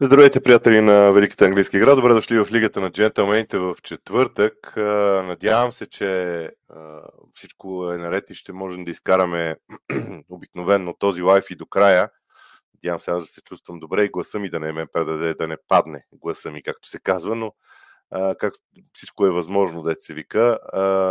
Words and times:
Здравейте, 0.00 0.40
приятели 0.40 0.80
на 0.80 1.12
Великата 1.12 1.44
английска 1.44 1.76
игра. 1.76 1.94
Добре 1.94 2.14
дошли 2.14 2.44
в 2.44 2.52
Лигата 2.52 2.80
на 2.80 2.90
джентълмените 2.90 3.58
в 3.58 3.76
четвъртък. 3.82 4.72
Надявам 5.26 5.72
се, 5.72 5.86
че 5.86 6.50
всичко 7.34 7.92
е 7.92 7.98
наред 7.98 8.30
и 8.30 8.34
ще 8.34 8.52
можем 8.52 8.84
да 8.84 8.90
изкараме 8.90 9.56
обикновенно 10.28 10.94
този 10.98 11.22
лайф 11.22 11.50
и 11.50 11.56
до 11.56 11.66
края. 11.66 12.10
Надявам 12.74 13.00
се 13.00 13.10
аз 13.10 13.20
да 13.20 13.26
се 13.26 13.42
чувствам 13.42 13.78
добре 13.78 14.04
и 14.04 14.08
гласа 14.08 14.38
ми 14.38 14.50
да 14.50 14.60
не 14.60 14.72
ме 14.72 14.86
предаде, 14.92 15.34
да 15.34 15.48
не 15.48 15.56
падне 15.68 16.04
гласа 16.12 16.50
ми, 16.50 16.62
както 16.62 16.88
се 16.88 16.98
казва, 16.98 17.36
но 17.36 17.52
как 18.38 18.54
всичко 18.92 19.26
е 19.26 19.30
възможно, 19.30 19.82
да 19.82 19.96
се 19.98 20.14
вика. 20.14 20.58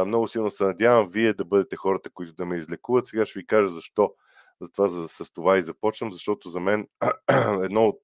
Много 0.08 0.28
силно 0.28 0.52
се 0.52 0.64
надявам 0.64 1.10
вие 1.10 1.34
да 1.34 1.46
бъдете 1.46 1.76
хората, 1.76 2.10
които 2.14 2.34
да 2.34 2.46
ме 2.46 2.58
излекуват. 2.58 3.08
Сега 3.08 3.26
ще 3.26 3.40
ви 3.40 3.48
кажа 3.48 3.68
защо. 3.68 4.14
Затова 4.62 4.90
с 5.08 5.34
това 5.34 5.58
и 5.58 5.62
започвам, 5.62 6.14
защото 6.14 6.50
за 6.50 6.60
мен 6.60 6.88
едно 7.64 7.86
от 7.86 8.02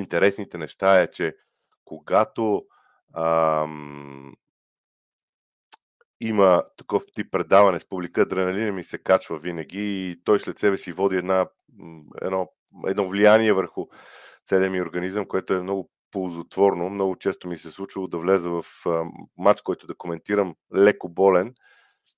интересните 0.00 0.58
неща 0.58 1.00
е, 1.02 1.10
че 1.10 1.36
когато 1.84 2.66
ам, 3.16 4.34
има 6.20 6.62
такъв 6.76 7.02
тип 7.12 7.32
предаване 7.32 7.80
с 7.80 7.88
публика, 7.88 8.20
адреналина 8.20 8.72
ми 8.72 8.84
се 8.84 8.98
качва 8.98 9.38
винаги 9.38 10.10
и 10.10 10.20
той 10.24 10.40
след 10.40 10.58
себе 10.58 10.76
си 10.76 10.92
води 10.92 11.16
една, 11.16 11.46
едно, 12.22 12.52
едно 12.86 13.08
влияние 13.08 13.52
върху 13.52 13.86
целият 14.44 14.72
ми 14.72 14.82
организъм, 14.82 15.26
което 15.26 15.54
е 15.54 15.60
много 15.60 15.90
ползотворно. 16.10 16.90
Много 16.90 17.16
често 17.16 17.48
ми 17.48 17.58
се 17.58 17.68
е 17.68 17.70
случвало 17.70 18.08
да 18.08 18.18
влеза 18.18 18.50
в 18.50 18.64
матч, 19.38 19.62
който 19.62 19.86
да 19.86 19.94
коментирам 19.94 20.54
леко 20.74 21.08
болен 21.08 21.54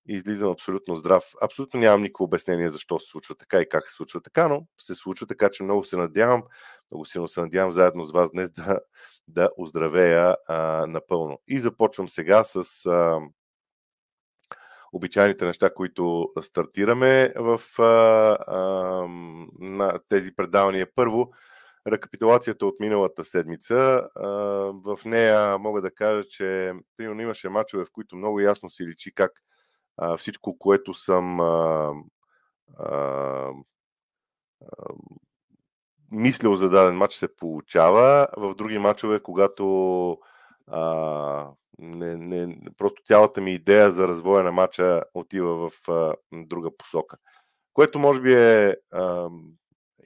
и 0.08 0.14
излизам 0.14 0.50
абсолютно 0.50 0.96
здрав. 0.96 1.24
Абсолютно 1.42 1.80
нямам 1.80 2.02
никакво 2.02 2.24
обяснение 2.24 2.70
защо 2.70 2.98
се 2.98 3.10
случва 3.10 3.34
така 3.34 3.60
и 3.60 3.68
как 3.68 3.88
се 3.88 3.94
случва 3.94 4.20
така, 4.20 4.48
но 4.48 4.66
се 4.78 4.94
случва 4.94 5.26
така, 5.26 5.48
че 5.50 5.62
много 5.62 5.84
се 5.84 5.96
надявам, 5.96 6.42
много 6.90 7.04
силно 7.04 7.28
се 7.28 7.40
надявам 7.40 7.72
заедно 7.72 8.04
с 8.04 8.12
вас 8.12 8.30
днес 8.30 8.50
да, 8.50 8.80
да 9.28 9.50
оздравея 9.56 10.36
а, 10.48 10.86
напълно. 10.86 11.38
И 11.48 11.58
започвам 11.58 12.08
сега 12.08 12.44
с 12.44 12.86
а, 12.86 13.20
обичайните 14.92 15.44
неща, 15.44 15.74
които 15.74 16.28
стартираме 16.42 17.32
в 17.36 17.60
а, 17.78 17.82
а, 18.46 18.62
на 19.58 19.98
тези 20.08 20.36
предавания. 20.36 20.88
Първо, 20.94 21.32
рекапитулацията 21.86 22.66
от 22.66 22.80
миналата 22.80 23.24
седмица. 23.24 24.08
А, 24.14 24.28
в 24.84 24.98
нея 25.04 25.58
мога 25.58 25.80
да 25.80 25.90
кажа, 25.90 26.24
че 26.28 26.72
примерно 26.96 27.22
имаше 27.22 27.48
мачове, 27.48 27.84
в 27.84 27.92
които 27.92 28.16
много 28.16 28.40
ясно 28.40 28.70
си 28.70 28.86
личи 28.86 29.14
как 29.14 29.32
всичко, 30.16 30.58
което 30.58 30.94
съм 30.94 31.40
а, 31.40 31.92
а, 32.78 33.50
мислил 36.12 36.56
за 36.56 36.68
даден 36.68 36.96
матч 36.96 37.14
се 37.14 37.36
получава. 37.36 38.28
В 38.36 38.54
други 38.54 38.78
матчове, 38.78 39.20
когато 39.22 40.18
а, 40.66 41.50
не, 41.78 42.16
не, 42.16 42.58
просто 42.76 43.02
цялата 43.02 43.40
ми 43.40 43.52
идея 43.52 43.90
за 43.90 44.08
развоя 44.08 44.44
на 44.44 44.52
матча 44.52 45.02
отива 45.14 45.70
в 45.70 45.88
а, 45.88 46.14
друга 46.32 46.76
посока. 46.76 47.16
Което 47.72 47.98
може 47.98 48.20
би 48.20 48.34
е 48.34 48.76
а, 48.92 49.28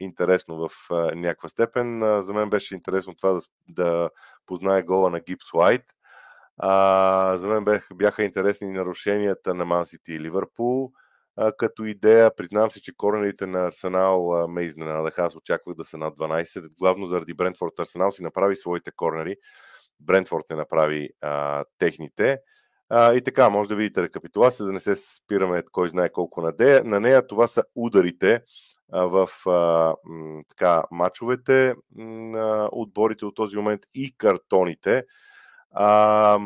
интересно 0.01 0.57
в 0.57 0.71
а, 0.91 0.95
някаква 1.15 1.49
степен. 1.49 2.03
А, 2.03 2.23
за 2.23 2.33
мен 2.35 2.51
беше 2.51 2.75
интересно 2.75 3.15
това 3.15 3.33
да, 3.33 3.41
да 3.69 4.11
познае 4.47 4.83
гола 4.83 5.11
на 5.11 5.21
Гипс 5.21 5.55
Уайт. 5.55 5.85
А, 6.59 7.37
за 7.37 7.49
мен 7.49 7.65
бяха, 7.65 7.95
бяха 7.95 8.25
интересни 8.25 8.73
нарушенията 8.73 9.55
на 9.55 9.65
Ман 9.65 9.87
Сити 9.87 10.13
и 10.13 10.21
Ливърпул 10.21 10.93
а, 11.37 11.53
като 11.53 11.85
идея. 11.85 12.37
Признавам 12.37 12.71
се, 12.71 12.83
че 12.83 12.97
коренерите 12.97 13.47
на 13.47 13.67
Арсенал 13.67 14.35
а, 14.35 14.49
ме 14.49 14.63
изненадаха. 14.63 15.23
Аз 15.23 15.37
очаквах 15.37 15.77
да 15.77 15.85
са 15.85 15.99
над 15.99 16.15
12. 16.15 16.79
Главно 16.79 17.07
заради 17.07 17.35
Брентфорд. 17.35 17.81
Арсенал 17.81 18.13
си 18.13 18.23
направи 18.23 18.57
своите 18.57 18.91
корнери. 18.91 19.37
Брентфорд 20.01 20.45
не 20.51 20.57
направи 20.57 21.11
а, 21.21 21.65
техните. 21.79 22.39
А, 22.89 23.15
и 23.15 23.25
така, 23.25 23.51
може 23.51 23.69
да 23.69 23.77
видите 23.77 24.03
рекапитулация, 24.03 24.67
да 24.67 24.73
не 24.73 24.81
се 24.81 24.97
спираме 24.97 25.63
кой 25.73 25.89
знае 25.89 26.13
колко 26.13 26.43
на, 26.43 26.53
дея. 26.53 26.85
на 26.85 27.01
нея. 27.01 27.27
Това 27.27 27.47
са 27.47 27.63
ударите 27.75 28.43
а, 28.93 29.05
в 29.05 29.29
а, 29.47 29.95
м, 30.05 30.43
така, 30.49 30.83
матчовете, 30.91 31.75
м, 31.97 32.69
отборите 32.73 33.25
от 33.25 33.35
този 33.35 33.57
момент 33.57 33.81
и 33.95 34.15
картоните. 34.19 35.05
А, 35.73 36.39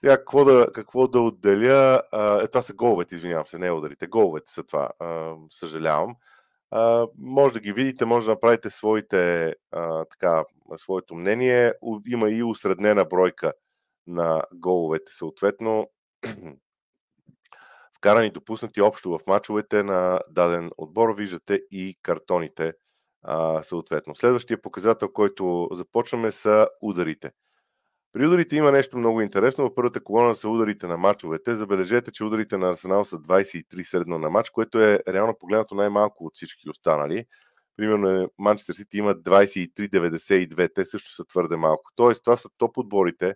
сега, 0.00 0.16
какво 0.16 0.44
да, 0.44 0.72
какво 0.72 1.08
да 1.08 1.20
отделя? 1.20 2.02
А, 2.12 2.42
е, 2.42 2.48
това 2.48 2.62
са 2.62 2.74
головете, 2.74 3.14
извинявам 3.14 3.46
се, 3.46 3.58
не 3.58 3.70
ударите. 3.70 4.06
Головете 4.06 4.52
са 4.52 4.64
това, 4.64 4.90
а, 4.98 5.34
съжалявам. 5.50 6.16
А, 6.70 7.06
може 7.18 7.54
да 7.54 7.60
ги 7.60 7.72
видите, 7.72 8.04
може 8.04 8.26
да 8.26 8.32
направите 8.32 8.70
своите, 8.70 9.54
а, 9.72 10.04
така, 10.04 10.44
своето 10.76 11.14
мнение. 11.14 11.74
Има 12.06 12.30
и 12.30 12.42
усреднена 12.42 13.04
бройка 13.04 13.52
на 14.06 14.42
головете, 14.54 15.12
съответно. 15.12 15.90
Вкарани 17.96 18.30
допуснати 18.30 18.80
общо 18.80 19.10
в 19.10 19.26
мачовете 19.26 19.82
на 19.82 20.20
даден 20.30 20.70
отбор, 20.76 21.14
виждате 21.14 21.60
и 21.70 21.96
картоните, 22.02 22.72
а, 23.22 23.62
съответно. 23.62 24.14
Следващия 24.14 24.62
показател, 24.62 25.08
който 25.12 25.68
започваме 25.72 26.30
са 26.30 26.68
ударите. 26.82 27.32
При 28.12 28.26
ударите 28.26 28.56
има 28.56 28.72
нещо 28.72 28.98
много 28.98 29.20
интересно. 29.20 29.64
В 29.64 29.74
първата 29.74 30.04
колона 30.04 30.34
са 30.34 30.48
ударите 30.48 30.86
на 30.86 30.96
мачовете. 30.96 31.56
Забележете, 31.56 32.12
че 32.12 32.24
ударите 32.24 32.56
на 32.56 32.70
Арсенал 32.70 33.04
са 33.04 33.16
23 33.16 33.82
средно 33.82 34.18
на 34.18 34.30
матч, 34.30 34.50
което 34.50 34.80
е 34.80 35.00
реално 35.08 35.34
погледнато 35.40 35.74
най-малко 35.74 36.24
от 36.24 36.34
всички 36.34 36.70
останали. 36.70 37.24
Примерно 37.76 38.30
Манчестър 38.38 38.74
Сити 38.74 38.98
имат 38.98 39.22
23-92. 39.22 40.74
Те 40.74 40.84
също 40.84 41.14
са 41.14 41.24
твърде 41.24 41.56
малко. 41.56 41.90
Тоест, 41.96 42.24
това 42.24 42.36
са 42.36 42.48
топ 42.58 42.78
отборите, 42.78 43.34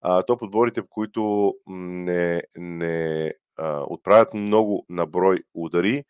а, 0.00 0.22
топ 0.22 0.42
отборите, 0.42 0.82
които 0.90 1.54
не, 1.66 2.42
не 2.56 3.32
а, 3.56 3.84
отправят 3.88 4.34
много 4.34 4.86
на 4.88 5.06
брой 5.06 5.42
удари, 5.54 6.04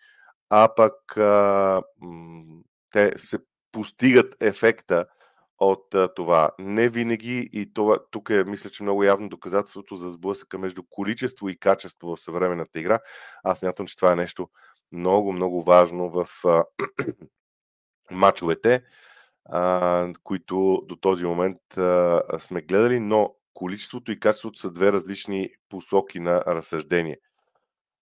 а 0.50 0.68
пък 0.76 1.16
а, 1.16 1.82
м- 2.00 2.62
те 2.90 3.12
се 3.16 3.38
постигат 3.72 4.36
ефекта 4.40 5.06
от 5.58 5.94
това. 6.16 6.50
Не 6.58 6.88
винаги 6.88 7.50
и 7.52 7.72
това, 7.72 7.98
тук 8.10 8.30
е, 8.30 8.44
мисля, 8.44 8.70
че 8.70 8.82
много 8.82 9.04
явно 9.04 9.28
доказателството 9.28 9.96
за 9.96 10.10
сблъсъка 10.10 10.58
между 10.58 10.82
количество 10.90 11.48
и 11.48 11.58
качество 11.58 12.16
в 12.16 12.20
съвременната 12.20 12.80
игра. 12.80 12.98
Аз 13.44 13.62
мятам, 13.62 13.86
че 13.86 13.96
това 13.96 14.12
е 14.12 14.16
нещо 14.16 14.48
много, 14.92 15.32
много 15.32 15.62
важно 15.62 16.10
в 16.10 16.28
мачовете, 18.10 18.82
които 20.22 20.82
до 20.88 20.96
този 20.96 21.24
момент 21.24 21.58
сме 22.38 22.62
гледали, 22.62 23.00
но 23.00 23.34
количеството 23.54 24.12
и 24.12 24.20
качеството 24.20 24.58
са 24.58 24.70
две 24.70 24.92
различни 24.92 25.50
посоки 25.68 26.20
на 26.20 26.40
разсъждение. 26.46 27.18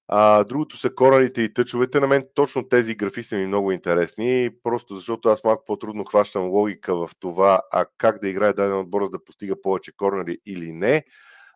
А, 0.08 0.44
другото 0.44 0.76
са 0.76 0.94
корнерите 0.94 1.42
и 1.42 1.54
тъчовете. 1.54 2.00
На 2.00 2.06
мен 2.06 2.24
точно 2.34 2.68
тези 2.68 2.94
графи 2.94 3.22
са 3.22 3.36
ми 3.36 3.46
много 3.46 3.72
интересни, 3.72 4.50
просто 4.62 4.94
защото 4.94 5.28
аз 5.28 5.44
малко 5.44 5.64
по-трудно 5.66 6.04
хващам 6.04 6.48
логика 6.48 6.96
в 6.96 7.10
това, 7.20 7.60
а 7.72 7.86
как 7.98 8.20
да 8.20 8.28
играе 8.28 8.52
даден 8.52 8.78
отбор, 8.78 9.02
за 9.02 9.10
да 9.10 9.24
постига 9.24 9.62
повече 9.62 9.92
корнери 9.96 10.38
или 10.46 10.72
не. 10.72 11.04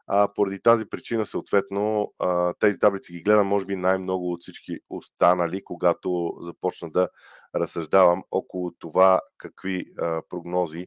А, 0.06 0.28
поради 0.34 0.62
тази 0.62 0.84
причина, 0.86 1.26
съответно, 1.26 2.12
а, 2.18 2.54
тези 2.60 2.78
таблици 2.78 3.12
ги 3.12 3.22
гледам, 3.22 3.46
може 3.46 3.66
би, 3.66 3.76
най-много 3.76 4.32
от 4.32 4.42
всички 4.42 4.78
останали, 4.90 5.64
когато 5.64 6.32
започна 6.40 6.90
да 6.90 7.08
разсъждавам 7.56 8.22
около 8.30 8.72
това 8.78 9.20
какви 9.38 9.84
а, 9.98 10.22
прогнози 10.28 10.86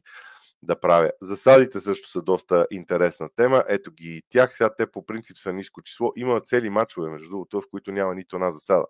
да 0.64 0.80
правя. 0.80 1.10
Засадите 1.22 1.80
също 1.80 2.10
са 2.10 2.22
доста 2.22 2.66
интересна 2.70 3.28
тема. 3.36 3.64
Ето 3.68 3.92
ги 3.92 4.16
и 4.16 4.22
тях. 4.30 4.56
Сега 4.56 4.70
те 4.74 4.86
по 4.86 5.06
принцип 5.06 5.36
са 5.36 5.52
ниско 5.52 5.82
число. 5.82 6.12
Има 6.16 6.40
цели 6.40 6.70
мачове, 6.70 7.10
между 7.10 7.28
другото, 7.28 7.60
в 7.60 7.64
които 7.70 7.92
няма 7.92 8.14
нито 8.14 8.36
една 8.36 8.50
засада. 8.50 8.86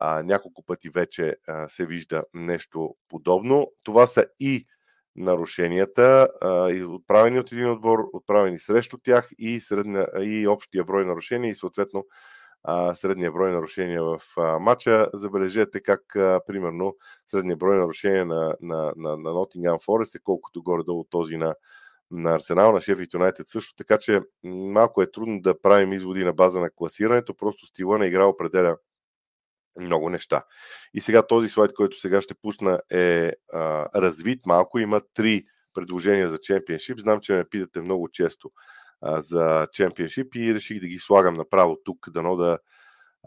А, 0.00 0.22
няколко 0.22 0.62
пъти 0.62 0.90
вече 0.90 1.36
а, 1.48 1.68
се 1.68 1.86
вижда 1.86 2.24
нещо 2.34 2.94
подобно. 3.08 3.72
Това 3.84 4.06
са 4.06 4.26
и 4.40 4.66
нарушенията, 5.16 6.28
а, 6.40 6.84
отправени 6.88 7.38
от 7.38 7.52
един 7.52 7.70
отбор, 7.70 7.98
отправени 8.12 8.58
срещу 8.58 8.98
тях 8.98 9.28
и, 9.38 9.60
средна, 9.60 10.06
и 10.20 10.46
общия 10.48 10.84
брой 10.84 11.04
нарушения 11.04 11.50
и 11.50 11.54
съответно 11.54 12.04
средния 12.94 13.32
брой 13.32 13.52
нарушения 13.52 14.02
в 14.02 14.20
матча. 14.60 15.08
Забележете 15.14 15.80
как, 15.80 16.02
примерно, 16.46 16.96
средния 17.26 17.56
брой 17.56 17.76
нарушения 17.76 18.24
на, 18.24 18.56
на, 18.60 18.92
на, 18.96 19.16
на 19.16 19.30
Nottingham 19.30 19.86
Forest 19.86 20.16
е 20.16 20.22
колкото 20.24 20.62
горе-долу 20.62 21.04
този 21.04 21.36
на, 21.36 21.54
на 22.10 22.34
Арсенал, 22.34 22.72
на 22.72 22.80
Шеф 22.80 22.98
Юнайтед 23.14 23.48
също, 23.48 23.74
така 23.76 23.98
че 23.98 24.20
малко 24.44 25.02
е 25.02 25.10
трудно 25.10 25.40
да 25.42 25.60
правим 25.60 25.92
изводи 25.92 26.24
на 26.24 26.32
база 26.32 26.60
на 26.60 26.70
класирането, 26.70 27.34
просто 27.34 27.66
стила 27.66 27.98
на 27.98 28.06
игра 28.06 28.26
определя 28.26 28.76
много 29.80 30.10
неща. 30.10 30.42
И 30.94 31.00
сега 31.00 31.26
този 31.26 31.48
слайд, 31.48 31.74
който 31.74 31.98
сега 32.00 32.20
ще 32.20 32.34
пусна 32.34 32.80
е 32.90 33.32
а, 33.52 33.88
развит 34.00 34.46
малко, 34.46 34.78
има 34.78 35.00
три 35.14 35.42
предложения 35.74 36.28
за 36.28 36.38
чемпионшип. 36.38 36.98
Знам, 36.98 37.20
че 37.20 37.32
ме 37.32 37.44
питате 37.44 37.80
много 37.80 38.08
често 38.08 38.50
за 39.02 39.68
чемпионшип 39.72 40.34
и 40.34 40.54
реших 40.54 40.80
да 40.80 40.86
ги 40.86 40.98
слагам 40.98 41.34
направо 41.34 41.76
тук, 41.84 42.10
дано 42.10 42.36
да 42.36 42.58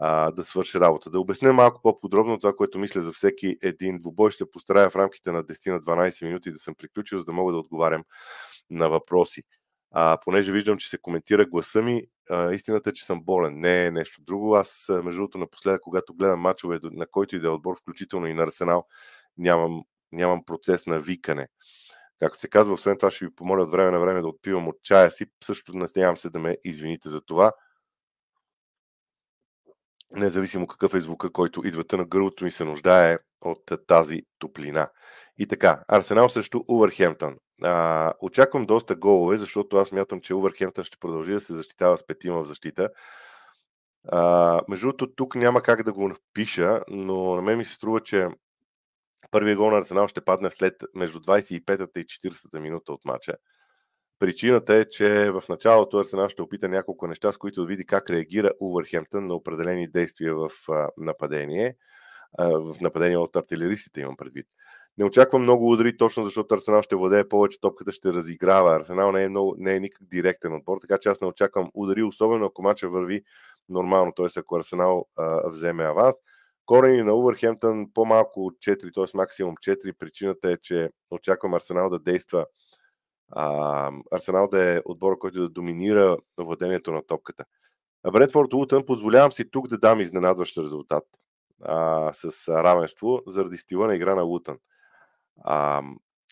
а, 0.00 0.30
да 0.30 0.44
свърши 0.44 0.80
работа. 0.80 1.10
Да 1.10 1.20
обясня 1.20 1.52
малко 1.52 1.82
по-подробно 1.82 2.38
това, 2.38 2.52
което 2.52 2.78
мисля 2.78 3.00
за 3.00 3.12
всеки 3.12 3.56
един 3.62 3.98
двубой. 3.98 4.30
Ще 4.30 4.38
се 4.44 4.50
постарая 4.50 4.90
в 4.90 4.96
рамките 4.96 5.32
на 5.32 5.44
10 5.44 5.70
на 5.70 5.80
12 5.80 6.26
минути 6.26 6.52
да 6.52 6.58
съм 6.58 6.74
приключил, 6.74 7.18
за 7.18 7.24
да 7.24 7.32
мога 7.32 7.52
да 7.52 7.58
отговарям 7.58 8.04
на 8.70 8.90
въпроси. 8.90 9.42
А, 9.90 10.18
понеже 10.24 10.52
виждам, 10.52 10.78
че 10.78 10.88
се 10.88 10.98
коментира 10.98 11.46
гласа 11.46 11.82
ми, 11.82 12.02
а, 12.30 12.52
истината 12.52 12.90
е, 12.90 12.92
че 12.92 13.04
съм 13.04 13.24
болен. 13.24 13.60
Не 13.60 13.86
е 13.86 13.90
нещо 13.90 14.22
друго. 14.22 14.54
Аз, 14.54 14.86
между 14.88 15.20
другото, 15.20 15.38
напоследък, 15.38 15.80
когато 15.80 16.14
гледам 16.14 16.40
мачове 16.40 16.78
на 16.82 17.06
който 17.06 17.36
и 17.36 17.40
да 17.40 17.46
е 17.46 17.50
отбор, 17.50 17.78
включително 17.80 18.26
и 18.26 18.34
на 18.34 18.42
Арсенал, 18.42 18.86
нямам, 19.38 19.82
нямам 20.12 20.44
процес 20.44 20.86
на 20.86 21.00
викане. 21.00 21.48
Както 22.20 22.40
се 22.40 22.48
казва, 22.48 22.74
освен 22.74 22.96
това 22.98 23.10
ще 23.10 23.24
ви 23.24 23.34
помоля 23.34 23.62
от 23.62 23.70
време 23.70 23.90
на 23.90 24.00
време 24.00 24.20
да 24.20 24.28
отпивам 24.28 24.68
от 24.68 24.82
чая 24.82 25.10
си. 25.10 25.26
Също 25.44 25.72
надявам 25.72 26.16
се 26.16 26.30
да 26.30 26.38
ме 26.38 26.56
извините 26.64 27.08
за 27.08 27.20
това. 27.20 27.52
Независимо 30.10 30.66
какъв 30.66 30.94
е 30.94 31.00
звука, 31.00 31.32
който 31.32 31.66
идвате 31.66 31.96
на 31.96 32.06
гърлото 32.06 32.44
ми 32.44 32.50
се 32.50 32.64
нуждае 32.64 33.18
от 33.44 33.72
тази 33.86 34.22
топлина. 34.38 34.88
И 35.38 35.46
така, 35.46 35.84
Арсенал 35.88 36.28
срещу 36.28 36.60
Увърхемптън. 36.68 37.36
Очаквам 38.20 38.66
доста 38.66 38.96
голове, 38.96 39.36
защото 39.36 39.76
аз 39.76 39.92
мятам, 39.92 40.20
че 40.20 40.34
Увърхемптън 40.34 40.84
ще 40.84 40.98
продължи 40.98 41.32
да 41.32 41.40
се 41.40 41.54
защитава 41.54 41.96
с 41.96 42.06
петима 42.06 42.42
в 42.42 42.48
защита. 42.48 42.88
А, 44.08 44.60
между 44.68 44.86
другото, 44.86 45.14
тук 45.14 45.34
няма 45.34 45.62
как 45.62 45.82
да 45.82 45.92
го 45.92 46.08
напиша, 46.08 46.80
но 46.88 47.34
на 47.36 47.42
мен 47.42 47.58
ми 47.58 47.64
се 47.64 47.74
струва, 47.74 48.00
че 48.00 48.28
първият 49.30 49.58
гол 49.58 49.70
на 49.70 49.78
Арсенал 49.78 50.08
ще 50.08 50.20
падне 50.20 50.50
след 50.50 50.74
между 50.94 51.20
25-та 51.20 52.00
и 52.00 52.04
40-та 52.04 52.60
минута 52.60 52.92
от 52.92 53.04
матча. 53.04 53.34
Причината 54.18 54.74
е, 54.74 54.88
че 54.88 55.30
в 55.30 55.42
началото 55.48 55.98
Арсенал 55.98 56.28
ще 56.28 56.42
опита 56.42 56.68
няколко 56.68 57.06
неща, 57.06 57.32
с 57.32 57.36
които 57.36 57.60
да 57.60 57.66
види 57.66 57.86
как 57.86 58.10
реагира 58.10 58.52
Увърхемптън 58.60 59.26
на 59.26 59.34
определени 59.34 59.88
действия 59.88 60.34
в 60.34 60.50
нападение. 60.98 61.76
В 62.38 62.76
нападение 62.80 63.16
от 63.16 63.36
артилеристите 63.36 64.00
имам 64.00 64.16
предвид. 64.16 64.46
Не 64.98 65.04
очаквам 65.04 65.42
много 65.42 65.70
удари, 65.70 65.96
точно 65.96 66.24
защото 66.24 66.54
Арсенал 66.54 66.82
ще 66.82 66.96
владее 66.96 67.28
повече, 67.28 67.60
топката 67.60 67.92
ще 67.92 68.12
разиграва. 68.12 68.76
Арсенал 68.76 69.12
не 69.12 69.24
е, 69.24 69.28
много, 69.28 69.54
не 69.58 69.76
е 69.76 69.80
никак 69.80 70.08
директен 70.08 70.54
отбор, 70.54 70.78
така 70.80 70.98
че 70.98 71.08
аз 71.08 71.20
не 71.20 71.26
очаквам 71.26 71.70
удари, 71.74 72.02
особено 72.02 72.46
ако 72.46 72.62
мача 72.62 72.88
върви 72.88 73.22
нормално, 73.68 74.12
т.е. 74.16 74.26
ако 74.36 74.56
Арсенал 74.56 75.06
а, 75.16 75.50
вземе 75.50 75.84
аванс. 75.84 76.14
Корени 76.70 77.02
на 77.02 77.14
Увърхемптън 77.14 77.86
по-малко 77.94 78.46
от 78.46 78.54
4, 78.54 78.94
т.е. 78.94 79.16
максимум 79.16 79.54
4. 79.54 79.92
Причината 79.98 80.52
е, 80.52 80.56
че 80.56 80.88
очаквам 81.10 81.54
Арсенал 81.54 81.90
да 81.90 81.98
действа 81.98 82.46
а, 83.32 83.92
Арсенал 84.12 84.48
да 84.48 84.62
е 84.62 84.80
отбора, 84.84 85.18
който 85.18 85.40
да 85.40 85.48
доминира 85.48 86.16
владението 86.38 86.92
на 86.92 87.02
топката. 87.06 87.44
Бредфорд 88.12 88.52
Лутън 88.52 88.84
позволявам 88.86 89.32
си 89.32 89.50
тук 89.50 89.68
да 89.68 89.78
дам 89.78 90.00
изненадващ 90.00 90.58
резултат 90.58 91.04
а, 91.62 92.10
с 92.12 92.48
равенство 92.48 93.22
заради 93.26 93.58
стила 93.58 93.86
на 93.86 93.96
игра 93.96 94.14
на 94.14 94.22
Лутън. 94.22 94.58
А, 95.44 95.82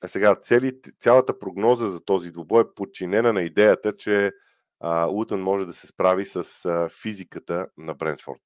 а 0.03 0.09
сега, 0.09 0.35
цели, 0.35 0.81
цялата 1.01 1.39
прогноза 1.39 1.89
за 1.89 2.01
този 2.05 2.31
двубой 2.31 2.63
е 2.63 2.75
подчинена 2.77 3.33
на 3.33 3.43
идеята, 3.43 3.97
че 3.97 4.33
а, 4.81 5.05
Лутън 5.05 5.41
може 5.41 5.67
да 5.67 5.73
се 5.73 5.87
справи 5.87 6.25
с 6.25 6.65
а, 6.65 6.89
физиката 7.03 7.67
на 7.79 7.95
Брентфорд. 7.95 8.41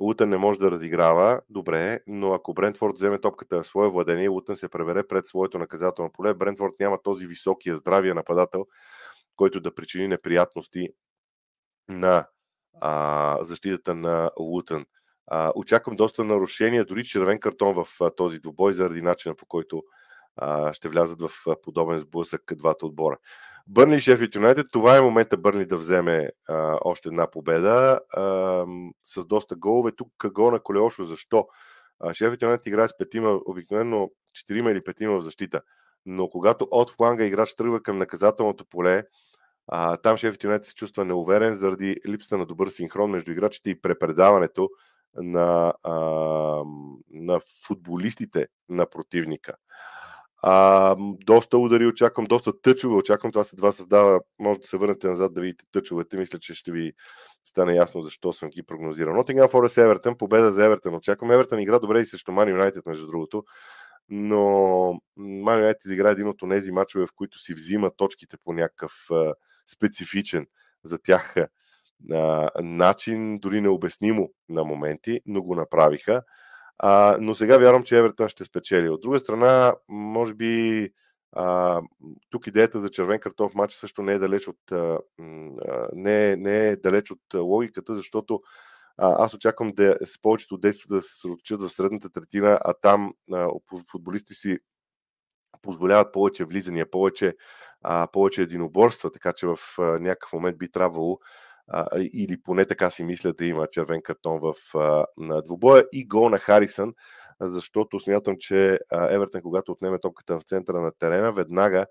Лутън 0.00 0.28
не 0.28 0.36
може 0.36 0.58
да 0.58 0.70
разиграва, 0.70 1.40
добре, 1.48 2.00
но 2.06 2.32
ако 2.32 2.54
Брентфорд 2.54 2.94
вземе 2.94 3.18
топката 3.18 3.62
в 3.62 3.66
свое 3.66 3.88
владение, 3.88 4.28
Лутън 4.28 4.56
се 4.56 4.68
пребере 4.68 5.06
пред 5.06 5.26
своето 5.26 5.58
наказателно 5.58 6.12
поле, 6.12 6.34
Брентфорд 6.34 6.72
няма 6.80 7.02
този 7.02 7.26
високия, 7.26 7.76
здравия 7.76 8.14
нападател, 8.14 8.66
който 9.36 9.60
да 9.60 9.74
причини 9.74 10.08
неприятности 10.08 10.88
на 11.88 12.26
а, 12.80 13.38
защитата 13.44 13.94
на 13.94 14.30
Лутън. 14.38 14.86
А, 15.26 15.52
очаквам 15.54 15.96
доста 15.96 16.24
нарушения, 16.24 16.84
дори 16.84 17.04
червен 17.04 17.38
картон 17.38 17.84
в 17.84 17.88
а, 18.00 18.10
този 18.10 18.38
двубой, 18.38 18.74
заради 18.74 19.02
начина 19.02 19.34
по 19.34 19.46
който 19.46 19.82
а, 20.36 20.72
ще 20.72 20.88
влязат 20.88 21.22
в 21.22 21.30
подобен 21.62 21.98
сблъсък 21.98 22.42
двата 22.54 22.86
отбора. 22.86 23.18
Бърни 23.66 23.96
и 23.96 24.00
Шефът 24.00 24.34
Юнайтед, 24.34 24.66
това 24.72 24.96
е 24.96 25.00
момента 25.00 25.36
Бърни 25.36 25.64
да 25.64 25.76
вземе 25.76 26.30
а, 26.48 26.78
още 26.84 27.08
една 27.08 27.30
победа 27.30 28.00
а, 28.16 28.22
с 29.04 29.24
доста 29.24 29.56
голове. 29.56 29.92
Тук 29.96 30.10
гол 30.32 30.50
на 30.50 30.60
Колеошо, 30.60 31.04
защо? 31.04 31.46
Шефът 32.12 32.42
Юнайтед 32.42 32.66
играе 32.66 32.88
с 32.88 32.96
петима, 32.98 33.40
обикновено 33.46 34.10
четирима 34.32 34.70
или 34.70 34.84
петима 34.84 35.18
в 35.18 35.22
защита. 35.22 35.60
Но 36.06 36.28
когато 36.28 36.68
от 36.70 36.90
фланга 36.90 37.24
играч 37.24 37.54
тръгва 37.54 37.82
към 37.82 37.98
наказателното 37.98 38.64
поле, 38.64 39.02
а, 39.66 39.96
там 39.96 40.16
Шефът 40.16 40.44
Юнайтед 40.44 40.66
се 40.66 40.74
чувства 40.74 41.04
неуверен 41.04 41.54
заради 41.54 41.96
липсата 42.08 42.38
на 42.38 42.46
добър 42.46 42.68
синхрон 42.68 43.10
между 43.10 43.32
играчите 43.32 43.70
и 43.70 43.80
препредаването 43.80 44.68
на, 45.14 45.72
а, 45.82 45.94
на 47.10 47.40
футболистите 47.66 48.46
на 48.68 48.86
противника. 48.86 49.54
А, 50.42 50.96
доста 50.98 51.58
удари 51.58 51.86
очаквам, 51.86 52.26
доста 52.26 52.60
тъчове 52.62 52.94
очаквам. 52.94 53.32
Това 53.32 53.44
два 53.54 53.72
създава. 53.72 54.20
Може 54.38 54.58
да 54.60 54.66
се 54.66 54.76
върнете 54.76 55.08
назад 55.08 55.34
да 55.34 55.40
видите 55.40 55.64
тъчовете. 55.72 56.16
Мисля, 56.16 56.38
че 56.38 56.54
ще 56.54 56.72
ви 56.72 56.92
стане 57.44 57.74
ясно 57.74 58.02
защо 58.02 58.32
съм 58.32 58.50
ги 58.50 58.62
прогнозирал. 58.62 59.14
Нотингам 59.14 59.48
Форест 59.48 59.78
Евертън, 59.78 60.16
победа 60.18 60.52
за 60.52 60.64
Евертън. 60.64 60.94
Очаквам 60.94 61.30
Евертън 61.30 61.60
игра 61.60 61.78
добре 61.78 62.00
и 62.00 62.06
срещу 62.06 62.32
Ман 62.32 62.48
Юнайтед, 62.48 62.86
между 62.86 63.06
другото. 63.06 63.44
Но 64.08 65.00
Ман 65.16 65.58
Юнайтед 65.58 65.84
изигра 65.84 66.10
един 66.10 66.28
от 66.28 66.36
тези 66.50 66.70
мачове, 66.70 67.06
в 67.06 67.12
които 67.16 67.38
си 67.38 67.54
взима 67.54 67.90
точките 67.96 68.36
по 68.44 68.52
някакъв 68.52 68.92
специфичен 69.66 70.46
за 70.82 70.98
тях 70.98 71.34
начин, 72.60 73.38
дори 73.38 73.60
необяснимо 73.60 74.30
на 74.48 74.64
моменти, 74.64 75.20
но 75.26 75.42
го 75.42 75.54
направиха. 75.54 76.22
А, 76.82 77.16
но 77.20 77.34
сега 77.34 77.58
вярвам, 77.58 77.82
че 77.82 77.98
Евертън 77.98 78.28
ще 78.28 78.44
спечели. 78.44 78.88
От 78.88 79.00
друга 79.00 79.18
страна, 79.18 79.74
може 79.88 80.34
би 80.34 80.88
а, 81.32 81.80
тук 82.30 82.46
идеята 82.46 82.80
за 82.80 82.88
червен 82.88 83.20
картоф 83.20 83.54
матч 83.54 83.74
също 83.74 84.02
не 84.02 84.12
е 84.12 84.18
далеч 84.18 84.48
от, 84.48 84.72
а, 84.72 84.98
не, 85.92 86.36
не 86.36 86.68
е 86.68 86.76
далеч 86.76 87.10
от 87.10 87.20
логиката, 87.34 87.94
защото 87.94 88.40
а, 88.96 89.24
аз 89.24 89.34
очаквам 89.34 89.72
да 89.72 89.96
с 90.06 90.22
повечето 90.22 90.58
действия 90.58 90.96
да 90.96 91.02
се 91.02 91.12
съсредоточат 91.12 91.62
в 91.62 91.70
средната 91.70 92.10
третина, 92.10 92.58
а 92.64 92.74
там 92.82 93.12
а, 93.32 93.48
футболисти 93.90 94.34
си 94.34 94.58
позволяват 95.62 96.12
повече 96.12 96.44
влизания, 96.44 96.90
повече, 96.90 97.36
а, 97.82 98.06
повече 98.12 98.42
единоборства, 98.42 99.10
така 99.10 99.32
че 99.32 99.46
в 99.46 99.58
а, 99.78 99.82
някакъв 99.82 100.32
момент 100.32 100.58
би 100.58 100.70
трябвало 100.70 101.18
а, 101.70 101.86
или 101.94 102.42
поне 102.42 102.66
така 102.66 102.90
си 102.90 103.02
мисля 103.02 103.32
да 103.32 103.44
има 103.44 103.66
червен 103.66 104.02
картон 104.02 104.40
в 104.40 104.54
а, 104.74 105.06
на 105.16 105.42
двубоя 105.42 105.84
и 105.92 106.06
гол 106.06 106.28
на 106.28 106.38
Харисън, 106.38 106.94
защото 107.40 108.00
смятам, 108.00 108.36
че 108.38 108.78
а, 108.90 109.14
Евертън, 109.14 109.42
когато 109.42 109.72
отнеме 109.72 109.98
топката 109.98 110.38
в 110.38 110.44
центъра 110.44 110.80
на 110.80 110.92
терена, 110.92 111.32
веднага 111.32 111.86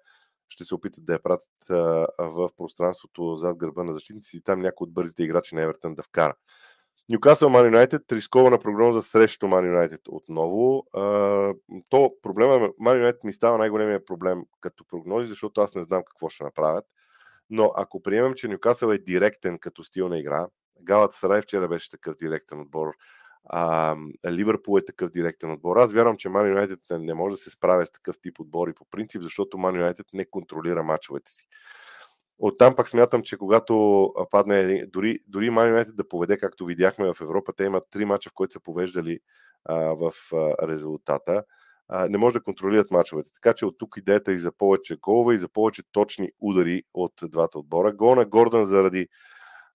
ще 0.50 0.65
се 0.65 0.75
опитат 0.75 1.06
да 1.06 1.13
я 1.13 1.22
пратят 1.24 1.70
а, 1.70 2.08
в 2.20 2.50
пространството 2.58 3.36
зад 3.36 3.58
гърба 3.58 3.84
на 3.84 3.94
защитници 3.94 4.38
и 4.38 4.42
там 4.42 4.60
някой 4.60 4.86
от 4.86 4.94
бързите 4.94 5.24
играчи 5.24 5.56
на 5.56 5.62
Евертън 5.62 5.96
да 5.96 6.04
вкара. 6.04 6.34
Ньюкасъл 7.10 7.50
Ман 7.50 7.65
Юнайтед, 7.65 8.12
рискована 8.12 8.60
прогноза 8.60 9.01
срещу 9.01 9.48
Ман 9.48 9.65
Юнайтед 9.65 10.01
отново. 10.08 10.86
А, 10.94 11.01
то 11.89 12.13
проблема 12.22 12.70
Ман 12.80 12.98
Юнайтед 12.98 13.24
ми 13.24 13.34
става 13.34 13.58
най-големия 13.58 14.06
проблем 14.06 14.44
като 14.62 14.84
прогнози, 14.88 15.27
защото 15.27 15.62
аз 15.62 15.75
не 15.75 15.84
знам 15.84 16.04
какво 16.04 16.30
ще 16.30 16.44
направят. 16.44 16.86
Но 17.50 17.72
ако 17.75 18.01
приемем, 18.01 18.34
че 18.34 18.48
Нюкасъл 18.48 18.91
е 18.91 18.98
директен 18.98 19.60
като 19.60 19.84
стил 19.84 20.10
на 20.10 20.20
игра, 20.20 20.48
Галата 20.82 21.18
Сарай 21.18 21.41
вчера 21.41 21.68
беше 21.68 21.89
такъв 21.89 22.15
директен 22.15 22.62
отбор, 22.62 22.94
а, 23.46 23.96
Ливърпул 24.29 24.77
е 24.77 24.86
такъв 24.86 25.12
директен 25.12 25.51
отбор. 25.51 25.77
Аз 25.77 25.94
вярвам, 25.94 26.18
че 26.18 26.29
Ман 26.29 26.50
Юнайтед 26.50 26.79
не 26.91 27.13
може 27.13 27.34
да 27.34 27.38
се 27.38 27.50
справя 27.50 27.86
с 27.86 27.91
такъв 27.91 28.15
тип 28.22 28.39
отбори 28.39 28.74
по 28.74 28.86
принцип, 28.91 29.22
защото 29.22 29.58
Ман 29.58 29.75
Юнайтед 29.75 30.06
не 30.13 30.29
контролира 30.29 30.84
мачовете 30.84 31.32
си. 31.32 31.48
Оттам 32.39 32.75
пак 32.75 32.89
смятам, 32.89 33.24
че 33.24 33.38
когато 33.38 34.13
падне, 34.32 34.86
дори, 34.88 35.20
дори 35.27 35.50
Ман 35.50 35.68
Юнайтед 35.68 35.96
да 35.96 36.08
поведе, 36.08 36.38
както 36.38 36.65
видяхме 36.65 37.13
в 37.13 37.22
Европа, 37.22 37.53
те 37.53 37.63
имат 37.63 37.84
три 37.91 38.06
мача, 38.06 38.29
в 38.29 38.34
които 38.34 38.53
са 38.53 38.60
повеждали 38.60 39.20
а, 39.65 39.75
в 39.75 40.13
а, 40.34 40.68
резултата 40.68 41.44
не 41.89 42.17
може 42.17 42.34
да 42.34 42.43
контролират 42.43 42.91
мачовете. 42.91 43.31
Така 43.34 43.53
че 43.53 43.65
от 43.65 43.77
тук 43.77 43.98
идеята 43.98 44.34
и 44.34 44.38
за 44.38 44.51
повече 44.51 44.96
голове 44.96 45.34
и 45.34 45.38
за 45.38 45.50
повече 45.50 45.84
точни 45.91 46.31
удари 46.39 46.84
от 46.93 47.13
двата 47.22 47.60
отбора. 47.60 47.93
Гол 47.93 48.15
на 48.15 48.25
Гордън 48.25 48.65
заради 48.65 49.08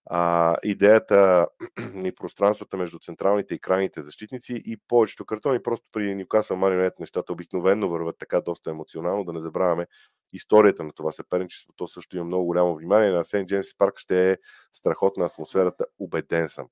а, 0.05 0.55
идеята 0.63 1.47
и 2.03 2.11
пространствата 2.11 2.77
между 2.77 2.99
централните 2.99 3.55
и 3.55 3.59
крайните 3.59 4.01
защитници 4.01 4.61
и 4.65 4.77
повечето 4.87 5.25
картони. 5.25 5.63
Просто 5.63 5.87
при 5.91 6.15
Ньюкасъл 6.15 6.57
Марионет 6.57 6.99
нещата 6.99 7.33
обикновено 7.33 7.89
върват 7.89 8.17
така 8.19 8.41
доста 8.41 8.69
емоционално, 8.69 9.23
да 9.23 9.33
не 9.33 9.41
забравяме 9.41 9.87
историята 10.33 10.83
на 10.83 10.91
това 10.91 11.11
съперничество. 11.11 11.73
То 11.75 11.87
също 11.87 12.15
има 12.15 12.25
много 12.25 12.45
голямо 12.45 12.75
внимание. 12.75 13.11
На 13.11 13.25
Сент 13.25 13.47
Джеймс 13.47 13.77
Парк 13.77 13.97
ще 13.97 14.31
е 14.31 14.37
страхотна 14.73 15.25
атмосферата, 15.25 15.85
убеден 15.99 16.49
съм. 16.49 16.67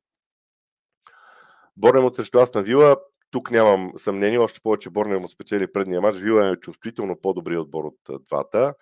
Борем 1.77 2.05
от 2.05 2.15
срещу 2.15 2.39
Астна 2.39 2.63
Вила 2.63 2.97
тук 3.33 3.51
нямам 3.51 3.91
съмнение, 3.97 4.39
още 4.39 4.59
повече 4.59 4.89
му 4.95 5.29
спечели 5.29 5.71
предния 5.71 6.01
матч. 6.01 6.17
Вила 6.17 6.49
е 6.49 6.55
чувствително 6.55 7.21
по-добри 7.21 7.57
отбор 7.57 7.83
от 7.83 8.25
двата 8.27 8.73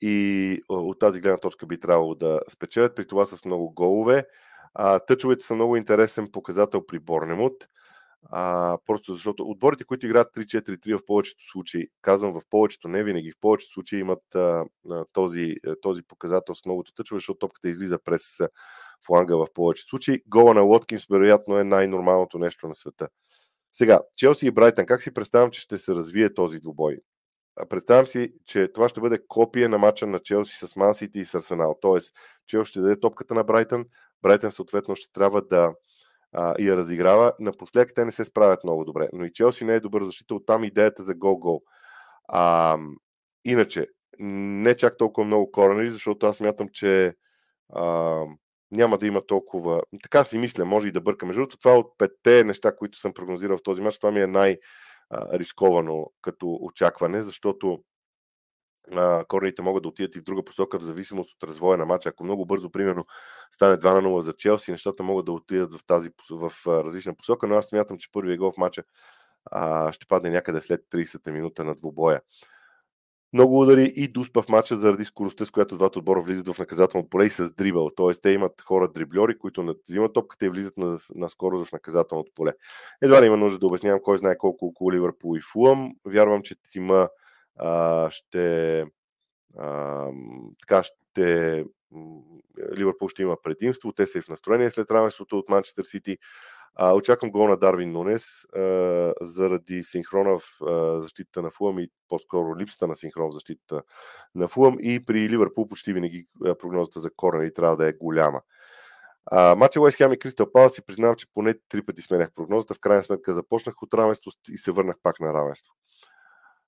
и 0.00 0.60
от 0.68 0.98
тази 0.98 1.20
гледна 1.20 1.38
точка 1.38 1.66
би 1.66 1.80
трябвало 1.80 2.14
да 2.14 2.40
спечелят, 2.48 2.96
при 2.96 3.06
това 3.06 3.24
с 3.24 3.44
много 3.44 3.70
голове. 3.70 4.26
А, 4.74 4.98
тъчовете 4.98 5.46
са 5.46 5.54
много 5.54 5.76
интересен 5.76 6.28
показател 6.32 6.86
при 6.86 6.98
Борнемут. 6.98 7.54
А, 8.30 8.78
просто 8.86 9.12
защото 9.12 9.42
отборите, 9.42 9.84
които 9.84 10.06
играят 10.06 10.34
3-4-3 10.36 10.98
в 10.98 11.04
повечето 11.06 11.44
случаи, 11.52 11.88
казвам 12.02 12.32
в 12.32 12.42
повечето, 12.50 12.88
не 12.88 13.04
винаги, 13.04 13.32
в 13.32 13.40
повечето 13.40 13.72
случаи 13.72 14.00
имат 14.00 14.34
а, 14.34 14.64
този, 15.12 15.54
този 15.82 16.02
показател 16.02 16.54
с 16.54 16.64
многото 16.64 16.94
тъчове, 16.94 17.18
защото 17.18 17.38
топката 17.38 17.68
излиза 17.68 17.98
през 18.04 18.22
фланга 19.06 19.36
в 19.36 19.46
повечето 19.54 19.88
случаи. 19.88 20.22
Гола 20.26 20.54
на 20.54 20.60
Лоткинс 20.60 21.06
вероятно 21.10 21.58
е 21.58 21.64
най-нормалното 21.64 22.38
нещо 22.38 22.68
на 22.68 22.74
света. 22.74 23.08
Сега, 23.76 24.00
Челси 24.16 24.46
и 24.46 24.50
Брайтън, 24.50 24.86
как 24.86 25.02
си 25.02 25.14
представям, 25.14 25.50
че 25.50 25.60
ще 25.60 25.78
се 25.78 25.94
развие 25.94 26.34
този 26.34 26.60
двубой? 26.60 26.98
Представям 27.68 28.06
си, 28.06 28.32
че 28.44 28.68
това 28.72 28.88
ще 28.88 29.00
бъде 29.00 29.26
копия 29.28 29.68
на 29.68 29.78
мача 29.78 30.06
на 30.06 30.20
Челси 30.20 30.66
с 30.66 30.76
Мансити 30.76 31.18
и 31.18 31.24
с 31.24 31.34
Арсенал. 31.34 31.78
Тоест, 31.80 32.16
Челси 32.46 32.70
ще 32.70 32.80
даде 32.80 33.00
топката 33.00 33.34
на 33.34 33.44
Брайтън, 33.44 33.84
Брайтън 34.22 34.52
съответно 34.52 34.96
ще 34.96 35.12
трябва 35.12 35.42
да 35.42 35.74
а, 36.32 36.54
я 36.58 36.76
разиграва. 36.76 37.32
Напоследък 37.40 37.94
те 37.94 38.04
не 38.04 38.12
се 38.12 38.24
справят 38.24 38.64
много 38.64 38.84
добре, 38.84 39.08
но 39.12 39.24
и 39.24 39.32
Челси 39.32 39.64
не 39.64 39.74
е 39.74 39.80
добър 39.80 40.04
защита, 40.04 40.34
оттам 40.34 40.64
идеята 40.64 41.04
за 41.04 41.14
гол-гол. 41.14 41.62
А, 42.28 42.78
иначе, 43.44 43.86
не 44.18 44.76
чак 44.76 44.98
толкова 44.98 45.26
много 45.26 45.50
коренери, 45.50 45.90
защото 45.90 46.26
аз 46.26 46.40
мятам, 46.40 46.68
че 46.72 47.14
а, 47.72 48.24
няма 48.70 48.98
да 48.98 49.06
има 49.06 49.26
толкова... 49.26 49.82
Така 50.02 50.24
си 50.24 50.38
мисля, 50.38 50.64
може 50.64 50.88
и 50.88 50.92
да 50.92 51.00
бърка. 51.00 51.26
Между 51.26 51.40
другото, 51.40 51.58
това 51.58 51.78
от 51.78 51.98
петте 51.98 52.44
неща, 52.44 52.76
които 52.76 52.98
съм 52.98 53.12
прогнозирал 53.14 53.58
в 53.58 53.62
този 53.62 53.82
мач, 53.82 53.98
това 53.98 54.10
ми 54.10 54.20
е 54.20 54.26
най-рисковано 54.26 56.12
като 56.22 56.58
очакване, 56.60 57.22
защото 57.22 57.78
корените 59.28 59.62
могат 59.62 59.82
да 59.82 59.88
отидат 59.88 60.16
и 60.16 60.18
в 60.18 60.22
друга 60.22 60.44
посока 60.44 60.78
в 60.78 60.82
зависимост 60.82 61.32
от 61.32 61.48
развоя 61.48 61.78
на 61.78 61.84
матча. 61.84 62.08
Ако 62.08 62.24
много 62.24 62.46
бързо, 62.46 62.70
примерно, 62.70 63.04
стане 63.50 63.76
2 63.76 63.94
на 63.94 64.02
0 64.02 64.20
за 64.20 64.32
Челси, 64.32 64.70
нещата 64.70 65.02
могат 65.02 65.26
да 65.26 65.32
отидат 65.32 65.72
в 65.72 65.86
тази 65.86 66.10
в 66.30 66.52
различна 66.66 67.14
посока, 67.14 67.46
но 67.46 67.54
аз 67.54 67.66
смятам, 67.66 67.98
че 67.98 68.12
първият 68.12 68.38
гол 68.38 68.52
в 68.52 68.58
матча 68.58 68.82
а, 69.44 69.92
ще 69.92 70.06
падне 70.06 70.30
някъде 70.30 70.60
след 70.60 70.80
30-та 70.92 71.32
минута 71.32 71.64
на 71.64 71.74
двубоя. 71.74 72.20
Много 73.34 73.60
удари 73.60 73.92
и 73.96 74.08
дуспа 74.08 74.42
в 74.42 74.48
матча 74.48 74.76
заради 74.76 75.04
скоростта, 75.04 75.44
с 75.44 75.50
която 75.50 75.76
двата 75.76 75.98
отбора 75.98 76.20
влизат 76.20 76.48
в 76.48 76.58
наказателно 76.58 77.08
поле 77.08 77.26
и 77.26 77.30
с 77.30 77.50
дрибъл. 77.50 77.90
Тоест, 77.96 78.22
те 78.22 78.30
имат 78.30 78.60
хора 78.60 78.88
дрибльори, 78.88 79.38
които 79.38 79.74
взимат 79.88 80.12
топката 80.12 80.46
и 80.46 80.48
влизат 80.48 80.76
на, 80.76 80.98
на 81.14 81.28
скорост 81.28 81.68
в 81.68 81.72
наказателното 81.72 82.32
поле. 82.34 82.52
Едва 83.02 83.22
ли 83.22 83.26
има 83.26 83.36
нужда 83.36 83.58
да 83.58 83.66
обяснявам 83.66 84.00
кой 84.02 84.18
знае 84.18 84.38
колко 84.38 84.66
около 84.66 84.92
Ливърпул 84.92 85.36
и 85.36 85.40
Фулъм. 85.40 85.92
Вярвам, 86.04 86.42
че 86.42 86.54
тима 86.70 87.08
а, 87.56 88.10
ще 88.10 88.84
а, 89.58 90.08
така 90.60 90.82
ще 90.82 91.64
Ливърпул 92.76 93.08
ще 93.08 93.22
има 93.22 93.36
предимство, 93.42 93.92
те 93.92 94.06
са 94.06 94.18
и 94.18 94.22
в 94.22 94.28
настроение 94.28 94.70
след 94.70 94.90
равенството 94.90 95.38
от 95.38 95.48
Манчестър 95.48 95.84
Сити. 95.84 96.18
Очаквам 96.80 97.30
гол 97.30 97.48
на 97.48 97.56
Дарвин 97.56 97.92
Нунес 97.92 98.44
а, 98.44 99.14
заради 99.20 99.84
синхрона 99.84 100.38
в 100.38 100.62
а, 100.62 101.02
защита 101.02 101.42
на 101.42 101.50
Фулъм 101.50 101.78
и 101.78 101.88
по-скоро 102.08 102.56
липсата 102.58 102.86
на 102.86 102.96
синхрон 102.96 103.30
в 103.30 103.34
защита 103.34 103.82
на 104.34 104.48
Фулъм 104.48 104.76
и 104.80 105.00
при 105.06 105.28
Ливърпул 105.28 105.66
почти 105.66 105.92
винаги 105.92 106.26
прогнозата 106.58 107.00
за 107.00 107.10
корнери 107.16 107.54
трябва 107.54 107.76
да 107.76 107.88
е 107.88 107.92
голяма. 107.92 108.42
А, 109.26 109.54
матча 109.54 109.80
Уест 109.80 109.96
Хем 109.96 110.12
и 110.12 110.18
Кристал 110.18 110.52
Палас 110.52 110.72
си 110.72 110.82
признавам, 110.86 111.16
че 111.16 111.26
поне 111.34 111.54
три 111.68 111.82
пъти 111.82 112.02
сменях 112.02 112.32
прогнозата. 112.34 112.74
В 112.74 112.80
крайна 112.80 113.04
сметка 113.04 113.34
започнах 113.34 113.82
от 113.82 113.94
равенство 113.94 114.30
и 114.50 114.58
се 114.58 114.72
върнах 114.72 114.96
пак 115.02 115.20
на 115.20 115.34
равенство. 115.34 115.74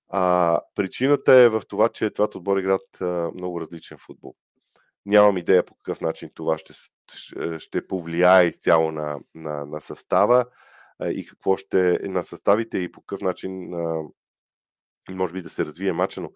А, 0.08 0.60
причината 0.74 1.38
е 1.38 1.48
в 1.48 1.62
това, 1.68 1.88
че 1.88 2.10
двата 2.10 2.38
отбора 2.38 2.60
играят 2.60 3.00
а, 3.00 3.30
много 3.34 3.60
различен 3.60 3.98
футбол. 4.00 4.34
Нямам 5.06 5.38
идея 5.38 5.64
по 5.64 5.74
какъв 5.74 6.00
начин 6.00 6.30
това 6.34 6.58
ще, 6.58 6.72
ще 7.58 7.86
повлияе 7.86 8.46
изцяло 8.46 8.92
на, 8.92 9.18
на, 9.34 9.66
на 9.66 9.80
състава 9.80 10.44
и 11.04 11.26
какво 11.26 11.56
ще 11.56 11.98
на 12.02 12.24
съставите 12.24 12.78
и 12.78 12.92
по 12.92 13.00
какъв 13.00 13.20
начин 13.20 13.70
може 15.10 15.32
би 15.32 15.42
да 15.42 15.50
се 15.50 15.64
развие 15.64 15.92
мача, 15.92 16.20
но 16.20 16.32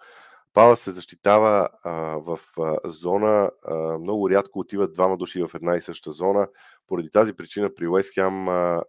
Пала 0.54 0.76
се 0.76 0.90
защитава 0.90 1.68
а, 1.84 1.92
в 2.18 2.38
а, 2.58 2.76
зона, 2.84 3.50
а, 3.64 3.98
много 3.98 4.30
рядко 4.30 4.58
отиват 4.58 4.92
двама 4.92 5.16
души 5.16 5.42
в 5.42 5.50
една 5.54 5.76
и 5.76 5.80
съща 5.80 6.10
зона. 6.10 6.48
Поради 6.86 7.10
тази 7.10 7.32
причина 7.32 7.70
при 7.74 7.88
Уест 7.88 8.14
Хем 8.14 8.44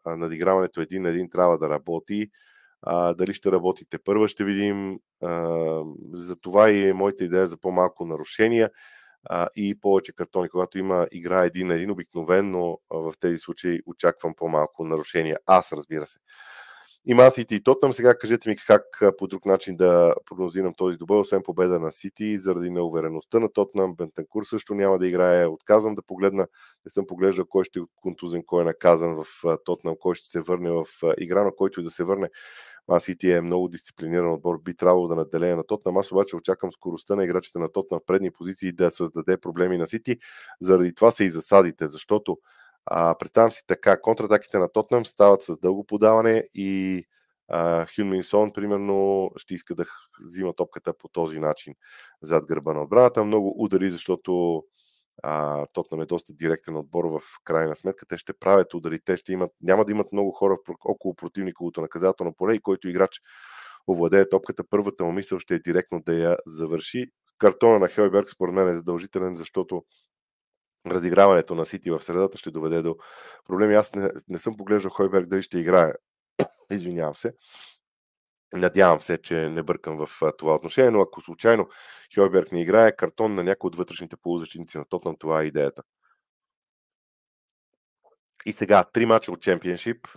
надиграването 0.06 0.82
един 0.82 1.02
на 1.02 1.10
един 1.10 1.30
трябва 1.30 1.58
да 1.58 1.70
работи. 1.70 2.30
А, 2.82 3.14
дали 3.14 3.34
ще 3.34 3.52
работите 3.52 3.98
първа, 3.98 4.28
ще 4.28 4.44
видим. 4.44 5.00
А, 5.24 5.84
за 6.14 6.36
това 6.36 6.70
и 6.70 6.90
е 6.90 6.94
моята 6.94 7.24
идея 7.24 7.48
за 7.48 7.58
по-малко 7.58 8.06
нарушения 8.06 8.70
а, 9.30 9.48
и 9.56 9.80
повече 9.80 10.16
картони. 10.16 10.50
Когато 10.50 10.78
има 10.78 11.08
игра 11.12 11.46
един 11.46 11.68
на 11.68 11.74
един, 11.74 11.92
обикновено 11.92 12.78
в 12.90 13.14
тези 13.20 13.38
случаи 13.38 13.82
очаквам 13.86 14.34
по-малко 14.38 14.84
нарушения. 14.84 15.38
Аз, 15.46 15.74
разбира 15.74 16.06
се. 16.06 16.20
Има 17.06 17.32
Сити 17.32 17.56
и 17.56 17.64
Тотнам. 17.64 17.94
Сега 17.94 18.18
кажете 18.18 18.50
ми 18.50 18.56
как 18.68 18.84
по 19.18 19.28
друг 19.28 19.46
начин 19.46 19.76
да 19.78 20.16
прогнозирам 20.26 20.74
този 20.78 20.98
добър, 20.98 21.20
освен 21.20 21.42
победа 21.44 21.80
на 21.80 21.92
Сити, 21.92 22.38
заради 22.38 22.70
неувереността 22.70 23.40
на 23.40 23.54
Тотнам. 23.54 23.96
Бентанкур 23.96 24.44
също 24.44 24.76
няма 24.76 25.00
да 25.00 25.08
играе. 25.08 25.46
Отказвам 25.46 25.96
да 25.96 26.02
погледна. 26.02 26.48
Не 26.86 26.90
съм 26.90 27.06
поглеждал 27.08 27.46
кой 27.50 27.64
ще 27.64 27.80
е 27.80 27.84
контузен, 27.96 28.44
кой 28.46 28.62
е 28.62 28.66
наказан 28.66 29.16
в 29.16 29.58
Тотнам, 29.66 29.96
кой 30.00 30.16
ще 30.16 30.28
се 30.28 30.42
върне 30.42 30.72
в 30.72 30.86
игра, 31.18 31.44
на 31.44 31.56
който 31.56 31.80
и 31.80 31.84
да 31.84 31.90
се 31.90 32.04
върне. 32.04 32.30
Ман 32.92 33.02
Сити 33.02 33.32
е 33.32 33.42
много 33.42 33.68
дисциплиниран 33.68 34.34
отбор, 34.34 34.62
би 34.64 34.76
трябвало 34.76 35.08
да 35.08 35.16
наделее 35.16 35.56
на 35.56 35.64
Тотнам. 35.64 35.98
Аз 35.98 36.12
обаче 36.12 36.36
очаквам 36.36 36.72
скоростта 36.72 37.16
на 37.16 37.24
играчите 37.24 37.60
на 37.60 37.72
Тотнам 37.72 38.00
в 38.00 38.06
предни 38.06 38.32
позиции 38.32 38.72
да 38.72 38.92
създаде 38.92 39.38
проблеми 39.38 39.78
на 39.78 39.88
Сити. 39.88 40.18
Заради 40.62 40.94
това 40.94 41.12
са 41.12 41.24
и 41.24 41.30
засадите, 41.30 41.88
защото 41.88 42.38
а, 42.86 43.16
представям 43.20 43.52
си 43.52 43.64
така, 43.68 44.02
контратаките 44.02 44.58
на 44.58 44.72
Тотнам 44.72 45.06
стават 45.06 45.44
с 45.44 45.58
дълго 45.58 45.86
подаване 45.86 46.44
и 46.54 47.04
Хюн 47.96 48.52
примерно, 48.54 49.32
ще 49.38 49.54
иска 49.54 49.76
да 49.76 49.86
взима 50.26 50.54
топката 50.54 50.94
по 50.94 51.08
този 51.08 51.40
начин 51.40 51.74
зад 52.22 52.46
гърба 52.46 52.74
на 52.74 52.84
отбраната. 52.84 53.24
Много 53.24 53.64
удари, 53.64 53.92
защото 53.92 54.64
а, 55.24 55.66
Тотнам 55.74 56.02
е 56.02 56.06
доста 56.06 56.34
директен 56.34 56.76
отбор 56.76 57.06
в 57.06 57.22
крайна 57.44 57.76
сметка. 57.76 58.06
Те 58.06 58.18
ще 58.18 58.34
правят 58.34 58.74
удари, 58.74 59.00
те 59.06 59.18
ще 59.18 59.34
имат, 59.34 59.52
няма 59.62 59.86
да 59.86 59.92
имат 59.92 60.12
много 60.12 60.32
хора 60.32 60.58
около 60.86 61.16
противниковото 61.16 61.82
наказателно 61.82 62.34
поле 62.34 62.56
и 62.56 62.62
който 62.62 62.90
играч 62.90 63.22
овладее 63.88 64.30
топката, 64.30 64.64
първата 64.70 65.04
му 65.04 65.12
мисъл 65.12 65.40
ще 65.40 65.56
е 65.56 65.60
директно 65.60 66.02
да 66.02 66.14
я 66.14 66.38
завърши. 66.46 67.06
Картона 67.38 67.80
на 67.80 67.88
Хелберг 67.88 68.30
според 68.30 68.56
мен 68.56 68.70
е 68.70 68.76
задължителен, 68.76 69.38
защото 69.38 69.84
разиграването 70.88 71.56
на 71.56 71.66
Сити 71.66 71.92
в 71.92 72.04
средата 72.04 72.38
ще 72.38 72.52
доведе 72.52 72.82
до 72.82 72.96
проблеми. 73.46 73.76
Аз 73.76 73.96
не, 73.96 74.12
не 74.28 74.38
съм 74.38 74.58
поглеждал 74.58 74.92
Хойберг 74.92 75.28
дали 75.28 75.42
ще 75.42 75.60
играе. 75.60 75.94
Извинявам 76.72 77.16
се. 77.16 77.34
Надявам 78.54 79.02
се, 79.02 79.18
че 79.18 79.50
не 79.50 79.64
бъркам 79.64 80.06
в 80.06 80.10
това 80.38 80.56
отношение, 80.56 80.92
но 80.92 81.02
ако 81.02 81.22
случайно 81.22 81.68
Хойберг 82.16 82.52
не 82.52 82.62
играе, 82.62 82.96
картон 82.96 83.36
на 83.36 83.44
някои 83.44 83.68
от 83.68 83.76
вътрешните 83.76 84.16
полузащитници 84.18 84.78
на 84.78 84.86
Тотнам, 84.86 85.16
това 85.20 85.42
е 85.42 85.46
идеята. 85.46 85.84
И 88.46 88.54
сега, 88.54 88.84
три 88.84 89.06
мача 89.06 89.32
от 89.32 89.42
Чемпионшип. 89.42 90.08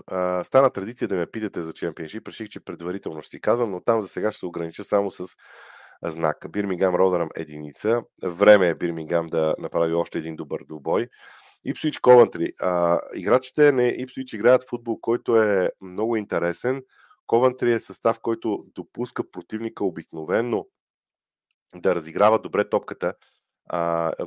Стана 0.43 0.71
традиция 0.71 1.09
да 1.09 1.14
ме 1.14 1.26
питате 1.26 1.62
за 1.62 1.73
Чемпионшип. 1.73 2.29
Реших, 2.29 2.49
че 2.49 2.61
предварително 2.61 3.21
ще 3.21 3.31
си 3.31 3.41
казвам, 3.41 3.71
но 3.71 3.81
там 3.81 4.00
за 4.00 4.09
сега 4.09 4.33
ще 4.33 4.38
се 4.38 4.47
огранича 4.47 4.85
само 4.85 5.11
с 5.11 5.26
знак. 6.03 6.47
Бирмингам 6.50 6.95
Родърам 6.95 7.29
единица. 7.37 8.03
Време 8.25 8.69
е 8.69 8.75
Бирмингам 8.75 9.26
да 9.26 9.55
направи 9.59 9.95
още 9.95 10.19
един 10.19 10.37
добър 10.37 10.64
добой. 10.69 11.09
Ипсвич 11.64 11.99
Ковантри. 11.99 12.53
Играчите 13.14 13.73
на 13.73 13.85
Ипсвич 13.85 14.33
играят 14.33 14.69
футбол, 14.69 14.99
който 15.00 15.43
е 15.43 15.71
много 15.81 16.17
интересен. 16.17 16.83
Ковантри 17.26 17.73
е 17.73 17.81
състав, 17.81 18.21
който 18.21 18.64
допуска 18.75 19.31
противника 19.31 19.85
обикновенно 19.85 20.69
да 21.75 21.95
разиграва 21.95 22.38
добре 22.38 22.69
топката. 22.69 23.14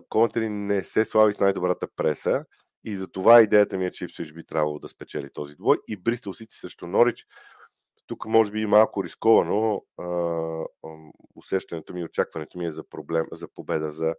Ковантри 0.10 0.50
не 0.50 0.84
се 0.84 1.06
слави 1.06 1.34
с 1.34 1.40
най-добрата 1.40 1.88
преса 1.96 2.46
и 2.84 2.98
за 2.98 3.08
това 3.08 3.42
идеята 3.42 3.78
ми 3.78 3.86
е, 3.86 3.92
че 3.92 4.06
Ипсвич 4.06 4.34
би 4.34 4.46
трябвало 4.46 4.80
да 4.80 4.90
спечели 4.90 5.30
този 5.34 5.56
двой. 5.56 5.78
И 5.88 5.98
Бристол 5.98 6.34
Сити 6.34 6.56
срещу 6.56 6.88
Норич 6.88 7.26
тук 8.08 8.26
може 8.26 8.52
би 8.52 8.66
малко 8.66 9.04
рисковано 9.04 9.86
а, 9.98 10.06
усещането 11.36 11.94
ми 11.94 12.02
и 12.02 12.04
очакването 12.04 12.58
ми 12.58 12.66
е 12.66 12.72
за 12.72 12.90
проблем, 12.90 13.26
за 13.32 13.48
победа 13.56 13.92
за 13.92 14.16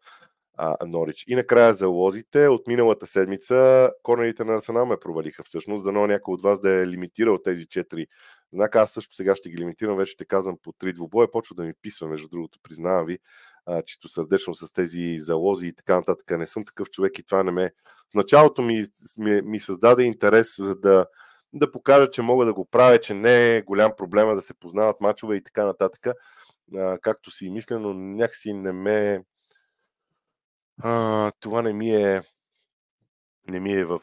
Норич. 0.87 1.25
И 1.29 1.35
накрая 1.35 1.75
за 1.75 1.89
лозите. 1.89 2.49
От 2.49 2.67
миналата 2.67 3.07
седмица 3.07 3.91
корнерите 4.03 4.45
на 4.45 4.55
Арсенал 4.55 4.87
ме 4.87 4.97
провалиха 5.01 5.43
всъщност. 5.43 5.85
Дано 5.85 6.07
някой 6.07 6.35
от 6.35 6.43
вас 6.43 6.61
да 6.61 6.71
е 6.71 6.87
лимитирал 6.87 7.39
тези 7.39 7.67
четири 7.67 8.07
знака. 8.53 8.81
Аз 8.81 8.93
също 8.93 9.15
сега 9.15 9.37
ще 9.37 9.51
ги 9.51 9.59
лимитирам. 9.59 9.97
Вече 9.97 10.13
ще 10.13 10.25
казвам 10.25 10.57
по 10.63 10.73
три 10.73 10.93
двубоя. 10.93 11.31
Почва 11.31 11.55
да 11.55 11.65
ми 11.65 11.73
писва, 11.83 12.09
между 12.09 12.29
другото, 12.29 12.59
признавам 12.63 13.07
ви, 13.07 13.19
а, 13.67 13.83
чисто 13.83 14.09
сърдечно 14.09 14.55
с 14.55 14.73
тези 14.73 15.19
залози 15.19 15.67
и 15.67 15.75
така 15.75 15.97
нататък. 15.97 16.39
Не 16.39 16.47
съм 16.47 16.65
такъв 16.65 16.91
човек 16.91 17.19
и 17.19 17.25
това 17.25 17.43
не 17.43 17.51
ме... 17.51 17.71
В 18.11 18.15
началото 18.15 18.63
ми, 18.63 18.87
ми, 19.19 19.43
ми 19.43 19.61
създаде 19.61 20.03
интерес 20.03 20.57
за 20.59 20.75
да 20.75 21.07
да 21.53 21.73
покажа, 21.73 22.11
че 22.11 22.23
мога 22.23 22.45
да 22.45 22.55
го 22.55 22.65
правя, 22.65 23.01
че 23.01 23.15
не 23.15 23.57
е 23.57 23.63
голям 23.63 23.91
проблема 23.97 24.35
да 24.35 24.43
се 24.43 24.55
познават 24.55 25.01
мачове 25.01 25.37
и 25.37 25.43
така 25.43 25.67
нататък, 25.67 26.07
а, 26.77 26.99
както 26.99 27.31
си 27.31 27.51
мисля, 27.51 27.79
но 27.79 27.95
някакси 27.95 28.53
не 28.53 28.73
ме... 28.73 29.23
А, 30.83 31.33
това 31.41 31.63
не 31.63 31.73
ми 31.73 31.95
е 31.95 32.23
не 33.49 33.61
ми 33.61 33.73
е 33.73 33.85
в, 33.85 34.01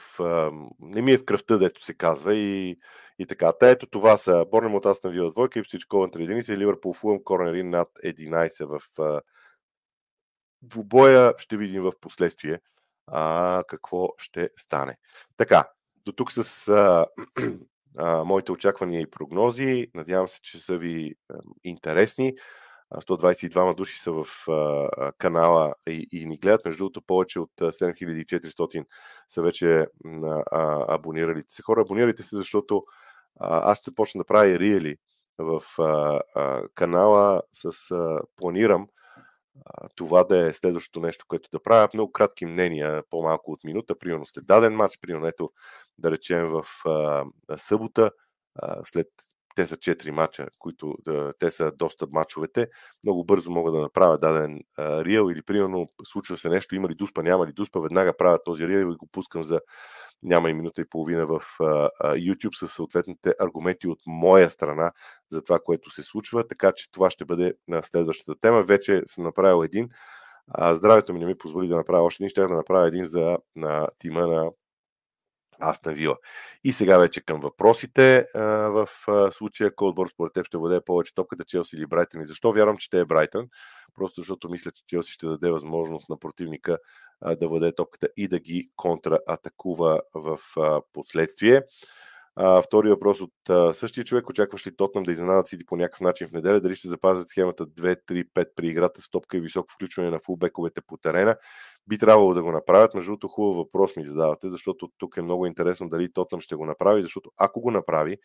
не 0.80 1.02
ми 1.02 1.12
е 1.12 1.18
в 1.18 1.26
кръвта, 1.26 1.58
дето 1.58 1.84
се 1.84 1.94
казва 1.94 2.36
и, 2.36 2.78
и 3.20 3.26
така. 3.26 3.52
Та 3.52 3.70
ето 3.70 3.88
това 3.88 4.18
са 4.18 4.46
Борнемот 4.52 4.86
Астан 4.86 5.12
Вила 5.12 5.32
двойка, 5.32 5.60
Ипсвич 5.60 5.86
Ковентри 5.86 6.24
единица 6.24 6.54
и 6.54 6.58
Ливърпул 6.58 6.94
Фулъм 6.94 7.24
Корнери 7.24 7.64
над 7.64 7.90
11 8.06 8.66
в 8.66 9.22
двубоя. 10.62 11.34
Ще 11.38 11.58
видим 11.58 11.84
в 11.84 11.94
последствие 12.02 12.60
а, 13.08 13.64
какво 13.68 14.10
ще 14.18 14.50
стане. 14.58 14.98
Така, 15.38 15.70
до 16.06 16.12
тук 16.12 16.32
с 16.32 16.68
а, 16.68 17.06
а, 17.98 18.24
моите 18.24 18.52
очаквания 18.52 19.02
и 19.02 19.10
прогнози. 19.10 19.88
Надявам 19.94 20.28
се, 20.28 20.42
че 20.42 20.60
са 20.60 20.78
ви 20.78 21.16
а, 21.30 21.36
интересни. 21.64 22.36
122 23.02 23.76
души 23.76 24.00
са 24.00 24.12
в 24.12 24.26
а, 24.50 25.12
канала 25.12 25.74
и, 25.90 26.08
и 26.12 26.26
ни 26.26 26.38
гледат. 26.38 26.66
Между 26.66 26.78
другото, 26.78 27.02
повече 27.02 27.40
от 27.40 27.52
7400 27.60 28.86
са 29.30 29.42
вече 29.42 29.88
а, 30.52 30.96
абониралите 30.96 31.56
се 31.56 31.62
хора. 31.62 31.82
Абонирайте 31.82 32.24
се, 32.24 32.38
защото 32.38 32.86
а, 33.40 33.72
аз 33.72 33.78
ще 33.78 33.96
почна 33.96 34.20
да 34.20 34.26
правя 34.26 34.60
реали 34.60 34.98
в 35.38 35.62
а, 35.80 36.22
а, 36.36 36.68
канала 36.76 37.42
с 37.54 37.92
а, 37.92 38.22
планирам 38.36 38.88
а, 39.66 39.90
това 39.96 40.24
да 40.24 40.48
е 40.48 40.54
следващото 40.54 41.00
нещо, 41.00 41.26
което 41.28 41.50
да 41.52 41.64
правя. 41.64 41.90
Много 41.94 42.12
кратки 42.12 42.46
мнения, 42.46 43.04
по-малко 43.10 43.52
от 43.52 43.64
минута, 43.64 44.00
примерно 44.00 44.26
след 44.26 44.46
даден 44.46 44.74
матч, 44.74 45.00
примерно 45.02 45.28
ето 45.28 45.52
да 45.98 46.12
речем 46.12 46.50
в 46.50 46.66
а, 46.86 47.26
събота, 47.58 48.12
а, 48.56 48.82
след 48.86 49.08
те 49.56 49.68
са 49.68 49.78
4 49.78 50.12
мача, 50.12 50.48
които 50.60 50.96
да, 51.06 51.34
те 51.40 51.52
са 51.52 51.72
доста 51.72 52.08
мачовете. 52.12 52.68
Много 53.04 53.26
бързо 53.26 53.52
мога 53.52 53.72
да 53.72 53.80
направя 53.80 54.18
даден 54.18 54.60
риел 54.80 55.32
или 55.32 55.42
примерно 55.42 55.88
случва 56.04 56.38
се 56.38 56.50
нещо, 56.50 56.76
има 56.76 56.90
ли 56.90 56.96
дуспа, 56.96 57.24
няма 57.24 57.48
ли 57.48 57.54
дуспа, 57.54 57.80
веднага 57.80 58.18
правя 58.18 58.40
този 58.46 58.68
риел 58.68 58.92
и 58.92 58.96
го 58.96 59.08
пускам 59.12 59.44
за 59.44 59.60
няма 60.24 60.50
и 60.50 60.54
минута 60.54 60.82
и 60.82 60.90
половина 60.90 61.26
в 61.26 61.42
а, 61.60 61.90
а, 62.00 62.16
YouTube 62.16 62.66
с 62.66 62.68
съответните 62.68 63.34
аргументи 63.40 63.88
от 63.88 64.00
моя 64.08 64.50
страна 64.50 64.92
за 65.32 65.44
това, 65.44 65.60
което 65.60 65.90
се 65.90 66.04
случва, 66.04 66.48
така 66.48 66.72
че 66.76 66.92
това 66.92 67.10
ще 67.10 67.26
бъде 67.26 67.54
на 67.68 67.84
следващата 67.84 68.40
тема. 68.40 68.64
Вече 68.64 69.02
съм 69.06 69.24
направил 69.24 69.64
един. 69.64 69.90
А, 70.48 70.76
здравето 70.76 71.14
ми 71.14 71.20
не 71.20 71.26
ми 71.26 71.38
позволи 71.38 71.68
да 71.68 71.76
направя 71.76 72.04
още 72.04 72.24
един. 72.24 72.30
Ще 72.30 72.42
да 72.42 72.56
направя 72.56 72.88
един 72.88 73.06
за 73.06 73.38
на 73.56 73.88
тима 74.00 74.28
на 74.28 74.52
Астан 75.60 75.94
Вила. 75.94 76.18
И 76.64 76.72
сега 76.72 76.98
вече 76.98 77.26
към 77.26 77.40
въпросите. 77.40 78.26
В 78.34 78.88
случая 79.32 79.76
кой 79.76 79.88
отбор 79.88 80.08
според 80.08 80.34
теб 80.34 80.46
ще 80.46 80.58
бъде 80.58 80.82
повече 80.86 81.16
топката, 81.16 81.46
Челси 81.46 81.76
или 81.76 81.86
Брайтън? 81.86 82.22
И 82.22 82.26
защо 82.26 82.52
вярвам, 82.52 82.78
че 82.78 82.86
ще 82.86 83.00
е 83.00 83.06
Брайтън? 83.06 83.48
Просто 83.96 84.22
защото 84.22 84.50
мисля, 84.50 84.72
че 84.72 84.84
Челси 84.88 85.12
ще 85.12 85.28
даде 85.28 85.52
възможност 85.52 86.10
на 86.10 86.20
противника 86.20 86.78
да 87.40 87.48
въде 87.48 87.76
топката 87.76 88.10
и 88.18 88.28
да 88.28 88.40
ги 88.40 88.70
контратакува 88.76 90.02
в 90.14 90.40
последствие. 90.94 91.62
А, 92.38 92.62
втори 92.62 92.90
въпрос 92.90 93.22
от 93.22 93.50
а, 93.50 93.74
същия 93.74 94.04
човек. 94.04 94.30
Очакваш 94.30 94.68
ли 94.68 94.76
Тотнам 94.76 95.04
да 95.04 95.12
изненадат 95.12 95.48
Сити 95.48 95.66
по 95.66 95.76
някакъв 95.76 96.02
начин 96.02 96.28
в 96.28 96.32
неделя? 96.32 96.62
Дали 96.62 96.76
ще 96.76 96.88
запазят 96.88 97.30
схемата 97.30 97.68
2-3-5 97.68 98.46
при 98.56 98.68
играта 98.68 99.02
с 99.02 99.10
топка 99.10 99.38
и 99.38 99.42
високо 99.42 99.74
включване 99.74 100.10
на 100.10 100.20
фулбековете 100.26 100.82
по 100.82 100.98
терена? 100.98 101.36
Би 101.88 101.98
трябвало 101.98 102.34
да 102.34 102.44
го 102.44 102.52
направят. 102.52 102.94
Между 102.94 103.12
другото, 103.12 103.28
хубав 103.28 103.56
въпрос 103.56 103.96
ми 103.96 104.06
задавате, 104.06 104.50
защото 104.50 104.90
тук 104.98 105.18
е 105.18 105.22
много 105.22 105.46
интересно 105.46 105.90
дали 105.90 106.14
Тотнам 106.14 106.42
ще 106.42 106.56
го 106.56 106.66
направи, 106.66 107.02
защото 107.02 107.32
ако 107.38 107.62
го 107.62 107.72
направи, 107.72 108.18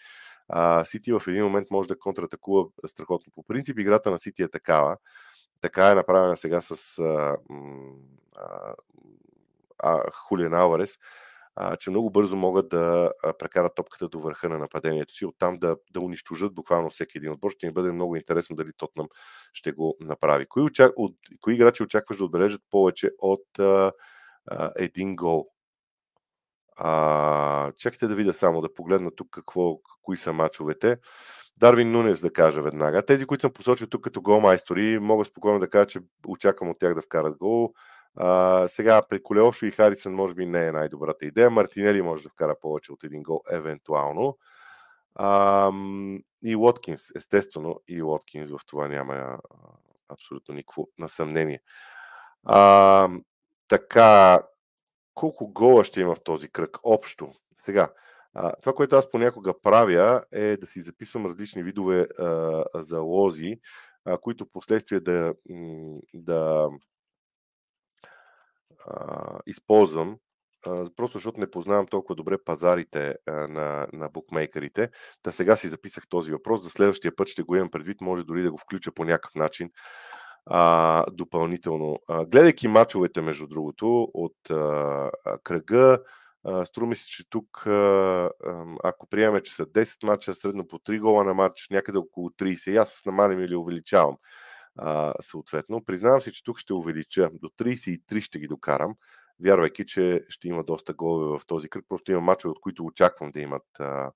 Сити 0.85 1.13
в 1.13 1.23
един 1.27 1.45
момент 1.45 1.67
може 1.71 1.89
да 1.89 1.99
контратакува 1.99 2.67
страхотно. 2.87 3.33
По 3.35 3.43
принцип, 3.43 3.79
играта 3.79 4.11
на 4.11 4.19
Сити 4.19 4.43
е 4.43 4.49
такава. 4.49 4.97
Така 5.61 5.91
е 5.91 5.95
направена 5.95 6.37
сега 6.37 6.61
с 6.61 6.99
а, 6.99 7.37
а, 8.37 8.75
а, 9.79 10.11
Хулиан 10.11 10.55
Алварес 10.55 10.99
че 11.81 11.91
много 11.91 12.11
бързо 12.11 12.37
могат 12.37 12.69
да 12.69 13.13
прекарат 13.39 13.75
топката 13.75 14.09
до 14.09 14.21
върха 14.21 14.49
на 14.49 14.59
нападението 14.59 15.15
си, 15.15 15.27
оттам 15.27 15.59
да, 15.59 15.77
да 15.91 16.01
унищожат 16.01 16.55
буквално 16.55 16.91
всеки 16.91 17.19
един 17.19 17.33
отбор. 17.33 17.51
Ще 17.51 17.67
ни 17.67 17.73
бъде 17.73 17.93
много 17.93 18.17
интересно 18.17 18.57
дали 18.57 18.71
Тотнам 18.77 19.09
ще 19.53 19.73
го 19.73 19.97
направи. 20.01 20.47
Кои, 20.47 20.63
очак... 20.63 20.93
от... 20.97 21.17
Кои 21.41 21.55
играчи 21.55 21.83
очакваш 21.83 22.19
да 22.19 22.25
отбележат 22.25 22.61
повече 22.71 23.11
от 23.19 23.59
а, 23.59 23.93
а, 24.47 24.73
един 24.77 25.17
гол? 25.17 25.47
А, 26.77 27.73
чакайте 27.73 28.07
да 28.07 28.15
видя 28.15 28.33
само, 28.33 28.61
да 28.61 28.75
погледна 28.75 29.11
тук 29.17 29.29
какво, 29.31 29.79
кои 30.03 30.17
са 30.17 30.33
мачовете. 30.33 30.99
Дарвин 31.61 31.93
Нунес 31.93 32.21
да 32.21 32.33
кажа 32.33 32.63
веднага. 32.63 33.03
Тези, 33.03 33.27
които 33.27 33.43
съм 33.43 33.53
посочил 33.53 33.87
тук 33.87 34.05
като 34.05 34.23
голмайстори, 34.23 34.99
мога 34.99 35.25
спокойно 35.25 35.61
да 35.61 35.71
кажа, 35.71 35.87
че 35.87 36.01
очаквам 36.29 36.71
от 36.71 36.79
тях 36.79 36.95
да 36.95 37.03
вкарат 37.03 37.37
гол. 37.37 37.73
А, 38.17 38.69
сега 38.69 39.03
при 39.09 39.23
Колеошо 39.23 39.67
и 39.67 39.71
Харисън 39.71 40.15
може 40.15 40.35
би 40.35 40.47
не 40.47 40.67
е 40.67 40.73
най-добрата 40.73 41.27
идея. 41.27 41.51
Мартинели 41.51 42.03
може 42.03 42.23
да 42.23 42.29
вкара 42.29 42.55
повече 42.61 42.93
от 42.93 43.05
един 43.05 43.23
гол, 43.23 43.43
евентуално. 43.51 44.39
А, 45.15 45.73
и 46.45 46.57
Уоткинс, 46.57 47.11
естествено, 47.17 47.81
и 47.89 48.03
Уоткинс 48.03 48.51
в 48.51 48.59
това 48.67 48.89
няма 48.89 49.39
абсолютно 50.09 50.55
никакво 50.55 50.89
насъмнение. 50.99 51.61
А, 52.45 53.09
така, 53.69 54.43
колко 55.15 55.49
гола 55.53 55.85
ще 55.85 56.01
има 56.01 56.15
в 56.15 56.23
този 56.25 56.49
кръг 56.49 56.79
общо? 56.83 57.33
Сега, 57.65 57.93
а, 58.35 58.53
това, 58.63 58.73
което 58.73 58.97
аз 58.97 59.11
понякога 59.11 59.61
правя, 59.61 60.25
е 60.33 60.57
да 60.57 60.67
си 60.67 60.81
записвам 60.81 61.27
различни 61.27 61.63
видове 61.63 62.07
а, 62.19 62.65
залози, 62.75 63.61
а, 64.05 64.19
които 64.19 64.47
последствие 64.47 65.01
да, 65.01 65.35
да 66.15 66.69
а, 68.87 69.39
използвам, 69.47 70.19
а, 70.67 70.85
просто 70.97 71.19
защото 71.19 71.41
не 71.41 71.51
познавам 71.51 71.87
толкова 71.87 72.15
добре 72.15 72.37
пазарите 72.45 73.15
а, 73.27 73.33
на, 73.33 73.87
на 73.93 74.09
букмейкерите. 74.09 74.91
Та 75.23 75.33
сега 75.33 75.57
си 75.57 75.69
записах 75.69 76.09
този 76.09 76.33
въпрос. 76.33 76.63
За 76.63 76.71
следващия 76.71 77.17
път 77.17 77.29
ще 77.29 77.43
го 77.43 77.57
имам 77.57 77.71
предвид, 77.71 78.01
може 78.01 78.25
дори 78.25 78.43
да 78.43 78.51
го 78.51 78.59
включа 78.59 78.93
по 78.93 79.05
някакъв 79.05 79.35
начин 79.35 79.71
а, 80.47 81.05
допълнително. 81.13 81.97
А, 82.09 82.27
гледайки 82.27 82.69
мачовете, 82.69 83.21
между 83.21 83.47
другото, 83.47 84.09
от 84.15 84.51
а, 84.51 85.11
кръга, 85.45 85.99
Струми 86.65 86.97
се, 86.97 87.07
че 87.07 87.31
тук, 87.31 87.67
ако 88.85 89.07
приеме, 89.11 89.43
че 89.43 89.55
са 89.55 89.67
10 89.67 90.07
мача, 90.07 90.35
средно 90.35 90.67
по 90.67 90.79
3 90.79 91.01
гола 91.01 91.25
на 91.25 91.35
матч, 91.35 91.69
някъде 91.71 91.99
около 91.99 92.31
30, 92.31 92.83
аз 92.83 93.03
намалим 93.07 93.41
или 93.41 93.57
увеличавам 93.57 94.17
а, 94.81 95.15
съответно. 95.21 95.85
Признавам 95.85 96.21
си, 96.21 96.33
че 96.33 96.45
тук 96.45 96.59
ще 96.59 96.75
увелича. 96.75 97.31
До 97.33 97.49
33 97.49 98.21
ще 98.21 98.39
ги 98.39 98.49
докарам, 98.49 98.95
вярвайки, 99.41 99.87
че 99.87 100.25
ще 100.29 100.49
има 100.49 100.65
доста 100.65 100.95
голове 100.95 101.39
в 101.39 101.47
този 101.47 101.69
кръг. 101.69 101.85
Просто 101.89 102.13
има 102.13 102.21
мачове, 102.21 102.51
от 102.51 102.61
които 102.61 102.85
очаквам 102.85 103.31
да 103.31 103.41
имат 103.41 103.67
а, 103.79 104.11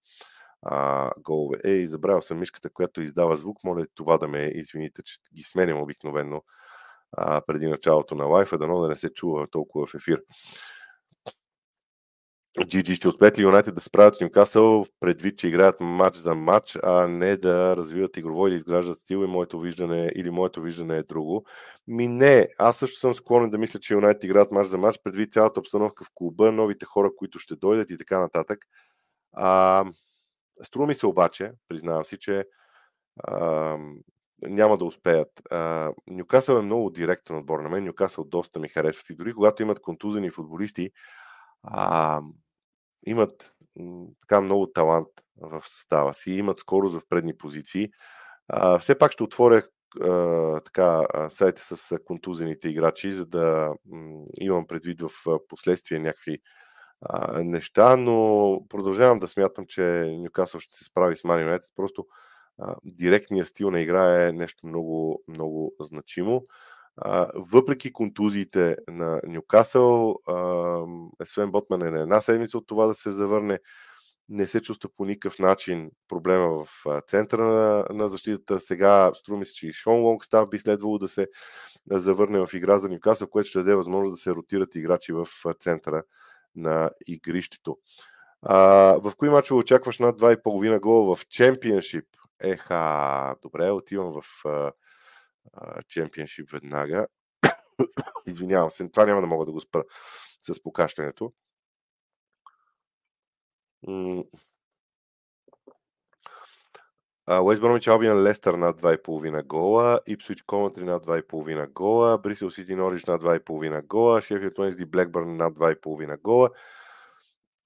а, 0.62 1.10
голове. 1.18 1.58
Ей, 1.64 1.86
забравял 1.86 2.22
съм 2.22 2.38
мишката, 2.38 2.70
която 2.70 3.00
издава 3.00 3.36
звук. 3.36 3.64
Моля 3.64 3.86
това 3.94 4.18
да 4.18 4.28
ме 4.28 4.52
извините, 4.54 5.02
че 5.02 5.16
ги 5.34 5.42
сменям 5.42 5.82
обикновено 5.82 6.42
а, 7.12 7.40
преди 7.46 7.66
началото 7.66 8.14
на 8.14 8.24
лайфа, 8.24 8.58
дано 8.58 8.80
да 8.80 8.88
не 8.88 8.96
се 8.96 9.12
чува 9.12 9.46
толкова 9.46 9.86
в 9.86 9.94
ефир. 9.94 10.22
GG 12.60 12.94
ще 12.94 13.08
успеят 13.08 13.38
ли 13.38 13.42
Юнайтед 13.42 13.74
да 13.74 13.80
справят 13.80 14.20
Ньюкасъл 14.20 14.86
предвид, 15.00 15.38
че 15.38 15.48
играят 15.48 15.80
матч 15.80 16.16
за 16.16 16.34
матч, 16.34 16.78
а 16.82 17.08
не 17.08 17.36
да 17.36 17.76
развиват 17.76 18.16
игрово 18.16 18.48
или 18.48 18.54
изграждат 18.54 18.98
стил 18.98 19.24
и 19.24 19.26
моето 19.26 19.60
виждане, 19.60 20.12
или 20.14 20.30
моето 20.30 20.62
виждане 20.62 20.96
е 20.96 21.02
друго? 21.02 21.46
Ми 21.86 22.08
не, 22.08 22.48
аз 22.58 22.76
също 22.76 23.00
съм 23.00 23.14
склонен 23.14 23.50
да 23.50 23.58
мисля, 23.58 23.80
че 23.80 23.94
Юнайтед 23.94 24.24
играят 24.24 24.50
матч 24.50 24.68
за 24.68 24.78
матч 24.78 24.98
предвид 25.04 25.32
цялата 25.32 25.60
обстановка 25.60 26.04
в 26.04 26.10
клуба, 26.14 26.52
новите 26.52 26.86
хора, 26.86 27.10
които 27.16 27.38
ще 27.38 27.56
дойдат 27.56 27.90
и 27.90 27.98
така 27.98 28.18
нататък. 28.18 28.58
А, 29.32 29.84
струва 30.62 30.86
ми 30.86 30.94
се 30.94 31.06
обаче, 31.06 31.52
признавам 31.68 32.04
си, 32.04 32.18
че 32.18 32.44
а, 33.24 33.76
няма 34.42 34.78
да 34.78 34.84
успеят. 34.84 35.28
Нюкасъл 36.06 36.56
е 36.56 36.62
много 36.62 36.90
директен 36.90 37.36
отбор 37.36 37.60
на 37.60 37.68
мен. 37.68 37.84
Нюкасъл 37.84 38.24
доста 38.24 38.60
ми 38.60 38.68
харесват 38.68 39.10
и 39.10 39.14
дори 39.14 39.32
когато 39.32 39.62
имат 39.62 39.80
контузени 39.80 40.30
футболисти, 40.30 40.90
а, 41.62 42.20
имат 43.06 43.56
така 44.20 44.40
много 44.40 44.66
талант 44.66 45.08
в 45.36 45.62
състава 45.66 46.14
си, 46.14 46.30
имат 46.30 46.58
скорост 46.58 46.94
в 46.94 47.08
предни 47.08 47.36
позиции. 47.36 47.90
А, 48.48 48.78
все 48.78 48.98
пак 48.98 49.12
ще 49.12 49.22
отворя 49.22 49.62
а, 50.00 50.60
така, 50.60 51.06
сайта 51.30 51.76
с 51.76 51.98
контузените 52.04 52.68
играчи, 52.68 53.12
за 53.12 53.26
да 53.26 53.74
м, 53.86 54.24
имам 54.40 54.66
предвид 54.66 55.00
в 55.00 55.10
последствие 55.48 55.98
някакви 55.98 56.38
а, 57.00 57.42
неща, 57.42 57.96
но 57.96 58.60
продължавам 58.68 59.18
да 59.18 59.28
смятам, 59.28 59.64
че 59.68 59.82
Нюкасъл 60.18 60.60
ще 60.60 60.76
се 60.76 60.84
справи 60.84 61.16
с 61.16 61.24
Мани 61.24 61.58
Просто 61.76 62.06
а, 62.58 62.76
директният 62.84 63.48
стил 63.48 63.70
на 63.70 63.80
игра 63.80 64.26
е 64.26 64.32
нещо 64.32 64.66
много, 64.66 65.22
много 65.28 65.74
значимо 65.80 66.46
въпреки 67.34 67.92
контузиите 67.92 68.76
на 68.88 69.20
Нюкасъл, 69.28 70.16
Свен 71.24 71.50
Ботман 71.50 71.82
е 71.82 71.90
на 71.90 72.00
една 72.00 72.20
седмица 72.20 72.58
от 72.58 72.66
това 72.66 72.86
да 72.86 72.94
се 72.94 73.10
завърне. 73.10 73.58
Не 74.28 74.46
се 74.46 74.60
чувства 74.60 74.90
по 74.96 75.04
никакъв 75.04 75.38
начин 75.38 75.90
проблема 76.08 76.64
в 76.64 76.86
центъра 77.08 77.42
на, 77.42 77.86
на 77.90 78.08
защитата. 78.08 78.60
Сега 78.60 79.10
струми 79.14 79.44
се, 79.44 79.54
че 79.54 79.66
и 79.66 79.72
Шон 79.72 80.00
Лонгстав 80.00 80.48
би 80.48 80.58
следвало 80.58 80.98
да 80.98 81.08
се 81.08 81.28
завърне 81.90 82.46
в 82.46 82.54
игра 82.54 82.78
за 82.78 82.88
Нюкасъл, 82.88 83.28
което 83.28 83.48
ще 83.48 83.58
даде 83.58 83.74
възможност 83.74 84.12
да 84.12 84.16
се 84.16 84.30
ротират 84.30 84.74
играчи 84.74 85.12
в 85.12 85.26
центъра 85.60 86.02
на 86.56 86.90
игрището. 87.06 87.78
А, 88.42 88.56
в 89.02 89.12
кои 89.16 89.28
мачове 89.28 89.58
очакваш 89.58 89.98
над 89.98 90.20
2,5 90.20 90.80
гола 90.80 91.16
в 91.16 91.26
Чемпионшип? 91.26 92.06
Еха, 92.40 93.34
добре, 93.42 93.70
отивам 93.70 94.20
в 94.20 94.44
Чемпионшип 95.88 96.50
веднага. 96.50 97.06
Извинявам 98.26 98.70
се, 98.70 98.88
това 98.88 99.06
няма 99.06 99.20
да 99.20 99.26
мога 99.26 99.46
да 99.46 99.52
го 99.52 99.60
спра 99.60 99.84
с 100.42 100.62
покащането. 100.62 101.32
Уест 107.28 107.60
Бромич 107.60 107.88
Албиан 107.88 108.22
Лестър 108.22 108.54
над 108.54 108.80
2,5 108.80 109.46
гола, 109.46 110.00
Ипсвич 110.06 110.42
Коматри 110.42 110.84
над 110.84 111.06
2,5 111.06 111.72
гола, 111.72 112.18
Брисел 112.18 112.50
Сити 112.50 112.74
Норич 112.74 113.04
над 113.04 113.22
2,5 113.22 113.86
гола, 113.86 114.22
Шефилд 114.22 114.58
Уенсди 114.58 114.84
Блекбърн 114.84 115.36
над 115.36 115.54
2,5 115.58 116.20
гола 116.22 116.50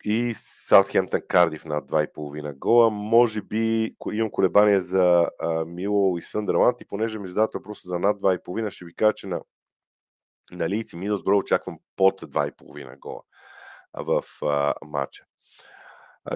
и 0.04 0.34
Саутхемптън 0.36 1.20
Кардив 1.28 1.64
над 1.64 1.90
2,5 1.90 2.58
гола. 2.58 2.90
Може 2.90 3.42
би 3.42 3.94
имам 4.12 4.30
колебание 4.30 4.80
за 4.80 5.28
Мило 5.66 6.18
и 6.18 6.22
Съндърланд 6.22 6.80
и 6.80 6.86
понеже 6.88 7.18
ми 7.18 7.28
задавате 7.28 7.58
въпроса 7.58 7.88
за 7.88 7.98
над 7.98 8.20
2,5, 8.20 8.70
ще 8.70 8.84
ви 8.84 8.94
кажа, 8.94 9.12
че 9.12 9.26
на, 9.26 9.40
на 10.52 10.68
Лици 10.68 10.96
Мидълсбро 10.96 11.36
очаквам 11.36 11.78
под 11.96 12.20
2,5 12.20 12.98
гола 12.98 13.22
в 13.94 14.24
а, 14.42 14.74
матча. 14.84 15.24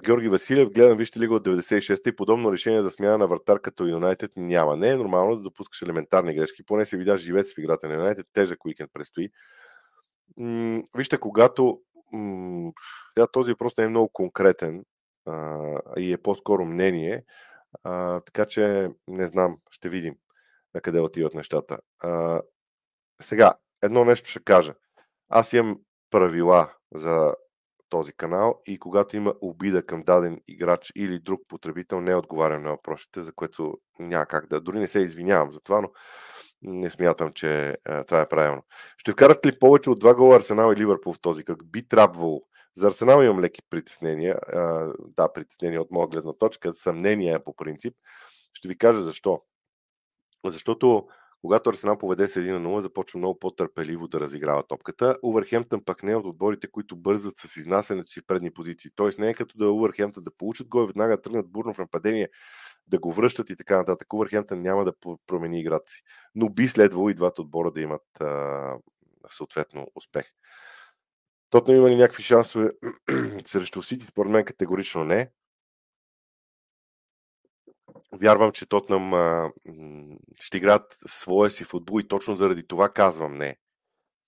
Георги 0.00 0.28
Василев, 0.28 0.70
гледам 0.70 0.98
Вижте 0.98 1.20
лига 1.20 1.34
от 1.34 1.46
96-та 1.46 2.10
и 2.10 2.16
подобно 2.16 2.52
решение 2.52 2.82
за 2.82 2.90
смяна 2.90 3.18
на 3.18 3.26
вратар 3.26 3.60
като 3.60 3.86
Юнайтед 3.86 4.32
няма. 4.36 4.76
Не 4.76 4.88
е 4.88 4.96
нормално 4.96 5.36
да 5.36 5.42
допускаш 5.42 5.82
елементарни 5.82 6.34
грешки. 6.34 6.64
Поне 6.64 6.84
се 6.84 6.96
видя 6.96 7.16
живец 7.16 7.54
в 7.54 7.58
играта 7.58 7.88
на 7.88 7.94
Юнайтед. 7.94 8.26
Тежък 8.32 8.64
уикенд 8.64 8.90
предстои. 8.92 9.30
М- 10.36 10.82
вижте, 10.96 11.18
когато 11.18 11.80
м- 12.12 12.72
този 13.32 13.52
въпрос 13.52 13.76
не 13.78 13.84
е 13.84 13.88
много 13.88 14.08
конкретен 14.12 14.84
а, 15.26 15.58
и 15.96 16.12
е 16.12 16.22
по-скоро 16.22 16.64
мнение, 16.64 17.24
а, 17.84 18.20
така 18.20 18.46
че 18.46 18.90
не 19.08 19.26
знам, 19.26 19.58
ще 19.70 19.88
видим 19.88 20.14
на 20.74 20.80
къде 20.80 21.00
отиват 21.00 21.34
нещата. 21.34 21.78
А, 21.98 22.42
сега, 23.22 23.54
едно 23.82 24.04
нещо 24.04 24.30
ще 24.30 24.44
кажа. 24.44 24.74
Аз 25.28 25.52
имам 25.52 25.80
правила 26.10 26.74
за 26.94 27.34
този 27.88 28.12
канал 28.12 28.60
и 28.66 28.78
когато 28.78 29.16
има 29.16 29.34
обида 29.40 29.82
към 29.82 30.02
даден 30.02 30.40
играч 30.48 30.92
или 30.96 31.18
друг 31.18 31.40
потребител, 31.48 32.00
не 32.00 32.14
отговарям 32.14 32.62
на 32.62 32.70
въпросите, 32.70 33.22
за 33.22 33.32
което 33.32 33.78
няма 33.98 34.26
как 34.26 34.46
да. 34.46 34.60
Дори 34.60 34.78
не 34.78 34.88
се 34.88 35.00
извинявам 35.00 35.50
за 35.50 35.60
това, 35.60 35.80
но 35.80 35.88
не 36.62 36.90
смятам, 36.90 37.30
че 37.34 37.76
а, 37.84 38.04
това 38.04 38.20
е 38.20 38.28
правилно. 38.28 38.62
Ще 38.96 39.12
вкарат 39.12 39.46
ли 39.46 39.58
повече 39.60 39.90
от 39.90 39.98
два 39.98 40.14
гола 40.14 40.36
Арсенал 40.36 40.72
и 40.72 40.76
Ливърпул 40.76 41.12
в 41.12 41.20
този 41.20 41.44
кръг? 41.44 41.64
Би 41.64 41.88
трябвало. 41.88 42.40
За 42.74 42.86
Арсенал 42.86 43.22
имам 43.22 43.40
леки 43.40 43.60
притеснения. 43.70 44.36
А, 44.52 44.92
да, 45.16 45.32
притеснения 45.32 45.82
от 45.82 45.90
моя 45.90 46.08
гледна 46.08 46.32
точка, 46.32 46.74
съмнения 46.74 47.44
по 47.44 47.56
принцип. 47.56 47.94
Ще 48.54 48.68
ви 48.68 48.78
кажа 48.78 49.00
защо. 49.00 49.42
Защото 50.46 51.06
когато 51.42 51.70
Арсенал 51.70 51.98
поведе 51.98 52.28
с 52.28 52.40
1 52.40 52.50
на 52.50 52.68
0, 52.68 52.80
започва 52.80 53.18
много 53.18 53.38
по-търпеливо 53.38 54.08
да 54.08 54.20
разиграва 54.20 54.62
топката. 54.68 55.16
Увърхемптън 55.22 55.84
пък 55.84 56.02
не 56.02 56.12
е 56.12 56.16
от 56.16 56.26
отборите, 56.26 56.70
които 56.70 56.96
бързат 56.96 57.34
с 57.38 57.56
изнасянето 57.56 58.10
си 58.10 58.20
в 58.20 58.26
предни 58.26 58.50
позиции. 58.50 58.90
Тоест 58.94 59.18
не 59.18 59.28
е 59.28 59.34
като 59.34 59.58
да 59.58 59.70
Увърхемптън 59.70 60.24
да 60.24 60.36
получат 60.36 60.68
гол, 60.68 60.86
веднага 60.86 61.22
тръгнат 61.22 61.52
бурно 61.52 61.74
в 61.74 61.78
нападение, 61.78 62.28
да 62.92 62.98
го 62.98 63.12
връщат 63.12 63.50
и 63.50 63.56
така 63.56 63.76
нататък. 63.76 64.12
Увърхемптън 64.12 64.62
няма 64.62 64.84
да 64.84 64.92
промени 65.26 65.60
играта 65.60 65.90
си. 65.90 66.02
Но 66.34 66.48
би 66.48 66.68
следвало 66.68 67.10
и 67.10 67.14
двата 67.14 67.42
отбора 67.42 67.70
да 67.70 67.80
имат 67.80 68.20
а, 68.20 68.78
съответно 69.28 69.86
успех. 69.94 70.24
Тотно 71.50 71.74
има 71.74 71.90
ли 71.90 71.96
някакви 71.96 72.22
шансове 72.22 72.70
срещу 73.44 73.82
Сити? 73.82 74.06
Според 74.06 74.32
мен 74.32 74.44
категорично 74.44 75.04
не. 75.04 75.30
Вярвам, 78.12 78.52
че 78.52 78.66
Тотнам 78.66 79.14
а, 79.14 79.52
ще 80.40 80.56
играят 80.56 80.98
своя 81.06 81.50
си 81.50 81.64
футбол 81.64 82.00
и 82.00 82.08
точно 82.08 82.34
заради 82.34 82.66
това 82.66 82.88
казвам 82.88 83.34
не. 83.34 83.56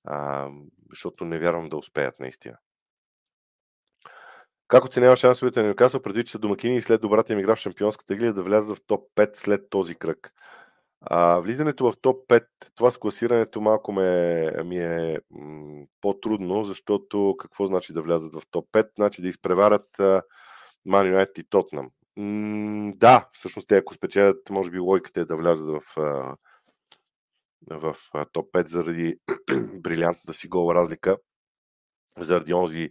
А, 0.05 0.51
защото 0.91 1.25
не 1.25 1.39
вярвам 1.39 1.69
да 1.69 1.77
успеят 1.77 2.21
наистина. 2.21 2.59
Как 4.69 4.85
оценява 4.85 5.17
шансовете 5.17 5.63
на 5.63 5.69
Ньюкасъл, 5.69 6.03
предвид, 6.03 6.27
че 6.27 6.33
са 6.33 6.39
домакини 6.39 6.77
и 6.77 6.83
след 6.83 7.01
добрата 7.01 7.33
им 7.33 7.39
игра 7.39 7.57
в 7.57 7.59
Шампионската 7.59 8.15
лига 8.15 8.33
да 8.33 8.43
влязат 8.43 8.77
в 8.77 8.87
топ 8.87 9.09
5 9.17 9.37
след 9.37 9.71
този 9.71 9.95
кръг? 9.95 10.33
А, 11.01 11.39
влизането 11.39 11.93
в 11.93 12.01
топ 12.01 12.29
5, 12.29 12.47
това 12.75 12.91
с 12.91 12.99
класирането 12.99 13.61
малко 13.61 13.93
ме, 13.93 14.51
ми 14.65 14.79
е 14.79 15.19
м- 15.31 15.87
по-трудно, 16.01 16.65
защото 16.65 17.37
какво 17.39 17.67
значи 17.67 17.93
да 17.93 18.03
влязат 18.03 18.35
в 18.35 18.43
топ 18.51 18.69
5? 18.73 18.89
Значи 18.97 19.23
да 19.23 19.29
изпреварят 19.29 19.87
Ман 20.87 21.07
Юнайтед 21.07 21.39
и 21.39 21.45
Тотнам. 21.51 21.91
Да, 22.97 23.29
всъщност 23.33 23.69
те 23.69 23.77
ако 23.77 23.95
спечелят, 23.95 24.51
може 24.51 24.71
би 24.71 24.79
логиката 24.79 25.21
е 25.21 25.25
да 25.25 25.37
влязат 25.37 25.67
в, 25.67 25.83
в 27.71 27.97
топ 28.33 28.53
5 28.53 28.67
заради 28.67 29.17
брилянтната 29.81 30.33
си 30.33 30.49
гол 30.49 30.75
разлика, 30.75 31.17
заради 32.19 32.55
онзи 32.55 32.91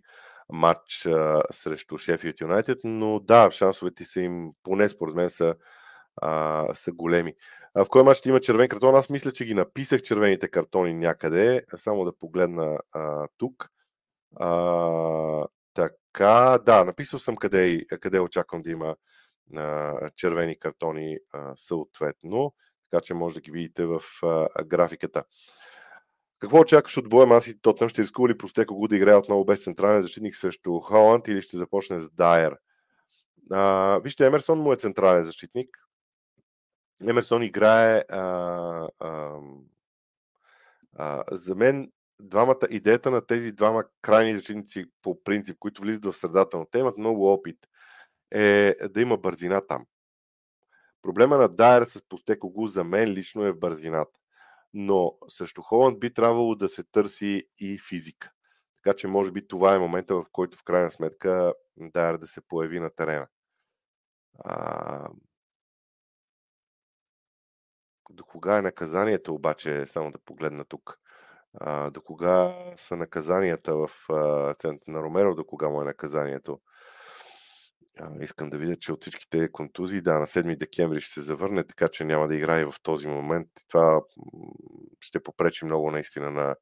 матч 0.50 1.06
а, 1.06 1.42
срещу 1.52 1.98
Шефилд 1.98 2.42
Юнайтед, 2.42 2.80
но 2.84 3.20
да, 3.20 3.52
шансовете 3.52 4.06
са 4.06 4.22
им, 4.22 4.52
поне 4.64 4.90
според 4.90 5.16
мен, 5.16 5.30
са, 5.30 5.56
а, 6.22 6.68
са 6.76 6.92
големи. 6.92 7.34
А 7.76 7.86
в 7.86 7.90
кой 7.90 8.04
матч 8.04 8.18
ще 8.18 8.30
има 8.30 8.40
червен 8.40 8.70
картон? 8.70 8.96
Аз 8.96 9.10
мисля, 9.10 9.32
че 9.32 9.46
ги 9.46 9.54
написах 9.54 10.02
червените 10.02 10.48
картони 10.48 10.94
някъде. 10.94 11.66
Само 11.76 12.06
да 12.06 12.18
погледна 12.18 12.80
а, 12.92 13.28
тук. 13.38 13.70
А, 14.36 15.48
така, 15.74 16.60
да, 16.66 16.84
написал 16.86 17.20
съм 17.20 17.36
къде, 17.36 17.86
къде 18.02 18.20
очаквам 18.20 18.62
да 18.62 18.72
има 18.72 18.96
а, 19.56 20.10
червени 20.10 20.60
картони 20.60 21.18
а, 21.32 21.54
съответно, 21.58 22.54
така 22.92 23.02
че 23.02 23.14
може 23.14 23.36
да 23.36 23.42
ги 23.42 23.52
видите 23.52 23.86
в 23.86 24.02
а, 24.24 24.64
графиката. 24.64 25.24
Какво 26.44 26.60
очакваш 26.60 26.98
от 26.98 27.10
боя 27.10 27.26
Маси 27.26 27.62
Тотъм? 27.62 27.90
Ще 27.90 28.02
рискува 28.02 28.30
ли 28.30 28.38
Простеко 28.38 28.76
го 28.76 28.88
да 28.88 28.96
играе 28.96 29.16
отново 29.16 29.46
без 29.46 29.64
централен 29.64 30.02
защитник 30.02 30.36
срещу 30.36 30.80
Холанд 30.80 31.28
или 31.28 31.42
ще 31.42 31.58
започне 31.58 32.02
с 32.02 32.10
Дайер? 32.10 32.58
А, 33.52 34.00
вижте, 34.04 34.26
Емерсон 34.26 34.60
му 34.60 34.74
е 34.74 34.78
централен 34.78 35.26
защитник. 35.26 35.70
Емерсон 37.08 37.44
играе 37.44 38.04
а, 38.10 38.20
а, 39.00 39.40
а, 40.96 41.24
за 41.32 41.56
мен 41.56 41.92
двамата, 42.22 42.68
идеята 42.70 43.12
на 43.12 43.26
тези 43.26 43.52
двама 43.52 43.84
крайни 44.02 44.38
защитници 44.38 44.86
по 45.02 45.24
принцип, 45.24 45.58
които 45.60 45.82
влизат 45.82 46.06
в 46.06 46.14
средата, 46.14 46.58
но 46.58 46.66
те 46.66 46.80
имат 46.80 46.98
много 46.98 47.34
опит, 47.34 47.58
е 48.32 48.76
да 48.90 49.02
има 49.02 49.18
бързина 49.18 49.62
там. 49.68 49.86
Проблема 51.02 51.38
на 51.38 51.48
Дайер 51.48 51.84
с 51.84 52.08
Постекогу 52.10 52.68
за 52.68 52.84
мен 52.84 53.10
лично 53.10 53.46
е 53.46 53.52
в 53.52 53.60
бързината. 53.60 54.23
Но 54.74 55.18
срещу 55.28 55.62
Холанд 55.62 56.00
би 56.00 56.14
трябвало 56.14 56.56
да 56.56 56.70
се 56.70 56.84
търси 56.84 57.44
и 57.60 57.80
физика. 57.90 58.32
Така 58.84 58.96
че 58.96 59.08
може 59.08 59.32
би 59.32 59.48
това 59.48 59.76
е 59.76 59.80
момента, 59.80 60.16
в 60.16 60.26
който 60.32 60.58
в 60.58 60.64
крайна 60.64 60.92
сметка 60.92 61.54
Дайер 61.78 62.18
да 62.18 62.28
се 62.28 62.42
появи 62.42 62.80
на 62.80 62.90
терена. 62.90 63.28
А... 64.40 65.10
До 68.10 68.26
кога 68.26 68.58
е 68.58 68.62
наказанието 68.62 69.36
обаче, 69.36 69.86
само 69.86 70.12
да 70.12 70.20
погледна 70.20 70.66
тук. 70.66 71.00
А, 71.54 71.90
до 71.90 72.02
кога 72.02 72.56
са 72.78 72.96
наказанията 72.96 73.76
в 73.76 73.90
центъра 74.60 74.92
на 74.94 75.04
Ромеро, 75.04 75.36
до 75.36 75.46
кога 75.46 75.70
му 75.70 75.82
е 75.82 75.86
наказанието? 75.86 76.60
А, 78.00 78.10
искам 78.22 78.50
да 78.50 78.58
видя, 78.58 78.76
че 78.76 78.92
от 78.92 79.02
всичките 79.02 79.52
контузии, 79.52 80.02
да, 80.02 80.20
на 80.20 80.28
7 80.28 80.58
декември 80.58 81.02
ще 81.02 81.14
се 81.14 81.22
завърне, 81.22 81.64
така 81.64 81.88
че 81.88 82.06
няма 82.06 82.28
да 82.28 82.36
играе 82.36 82.66
в 82.66 82.74
този 82.84 83.08
момент. 83.08 83.48
Това 83.68 84.02
ще 85.02 85.24
попречи 85.24 85.66
много 85.66 85.92
наистина 85.92 86.32
на, 86.32 86.56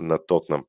на 0.00 0.26
Тотнам. 0.26 0.64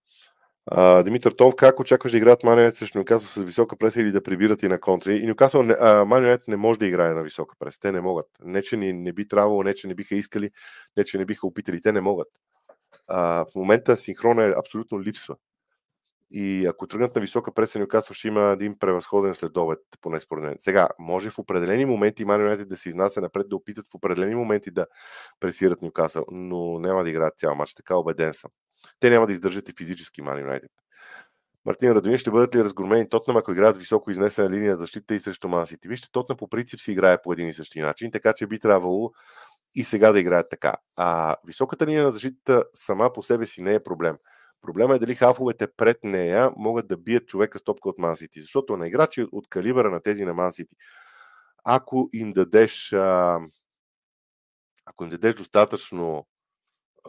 А, 0.71 1.03
Димитър 1.03 1.31
Тонов, 1.31 1.55
как 1.55 1.79
очакваш 1.79 2.11
да 2.11 2.17
играят 2.17 2.43
Манионет 2.43 2.75
срещу 2.75 2.97
Нюкасъл 2.97 3.29
с 3.29 3.45
висока 3.45 3.77
преса 3.77 4.01
или 4.01 4.11
да 4.11 4.23
прибират 4.23 4.63
и 4.63 4.67
на 4.67 4.79
контри? 4.79 5.15
И 5.15 5.27
Нюкасъл, 5.27 5.63
Манионет 6.05 6.47
не 6.47 6.57
може 6.57 6.79
да 6.79 6.85
играе 6.85 7.13
на 7.13 7.23
висока 7.23 7.55
прес. 7.59 7.79
Те 7.79 7.91
не 7.91 8.01
могат. 8.01 8.25
Не, 8.43 8.61
че 8.61 8.77
не, 8.77 8.93
не 8.93 9.13
би 9.13 9.27
трябвало, 9.27 9.63
не, 9.63 9.73
че 9.73 9.87
не 9.87 9.95
биха 9.95 10.15
искали, 10.15 10.51
не, 10.97 11.03
че 11.03 11.17
не 11.17 11.25
биха 11.25 11.47
опитали. 11.47 11.81
Те 11.81 11.91
не 11.91 12.01
могат. 12.01 12.27
А, 13.07 13.45
в 13.45 13.55
момента 13.55 13.97
синхрона 13.97 14.43
е 14.43 14.53
абсолютно 14.57 15.01
липсва. 15.01 15.35
И 16.31 16.65
ако 16.65 16.87
тръгнат 16.87 17.15
на 17.15 17.21
висока 17.21 17.53
преса, 17.53 17.79
Нюкасъл 17.79 18.13
ще 18.13 18.27
има 18.27 18.41
един 18.41 18.79
превъзходен 18.79 19.35
следобед, 19.35 19.79
поне 20.01 20.19
според 20.19 20.43
мен. 20.43 20.55
Сега, 20.59 20.87
може 20.99 21.29
в 21.29 21.39
определени 21.39 21.85
моменти 21.85 22.25
Ман 22.25 22.65
да 22.67 22.77
се 22.77 22.89
изнася 22.89 23.21
напред, 23.21 23.49
да 23.49 23.55
опитат 23.55 23.85
в 23.91 23.95
определени 23.95 24.35
моменти 24.35 24.71
да 24.71 24.85
пресират 25.39 25.81
Нюкасъл, 25.81 26.25
но 26.31 26.79
няма 26.79 27.03
да 27.03 27.09
играят 27.09 27.37
цял 27.37 27.55
матч, 27.55 27.73
така 27.73 27.95
убеден 27.95 28.33
съм. 28.33 28.51
Те 28.99 29.09
няма 29.09 29.27
да 29.27 29.33
издържат 29.33 29.69
и 29.69 29.73
физически 29.77 30.21
Ман 30.21 30.39
Юнайтед. 30.39 30.71
Мартин 31.65 31.91
Радонин 31.91 32.17
ще 32.17 32.31
бъдат 32.31 32.55
ли 32.55 32.63
разгромени 32.63 33.09
Тотнам, 33.09 33.37
ако 33.37 33.51
играят 33.51 33.77
високо 33.77 34.11
изнесена 34.11 34.49
линия 34.49 34.73
за 34.73 34.79
защита 34.79 35.15
и 35.15 35.19
срещу 35.19 35.47
Мансити? 35.47 35.87
Вижте, 35.87 36.11
Тотнам 36.11 36.37
по 36.37 36.47
принцип 36.47 36.79
си 36.79 36.91
играе 36.91 37.21
по 37.21 37.33
един 37.33 37.47
и 37.47 37.53
същи 37.53 37.81
начин, 37.81 38.11
така 38.11 38.33
че 38.33 38.47
би 38.47 38.59
трябвало 38.59 39.11
и 39.75 39.83
сега 39.83 40.11
да 40.11 40.19
играят 40.19 40.47
така. 40.49 40.75
А 40.95 41.35
високата 41.47 41.85
линия 41.85 42.03
на 42.03 42.13
защита 42.13 42.63
сама 42.73 43.13
по 43.13 43.23
себе 43.23 43.45
си 43.45 43.61
не 43.61 43.73
е 43.73 43.83
проблем. 43.83 44.17
Проблема 44.61 44.95
е 44.95 44.99
дали 44.99 45.15
хафовете 45.15 45.67
пред 45.77 46.03
нея 46.03 46.51
могат 46.57 46.87
да 46.87 46.97
бият 46.97 47.27
човека 47.27 47.59
с 47.59 47.63
топка 47.63 47.89
от 47.89 47.97
Мансити. 47.97 48.41
Защото 48.41 48.77
на 48.77 48.87
играчи 48.87 49.27
от 49.31 49.49
калибъра 49.49 49.91
на 49.91 50.01
тези 50.01 50.25
на 50.25 50.33
Мансити, 50.33 50.75
ако 51.63 52.09
им 52.13 52.33
дадеш 52.33 52.93
а, 52.93 53.39
ако 54.85 55.03
им 55.03 55.09
дадеш 55.09 55.35
достатъчно 55.35 56.27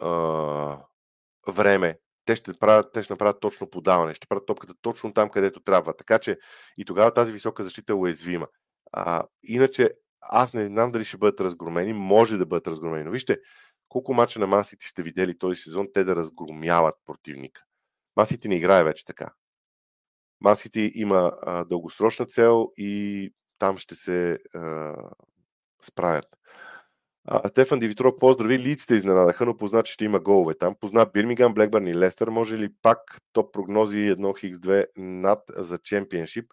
а, 0.01 0.83
време, 1.47 1.99
те 2.25 2.35
ще, 2.35 2.53
правят, 2.53 2.91
те 2.93 3.03
ще 3.03 3.13
направят 3.13 3.39
точно 3.39 3.69
подаване, 3.69 4.13
ще 4.13 4.27
правят 4.27 4.45
топката 4.45 4.73
точно 4.81 5.13
там, 5.13 5.29
където 5.29 5.59
трябва. 5.59 5.93
Така 5.95 6.19
че 6.19 6.37
и 6.77 6.85
тогава 6.85 7.13
тази 7.13 7.31
висока 7.31 7.63
защита 7.63 7.93
е 7.93 7.95
уязвима. 7.95 8.47
А, 8.91 9.23
иначе 9.43 9.89
аз 10.21 10.53
не 10.53 10.65
знам 10.65 10.91
дали 10.91 11.05
ще 11.05 11.17
бъдат 11.17 11.41
разгромени, 11.41 11.93
може 11.93 12.37
да 12.37 12.45
бъдат 12.45 12.67
разгромени. 12.67 13.03
Но 13.03 13.11
вижте, 13.11 13.37
колко 13.91 14.13
мача 14.13 14.39
на 14.39 14.47
Масити 14.47 14.87
сте 14.87 15.03
видели 15.03 15.37
този 15.37 15.61
сезон, 15.61 15.87
те 15.93 16.03
да 16.03 16.15
разгромяват 16.15 16.95
противника. 17.05 17.63
Масити 18.15 18.47
не 18.47 18.55
играе 18.55 18.83
вече 18.83 19.05
така. 19.05 19.33
Масити 20.41 20.91
има 20.95 21.31
а, 21.41 21.63
дългосрочна 21.63 22.25
цел 22.25 22.71
и 22.77 23.33
там 23.59 23.77
ще 23.77 23.95
се 23.95 24.39
а, 24.55 24.95
справят. 25.83 26.25
А, 27.25 27.49
Тефан 27.49 27.79
Дивитро 27.79 28.19
поздрави. 28.19 28.59
Лиците 28.59 28.95
изненадаха, 28.95 29.45
но 29.45 29.57
позна, 29.57 29.83
че 29.83 29.93
ще 29.93 30.05
има 30.05 30.19
голове 30.19 30.57
там. 30.57 30.75
Позна 30.79 31.05
Бирмиган, 31.05 31.53
Блекбърн 31.53 31.87
и 31.87 31.95
Лестър. 31.95 32.27
Може 32.27 32.57
ли 32.57 32.69
пак 32.81 33.21
топ 33.33 33.53
прогнози 33.53 33.97
1x2 33.97 34.85
над 34.97 35.39
за 35.57 35.77
чемпионшип? 35.77 36.51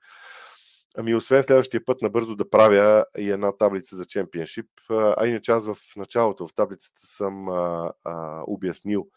Ами, 0.97 1.15
освен 1.15 1.43
следващия 1.43 1.85
път 1.85 2.03
набързо 2.03 2.37
да 2.37 2.51
правя 2.51 3.05
и 3.19 3.31
една 3.31 3.57
таблица 3.57 3.97
за 3.97 4.05
чемпионшип. 4.05 4.67
А 4.91 5.27
иначе 5.27 5.53
аз 5.53 5.67
в 5.67 5.77
началото 5.97 6.49
в 6.49 6.55
таблицата 6.55 7.01
съм 7.07 7.49
а, 7.49 7.93
а, 8.05 8.43
обяснил 8.47 9.09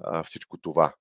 а, 0.00 0.22
всичко 0.22 0.58
това. 0.58 0.92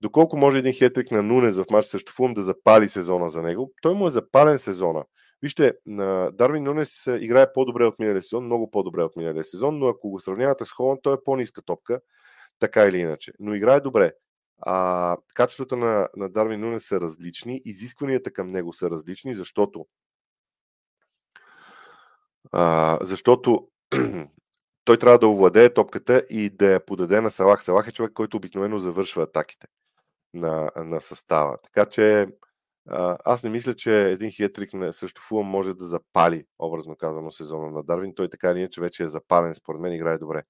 Доколко 0.00 0.36
може 0.36 0.58
един 0.58 0.72
хетрик 0.72 1.10
на 1.10 1.22
Нунес 1.22 1.56
в 1.56 1.64
матч 1.70 1.86
срещу 1.86 2.12
Фум 2.12 2.34
да 2.34 2.42
запали 2.42 2.88
сезона 2.88 3.30
за 3.30 3.42
него? 3.42 3.72
Той 3.82 3.94
му 3.94 4.06
е 4.06 4.10
запален 4.10 4.58
сезона. 4.58 5.04
Вижте, 5.42 5.72
Дарвин 6.32 6.64
Нунес 6.64 7.06
играе 7.06 7.52
по-добре 7.52 7.84
от 7.84 7.98
миналия 7.98 8.22
сезон, 8.22 8.44
много 8.44 8.70
по-добре 8.70 9.02
от 9.02 9.16
миналия 9.16 9.44
сезон, 9.44 9.78
но 9.78 9.88
ако 9.88 10.10
го 10.10 10.20
сравнявате 10.20 10.64
с 10.64 10.70
Холанд, 10.70 11.00
той 11.02 11.14
е 11.14 11.24
по-ниска 11.24 11.62
топка, 11.62 12.00
така 12.58 12.84
или 12.84 12.98
иначе. 12.98 13.32
Но 13.38 13.54
играе 13.54 13.80
добре. 13.80 14.12
А, 14.60 15.16
качествата 15.34 15.76
на, 15.76 16.08
на 16.16 16.28
Дарвин 16.28 16.60
Нунес 16.60 16.84
са 16.84 17.00
различни, 17.00 17.60
изискванията 17.64 18.30
към 18.30 18.48
него 18.48 18.72
са 18.72 18.90
различни, 18.90 19.34
защото 19.34 19.86
а, 22.52 22.98
защото 23.02 23.68
той 24.84 24.98
трябва 24.98 25.18
да 25.18 25.28
овладее 25.28 25.74
топката 25.74 26.24
и 26.30 26.50
да 26.50 26.72
я 26.72 26.86
подаде 26.86 27.20
на 27.20 27.30
Салах. 27.30 27.64
Салах 27.64 27.88
е 27.88 27.92
човек, 27.92 28.12
който 28.12 28.36
обикновено 28.36 28.78
завършва 28.78 29.22
атаките 29.22 29.66
на, 30.34 30.70
на 30.76 31.00
състава. 31.00 31.58
Така 31.62 31.86
че 31.86 32.26
аз 33.24 33.42
не 33.42 33.50
мисля, 33.50 33.74
че 33.74 34.10
един 34.10 34.30
хитрик 34.30 34.70
срещу 34.70 35.22
Фулъм 35.22 35.46
може 35.46 35.74
да 35.74 35.86
запали, 35.86 36.44
образно 36.58 36.96
казано, 36.96 37.30
сезона 37.30 37.70
на 37.70 37.82
Дарвин. 37.82 38.14
Той 38.14 38.30
така 38.30 38.50
или 38.50 38.58
иначе 38.58 38.80
вече 38.80 39.02
е 39.04 39.08
запален, 39.08 39.54
според 39.54 39.80
мен 39.80 39.92
играе 39.92 40.18
добре. 40.18 40.42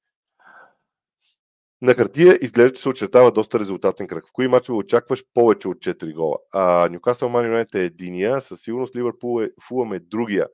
На 1.82 1.94
хартия 1.94 2.38
изглежда, 2.42 2.74
че 2.76 2.82
се 2.82 2.88
очертава 2.88 3.32
доста 3.32 3.58
резултатен 3.58 4.06
кръг. 4.06 4.28
В 4.28 4.32
кои 4.32 4.48
мачове 4.48 4.78
очакваш 4.78 5.24
повече 5.34 5.68
от 5.68 5.76
4 5.78 6.14
гола? 6.14 6.36
А, 6.52 6.88
Ньюкасъл 6.88 7.28
Ман 7.28 7.46
Юнайтед 7.46 7.74
е 7.74 7.84
единия, 7.84 8.40
със 8.40 8.60
сигурност 8.60 8.96
Ливърпул 8.96 9.42
е, 9.42 9.50
Фулъм 9.62 9.92
е 9.92 9.98
другия. 9.98 10.48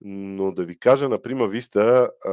Но 0.00 0.52
да 0.52 0.64
ви 0.64 0.78
кажа, 0.78 1.08
на 1.08 1.22
Прима 1.22 1.48
Виста, 1.48 2.10
а, 2.24 2.32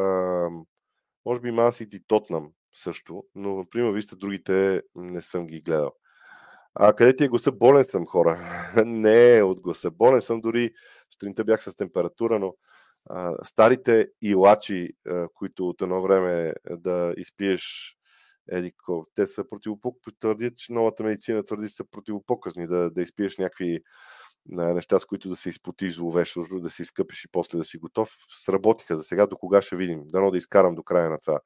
може 1.25 1.41
би 1.41 1.51
Ман 1.51 1.71
Сити 1.71 1.99
Тотнам 2.07 2.51
също, 2.73 3.23
но 3.35 3.55
на 3.55 3.65
Прима 3.71 3.91
Виста 3.91 4.15
другите 4.15 4.81
не 4.95 5.21
съм 5.21 5.47
ги 5.47 5.61
гледал. 5.61 5.91
А 6.73 6.93
къде 6.93 7.15
ти 7.15 7.23
е 7.23 7.27
гласа? 7.27 7.51
Болен 7.51 7.83
съм, 7.83 8.05
хора. 8.05 8.39
не 8.85 9.37
е 9.37 9.43
от 9.43 9.61
гласа. 9.61 9.91
Болен 9.91 10.21
съм, 10.21 10.41
дори 10.41 10.71
сутринта 11.13 11.43
бях 11.43 11.63
с 11.63 11.75
температура, 11.75 12.39
но 12.39 12.55
а, 13.09 13.35
старите 13.43 14.07
илачи, 14.21 14.89
а, 15.07 15.27
които 15.33 15.69
от 15.69 15.81
едно 15.81 16.01
време 16.01 16.53
да 16.69 17.13
изпиеш 17.17 17.95
едико, 18.49 19.07
те 19.15 19.27
са 19.27 19.47
противопок, 19.47 19.97
твърдят, 20.19 20.57
че 20.57 20.73
новата 20.73 21.03
медицина 21.03 21.43
твърди, 21.43 21.69
че 21.69 21.75
са 21.75 21.85
противопоказни, 21.91 22.67
да, 22.67 22.89
да 22.89 23.01
изпиеш 23.01 23.37
някакви 23.37 23.81
неща, 24.49 24.99
с 24.99 25.05
които 25.05 25.29
да 25.29 25.35
се 25.35 25.49
изпотиш 25.49 25.95
зловещо, 25.95 26.45
да 26.59 26.69
си 26.69 26.81
изкъпиш 26.81 27.23
и 27.23 27.31
после 27.31 27.57
да 27.57 27.63
си 27.63 27.77
готов. 27.77 28.11
Сработиха 28.33 28.97
за 28.97 29.03
сега, 29.03 29.27
до 29.27 29.37
кога 29.37 29.61
ще 29.61 29.75
видим. 29.75 30.03
Дано 30.05 30.31
да 30.31 30.37
изкарам 30.37 30.75
до 30.75 30.83
края 30.83 31.09
на 31.09 31.17
това, 31.19 31.39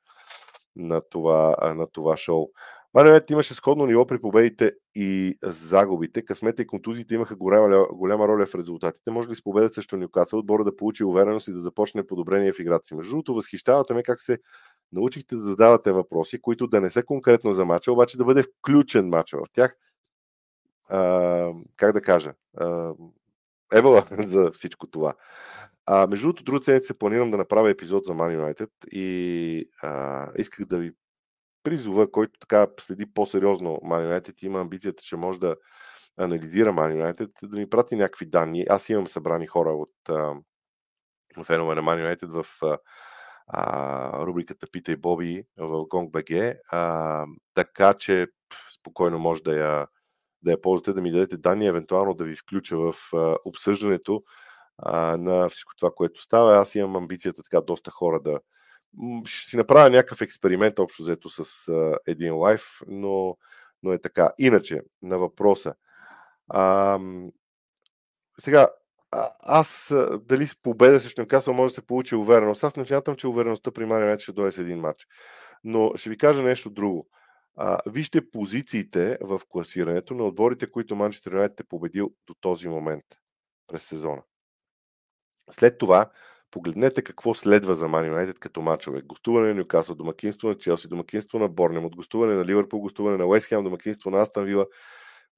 на 0.75 1.01
това, 1.09 1.55
на 1.75 1.87
това 1.87 2.17
шоу. 2.17 2.47
Марионет 2.93 3.29
имаше 3.29 3.53
сходно 3.53 3.85
ниво 3.85 4.07
при 4.07 4.21
победите 4.21 4.71
и 4.95 5.37
загубите. 5.43 6.25
Късмете 6.25 6.61
и 6.61 6.67
контузиите 6.67 7.15
имаха 7.15 7.35
голяма, 7.35 7.87
голяма 7.91 8.27
роля 8.27 8.45
в 8.45 8.55
резултатите. 8.55 9.11
Може 9.11 9.29
ли 9.29 9.35
с 9.35 9.43
победа 9.43 9.69
срещу 9.69 9.97
Нюкасъл 9.97 10.39
отбора 10.39 10.63
да 10.63 10.75
получи 10.75 11.03
увереност 11.03 11.47
и 11.47 11.53
да 11.53 11.59
започне 11.59 12.07
подобрение 12.07 12.53
в 12.53 12.59
играта 12.59 12.87
си? 12.87 12.95
Между 12.95 13.11
другото, 13.11 13.33
възхищавате 13.33 13.93
ме 13.93 14.03
как 14.03 14.19
се 14.19 14.39
научихте 14.91 15.35
да 15.35 15.43
задавате 15.43 15.91
въпроси, 15.91 16.41
които 16.41 16.67
да 16.67 16.81
не 16.81 16.89
са 16.89 17.03
конкретно 17.03 17.53
за 17.53 17.65
мача, 17.65 17.91
обаче 17.91 18.17
да 18.17 18.25
бъде 18.25 18.43
включен 18.43 19.09
мача 19.09 19.37
в 19.37 19.51
тях. 19.53 19.73
А, 20.89 21.51
как 21.75 21.93
да 21.93 22.01
кажа? 22.01 22.33
А, 22.57 22.93
евала 23.73 24.05
за 24.27 24.51
всичко 24.51 24.87
това. 24.87 25.13
А, 25.85 26.07
между 26.07 26.27
другото, 26.27 26.43
друга 26.43 26.63
седмица 26.63 26.93
планирам 26.99 27.31
да 27.31 27.37
направя 27.37 27.69
епизод 27.69 28.05
за 28.05 28.13
Man 28.13 28.37
United 28.37 28.69
и 28.91 29.69
а, 29.81 30.27
исках 30.37 30.65
да 30.65 30.77
ви 30.77 30.91
призова, 31.63 32.11
който 32.11 32.39
така 32.39 32.67
следи 32.79 33.13
по-сериозно 33.13 33.69
Man 33.69 34.19
United 34.19 34.43
и 34.43 34.45
има 34.45 34.61
амбицията, 34.61 35.03
че 35.03 35.15
може 35.15 35.39
да 35.39 35.55
анализира 36.17 36.73
Man 36.73 37.03
United, 37.03 37.47
да 37.47 37.57
ми 37.57 37.69
прати 37.69 37.95
някакви 37.95 38.25
данни. 38.25 38.65
Аз 38.69 38.89
имам 38.89 39.07
събрани 39.07 39.47
хора 39.47 39.69
от 39.69 39.91
фенове 41.43 41.75
на 41.75 41.81
Man 41.81 42.15
United 42.15 42.43
в 42.43 42.63
а, 42.63 42.77
рубриката 44.13 44.67
Питай 44.71 44.95
Боби 44.95 45.43
в 45.57 45.67
GongBG, 45.67 46.57
а, 46.71 47.25
така 47.53 47.93
че 47.93 48.27
спокойно 48.79 49.19
може 49.19 49.43
да 49.43 49.57
я, 49.57 49.87
да 50.41 50.51
я 50.51 50.61
ползвате, 50.61 50.93
да 50.93 51.01
ми 51.01 51.11
дадете 51.11 51.37
данни, 51.37 51.67
евентуално 51.67 52.13
да 52.13 52.23
ви 52.23 52.35
включа 52.35 52.77
в 52.77 52.95
а, 53.13 53.35
обсъждането 53.45 54.21
а, 54.77 55.17
на 55.17 55.49
всичко 55.49 55.75
това, 55.75 55.91
което 55.95 56.21
става. 56.21 56.57
Аз 56.57 56.75
имам 56.75 56.95
амбицията 56.95 57.43
така 57.43 57.61
доста 57.61 57.91
хора 57.91 58.19
да, 58.19 58.39
ще 59.25 59.49
си 59.49 59.57
направя 59.57 59.89
някакъв 59.89 60.21
експеримент 60.21 60.79
общо 60.79 61.03
взето 61.03 61.29
с 61.29 61.67
а, 61.67 61.97
един 62.07 62.35
лайф, 62.35 62.81
но, 62.87 63.37
но 63.83 63.93
е 63.93 64.01
така. 64.01 64.31
Иначе, 64.37 64.81
на 65.01 65.19
въпроса. 65.19 65.73
А, 66.47 66.99
сега, 68.39 68.67
аз 69.39 69.93
дали 70.21 70.47
с 70.47 70.61
победа 70.61 70.99
срещу 70.99 71.21
Ньюкасъл 71.21 71.53
може 71.53 71.71
да 71.71 71.75
се 71.75 71.85
получи 71.85 72.15
увереност. 72.15 72.63
Аз 72.63 72.75
не 72.75 72.85
смятам, 72.85 73.15
че 73.15 73.27
увереността 73.27 73.71
при 73.71 73.85
Мани 73.85 74.19
ще 74.19 74.31
дойде 74.31 74.51
с 74.51 74.57
един 74.57 74.79
матч. 74.79 75.07
Но 75.63 75.93
ще 75.95 76.09
ви 76.09 76.17
кажа 76.17 76.43
нещо 76.43 76.69
друго. 76.69 77.07
А, 77.55 77.77
вижте 77.85 78.31
позициите 78.31 79.17
в 79.21 79.41
класирането 79.49 80.13
на 80.13 80.23
отборите, 80.23 80.71
които 80.71 80.95
Манчестър 80.95 81.31
Юнайтед 81.31 81.59
е 81.59 81.67
победил 81.67 82.11
до 82.27 82.33
този 82.41 82.67
момент 82.67 83.03
през 83.67 83.83
сезона. 83.83 84.21
След 85.51 85.77
това 85.77 86.09
Погледнете 86.51 87.01
какво 87.01 87.33
следва 87.35 87.75
за 87.75 87.87
Ман 87.87 88.07
Юнайтед 88.07 88.39
като 88.39 88.61
мачове. 88.61 89.01
Гостуване 89.01 89.47
на 89.47 89.53
Ньюкасъл, 89.53 89.95
домакинство 89.95 90.47
на 90.47 90.55
Челси, 90.55 90.87
домакинство 90.87 91.39
на 91.39 91.49
Борнем, 91.49 91.89
гостуване 91.89 92.33
на 92.33 92.45
Ливърпул, 92.45 92.79
гостуване 92.79 93.17
на 93.17 93.25
Уестхем, 93.25 93.63
домакинство 93.63 94.09
на 94.09 94.21
Астан 94.21 94.45
Вила, 94.45 94.65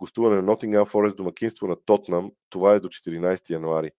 гостуване 0.02 0.36
на 0.36 0.42
Нотингам 0.42 0.86
Форест, 0.86 1.16
домакинство 1.16 1.68
на 1.68 1.76
Тотнам. 1.76 2.32
Това 2.50 2.74
е 2.74 2.80
до 2.80 2.88
14 2.88 3.50
януари. 3.50 3.92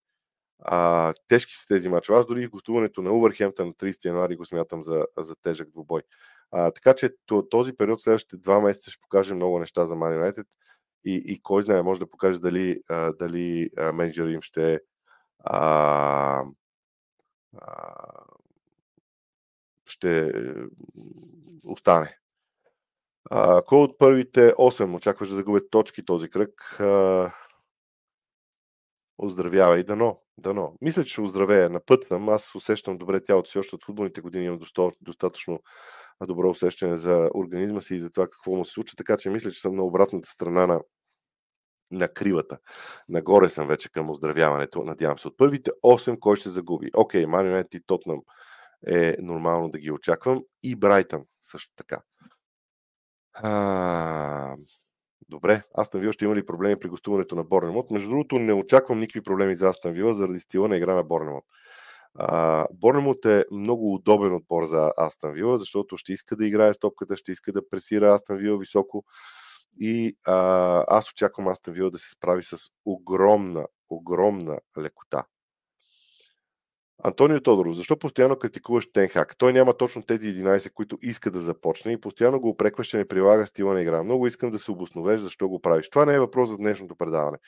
А, 0.59 1.13
тежки 1.29 1.55
са 1.55 1.67
тези 1.67 1.89
мачове. 1.89 2.19
Аз 2.19 2.27
дори 2.27 2.47
гостуването 2.47 3.03
на 3.03 3.13
Увърхемптън 3.13 3.67
на 3.67 3.73
30 3.75 4.05
януари 4.05 4.37
го 4.37 4.45
смятам 4.45 4.85
за, 4.85 5.07
за 5.19 5.35
тежък 5.37 5.71
двубой. 5.71 6.03
А, 6.51 6.71
така 6.71 6.95
че 6.95 7.11
този 7.51 7.73
период, 7.73 8.01
следващите 8.01 8.37
два 8.37 8.61
месеца 8.61 8.91
ще 8.91 9.01
покаже 9.01 9.35
много 9.35 9.59
неща 9.59 9.87
за 9.87 9.95
Man 9.95 10.23
United 10.23 10.47
и, 11.05 11.23
и 11.27 11.43
кой 11.43 11.63
знае, 11.63 11.83
може 11.83 12.01
да 12.01 12.11
покаже 12.11 12.39
дали, 12.39 12.81
а, 12.89 13.13
дали 13.13 13.71
менеджер 13.95 14.27
им 14.27 14.43
ще 14.43 14.81
а, 15.39 16.45
ще 19.87 20.33
остане. 21.65 22.22
Кой 23.67 23.79
от 23.79 23.99
първите 23.99 24.53
8 24.53 24.97
очакваш 24.97 25.29
да 25.29 25.35
загубят 25.35 25.71
точки 25.71 26.05
този 26.05 26.31
кръг? 26.31 26.79
Оздравява 29.19 29.79
и 29.79 29.85
дано. 29.85 30.21
Дано. 30.39 30.75
Мисля, 30.81 31.05
че 31.05 31.13
ще 31.13 31.21
оздравея. 31.21 31.71
На 31.71 31.81
път 31.81 32.05
съм. 32.05 32.29
Аз 32.29 32.55
усещам 32.55 32.99
добре 32.99 33.25
тялото 33.25 33.51
си. 33.51 33.59
Още 33.59 33.75
от 33.75 33.85
футболните 33.85 34.21
години 34.21 34.45
имам 34.45 34.61
достатъчно 35.01 35.61
добро 36.27 36.51
усещане 36.51 36.97
за 36.97 37.31
организма 37.35 37.81
си 37.81 37.95
и 37.95 38.01
за 38.01 38.11
това 38.11 38.27
какво 38.27 38.53
му 38.53 38.65
се 38.65 38.73
случва. 38.73 38.97
Така 38.97 39.17
че 39.17 39.31
мисля, 39.31 39.51
че 39.51 39.61
съм 39.61 39.77
на 39.77 39.83
обратната 39.83 40.29
страна 40.29 40.67
на, 40.67 40.81
на 41.91 42.09
кривата. 42.09 42.59
Нагоре 43.09 43.49
съм 43.49 43.67
вече 43.67 43.93
към 43.93 44.11
оздравяването, 44.11 44.85
надявам 44.85 45.19
се. 45.19 45.29
От 45.29 45.37
първите 45.37 45.71
8 45.85 46.19
кой 46.19 46.37
ще 46.37 46.51
загуби? 46.51 46.91
Окей, 46.95 47.25
okay, 47.25 47.77
и 47.77 47.83
Тотнам 47.87 48.23
е 48.87 49.17
нормално 49.19 49.71
да 49.71 49.79
ги 49.79 49.91
очаквам. 49.91 50.43
И 50.63 50.77
Брайтън 50.77 51.25
също 51.43 51.75
така. 51.77 52.03
А, 53.35 54.57
добре, 55.29 55.63
Астан 55.79 56.01
Вила 56.01 56.13
ще 56.13 56.25
има 56.25 56.37
ли 56.37 56.47
проблеми 56.47 56.77
при 56.81 56.89
гостуването 56.89 57.35
на 57.35 57.45
Борнемот? 57.45 57.91
Между 57.91 58.09
другото, 58.09 58.39
не 58.39 58.53
очаквам 58.53 59.01
никакви 59.01 59.23
проблеми 59.23 59.55
за 59.55 59.69
Астан 59.69 59.93
Вила 59.93 60.15
заради 60.15 60.41
стила 60.41 60.69
на 60.69 60.77
игра 60.77 60.95
на 60.95 61.05
Борнемот. 61.05 61.45
Борнемот 62.73 63.25
е 63.25 63.45
много 63.53 63.95
удобен 63.95 64.35
отбор 64.35 64.65
за 64.65 64.93
Астан 64.97 65.33
Вила, 65.33 65.59
защото 65.59 65.97
ще 65.97 66.13
иска 66.13 66.37
да 66.37 66.47
играе 66.47 66.75
с 66.75 66.79
топката, 66.79 67.17
ще 67.17 67.33
иска 67.33 67.53
да 67.53 67.69
пресира 67.69 68.15
Астан 68.15 68.39
Вила 68.39 68.59
високо 68.59 69.05
и 69.81 70.17
а, 70.25 70.35
аз 70.89 71.11
очаквам 71.11 71.49
Астан 71.49 71.75
Вила 71.75 71.91
да 71.91 71.99
се 71.99 72.11
справи 72.11 72.43
с 72.43 72.57
огромна, 72.85 73.67
огромна 73.91 74.61
лекота. 74.79 75.25
Антонио 77.05 77.41
Тодоров, 77.41 77.75
защо 77.75 77.97
постоянно 77.97 78.37
критикуваш 78.37 78.93
Тенхак? 78.93 79.37
Той 79.39 79.53
няма 79.53 79.77
точно 79.77 80.03
тези 80.03 80.35
11, 80.35 80.73
които 80.73 80.99
иска 81.03 81.31
да 81.31 81.41
започне 81.41 81.93
и 81.93 82.01
постоянно 82.01 82.41
го 82.41 82.49
опрекваш, 82.49 82.87
че 82.87 82.97
не 82.97 83.09
прилага 83.09 83.47
стила 83.47 83.75
на 83.75 83.83
игра. 83.83 84.03
Много 84.03 84.27
искам 84.27 84.51
да 84.51 84.59
се 84.59 84.71
обосновеш 84.71 85.21
защо 85.21 85.49
го 85.49 85.61
правиш. 85.61 85.91
Това 85.91 86.05
не 86.05 86.15
е 86.15 86.21
въпрос 86.21 86.51
за 86.51 86.57
днешното 86.57 86.97
предаване. 86.97 87.39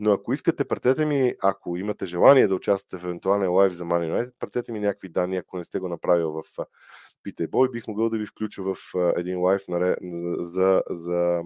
Но 0.00 0.12
ако 0.12 0.32
искате, 0.32 0.64
пратете 0.64 1.06
ми, 1.06 1.34
ако 1.42 1.76
имате 1.76 2.06
желание 2.06 2.46
да 2.46 2.54
участвате 2.54 2.98
в 2.98 3.04
евентуален 3.04 3.50
лайв 3.50 3.72
за 3.72 3.84
Man 3.84 4.12
United, 4.12 4.32
пратете 4.38 4.72
ми 4.72 4.80
някакви 4.80 5.08
данни, 5.08 5.36
ако 5.36 5.58
не 5.58 5.64
сте 5.64 5.78
го 5.78 5.88
направили 5.88 6.24
в 6.24 6.42
Питай 7.22 7.46
Бой, 7.46 7.70
бих 7.70 7.88
могъл 7.88 8.08
да 8.08 8.18
ви 8.18 8.26
включа 8.26 8.62
в 8.62 8.76
един 9.16 9.40
лайв 9.40 9.62
за, 10.38 10.82
за, 10.90 11.42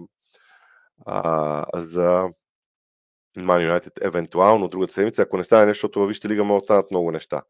а, 1.05 1.65
за 1.75 2.29
Man 3.37 3.79
United, 3.79 4.05
евентуално 4.07 4.67
другата 4.67 4.93
седмица, 4.93 5.21
ако 5.21 5.37
не 5.37 5.43
стане 5.43 5.65
нещо, 5.65 5.77
защото 5.77 6.07
Вижте 6.07 6.29
лига 6.29 6.43
могат 6.43 6.61
да 6.61 6.65
станат 6.65 6.91
много 6.91 7.11
неща 7.11 7.41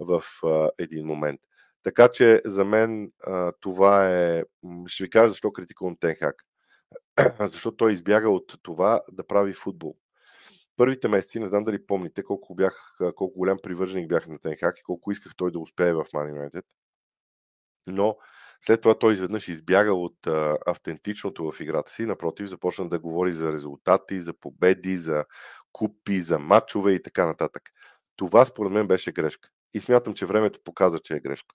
в 0.00 0.22
а, 0.44 0.70
един 0.78 1.06
момент. 1.06 1.40
Така 1.82 2.08
че 2.08 2.42
за 2.44 2.64
мен 2.64 3.12
а, 3.24 3.52
това 3.60 4.10
е... 4.10 4.44
Ще 4.86 5.04
ви 5.04 5.10
кажа 5.10 5.28
защо 5.28 5.52
критикувам 5.52 5.96
Тенхак. 5.96 6.44
Защото 7.52 7.76
той 7.76 7.92
избяга 7.92 8.30
от 8.30 8.52
това 8.62 9.02
да 9.12 9.26
прави 9.26 9.52
футбол. 9.52 9.96
Първите 10.76 11.08
месеци, 11.08 11.38
не 11.40 11.48
знам 11.48 11.64
дали 11.64 11.86
помните 11.86 12.22
колко, 12.22 12.54
бях, 12.54 12.98
колко 12.98 13.38
голям 13.38 13.58
привърженик 13.62 14.08
бях 14.08 14.26
на 14.26 14.38
Тенхак 14.38 14.78
и 14.78 14.82
колко 14.82 15.12
исках 15.12 15.36
той 15.36 15.50
да 15.52 15.58
успее 15.58 15.94
в 15.94 16.04
Man 16.04 16.32
United. 16.32 16.62
Но 17.86 18.16
след 18.66 18.80
това 18.80 18.98
той 18.98 19.12
изведнъж 19.12 19.48
избяга 19.48 19.94
от 19.94 20.26
а, 20.26 20.58
автентичното 20.66 21.52
в 21.52 21.60
играта 21.60 21.92
си, 21.92 22.06
напротив, 22.06 22.48
започна 22.48 22.88
да 22.88 22.98
говори 22.98 23.32
за 23.32 23.52
резултати, 23.52 24.22
за 24.22 24.32
победи, 24.32 24.96
за 24.96 25.24
купи, 25.72 26.20
за 26.20 26.38
матчове 26.38 26.92
и 26.92 27.02
така 27.02 27.26
нататък. 27.26 27.62
Това 28.16 28.44
според 28.44 28.72
мен 28.72 28.86
беше 28.86 29.12
грешка. 29.12 29.48
И 29.74 29.80
смятам, 29.80 30.14
че 30.14 30.26
времето 30.26 30.60
показа, 30.64 30.98
че 30.98 31.14
е 31.14 31.20
грешка. 31.20 31.54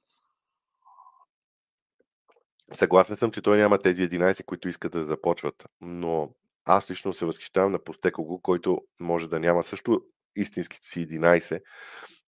Съгласен 2.74 3.18
съм, 3.18 3.32
че 3.32 3.42
той 3.42 3.58
няма 3.58 3.82
тези 3.82 4.10
11, 4.10 4.46
които 4.46 4.70
искат 4.70 4.92
да 4.92 5.04
започват, 5.04 5.64
но 5.82 6.30
аз 6.66 6.92
лично 6.92 7.14
се 7.14 7.26
възхищавам 7.26 7.72
на 7.72 7.84
Постекого, 7.84 8.40
който 8.40 8.82
може 9.00 9.30
да 9.30 9.40
няма 9.40 9.64
също 9.64 10.02
истинските 10.36 10.88
си 10.88 11.08
11, 11.08 11.62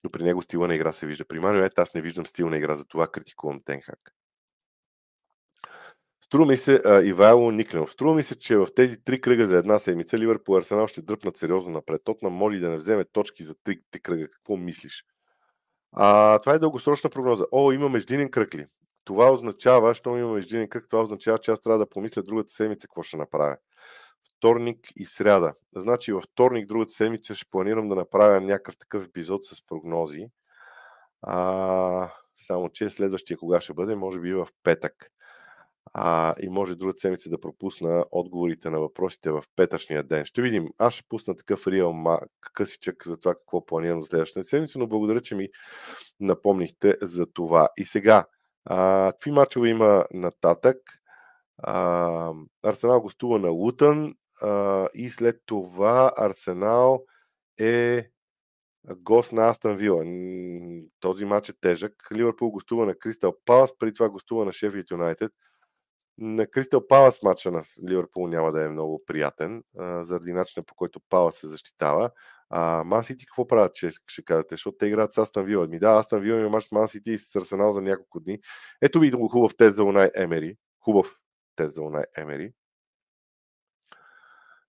но 0.03 0.09
при 0.09 0.23
него 0.23 0.41
стила 0.41 0.67
на 0.67 0.75
игра 0.75 0.93
се 0.93 1.07
вижда. 1.07 1.25
При 1.25 1.39
Манует 1.39 1.79
аз 1.79 1.93
не 1.93 2.01
виждам 2.01 2.25
стил 2.25 2.49
на 2.49 2.57
игра, 2.57 2.75
затова 2.75 3.07
критикувам 3.07 3.61
Тенхак. 3.65 4.14
Струва 6.25 6.45
ми 6.45 6.57
се, 6.57 6.81
а, 6.85 7.01
Ивайло 7.01 7.51
Никленов, 7.51 7.91
струва 7.91 8.15
ми 8.15 8.23
се, 8.23 8.39
че 8.39 8.57
в 8.57 8.67
тези 8.75 9.03
три 9.03 9.21
кръга 9.21 9.45
за 9.45 9.57
една 9.57 9.79
седмица 9.79 10.17
Ливърпул 10.17 10.57
Арсенал 10.57 10.87
ще 10.87 11.01
дръпнат 11.01 11.37
сериозно 11.37 11.71
напред. 11.73 12.01
Тотна 12.03 12.29
моли 12.29 12.59
да 12.59 12.69
не 12.69 12.77
вземе 12.77 13.05
точки 13.11 13.43
за 13.43 13.55
три 13.63 14.01
кръга. 14.03 14.27
Какво 14.29 14.55
мислиш? 14.55 15.05
А, 15.91 16.39
това 16.39 16.53
е 16.53 16.59
дългосрочна 16.59 17.09
прогноза. 17.09 17.45
О, 17.51 17.71
има 17.71 17.89
междинен 17.89 18.31
кръг 18.31 18.55
ли? 18.55 18.65
Това 19.03 19.31
означава, 19.31 19.93
що 19.93 20.17
има 20.17 20.33
междинен 20.33 20.69
кръг, 20.69 20.85
това 20.89 21.03
означава, 21.03 21.37
че 21.37 21.51
аз 21.51 21.61
трябва 21.61 21.79
да 21.79 21.89
помисля 21.89 22.23
другата 22.23 22.53
седмица 22.53 22.87
какво 22.87 23.03
ще 23.03 23.17
направя. 23.17 23.57
Вторник 24.37 24.79
и 24.95 25.05
сряда. 25.05 25.53
Значи 25.75 26.13
във 26.13 26.23
вторник, 26.23 26.67
другата 26.67 26.91
седмица 26.91 27.35
ще 27.35 27.49
планирам 27.51 27.89
да 27.89 27.95
направя 27.95 28.41
някакъв 28.41 28.77
такъв 28.77 29.05
епизод 29.05 29.45
с 29.45 29.65
прогнози. 29.67 30.27
А, 31.21 32.11
само 32.37 32.69
че 32.69 32.89
следващия 32.89 33.37
кога 33.37 33.61
ще 33.61 33.73
бъде, 33.73 33.95
може 33.95 34.19
би 34.19 34.33
в 34.33 34.47
петък 34.63 35.11
а, 35.97 36.35
и 36.41 36.49
може 36.49 36.75
другата 36.75 36.99
седмица 36.99 37.29
да 37.29 37.39
пропусна 37.39 38.05
отговорите 38.11 38.69
на 38.69 38.79
въпросите 38.79 39.31
в 39.31 39.43
петъчния 39.55 40.03
ден. 40.03 40.25
Ще 40.25 40.41
видим. 40.41 40.67
Аз 40.77 40.93
ще 40.93 41.03
пусна 41.09 41.35
такъв 41.35 41.67
реал 41.67 42.19
късичък 42.53 43.03
за 43.05 43.17
това 43.17 43.33
какво 43.33 43.65
планирам 43.65 44.01
за 44.01 44.07
следващата 44.07 44.47
седмица, 44.47 44.79
но 44.79 44.87
благодаря, 44.87 45.21
че 45.21 45.35
ми 45.35 45.49
напомнихте 46.19 46.97
за 47.01 47.25
това. 47.25 47.69
И 47.77 47.85
сега, 47.85 48.25
а, 48.65 49.11
какви 49.11 49.31
мачове 49.31 49.69
има 49.69 50.05
нататък? 50.13 50.77
А, 51.57 52.33
Арсенал 52.63 53.01
гостува 53.01 53.39
на 53.39 53.49
Лутън 53.49 54.13
а, 54.41 54.87
и 54.93 55.09
след 55.09 55.41
това 55.45 56.11
Арсенал 56.17 57.03
е 57.59 58.09
гост 58.95 59.33
на 59.33 59.49
Астан 59.49 59.77
Вила. 59.77 60.03
Този 60.99 61.25
матч 61.25 61.49
е 61.49 61.53
тежък. 61.61 61.93
Ливърпул 62.13 62.51
гостува 62.51 62.85
на 62.85 62.95
Кристал 62.95 63.33
Палас, 63.45 63.77
преди 63.77 63.93
това 63.93 64.09
гостува 64.09 64.45
на 64.45 64.53
Шефилд 64.53 64.91
Юнайтед. 64.91 65.31
На 66.17 66.47
Кристал 66.47 66.87
Палас 66.87 67.23
матча 67.23 67.51
на 67.51 67.63
Ливърпул 67.89 68.27
няма 68.27 68.51
да 68.51 68.65
е 68.65 68.69
много 68.69 69.03
приятен, 69.05 69.63
заради 70.01 70.33
начина 70.33 70.63
по 70.65 70.75
който 70.75 70.99
Палас 71.09 71.35
се 71.35 71.47
защитава. 71.47 72.11
А 72.49 72.83
Ман 72.83 73.03
Сити 73.03 73.25
какво 73.25 73.47
правят, 73.47 73.75
че 73.75 73.91
ще 74.07 74.23
кажете? 74.23 74.47
Защото 74.55 74.77
те 74.77 74.85
играят 74.85 75.13
с 75.13 75.17
Астан 75.17 75.45
Вила. 75.45 75.67
Ми 75.67 75.79
да, 75.79 75.99
Астан 75.99 76.21
Вила 76.21 76.39
има 76.39 76.49
матч 76.49 76.65
с 76.65 76.71
Ман 76.71 76.87
Сити 76.87 77.11
и 77.11 77.17
с 77.17 77.35
Арсенал 77.35 77.71
за 77.71 77.81
няколко 77.81 78.19
дни. 78.19 78.39
Ето 78.81 78.99
ви 78.99 79.11
хубав 79.11 79.51
тест 79.57 79.75
за 79.75 79.83
Унай 79.83 80.09
Емери. 80.15 80.57
Хубав 80.79 81.15
тест 81.55 81.75
за 81.75 81.81
Унай 81.81 82.03
Емери. 82.17 82.53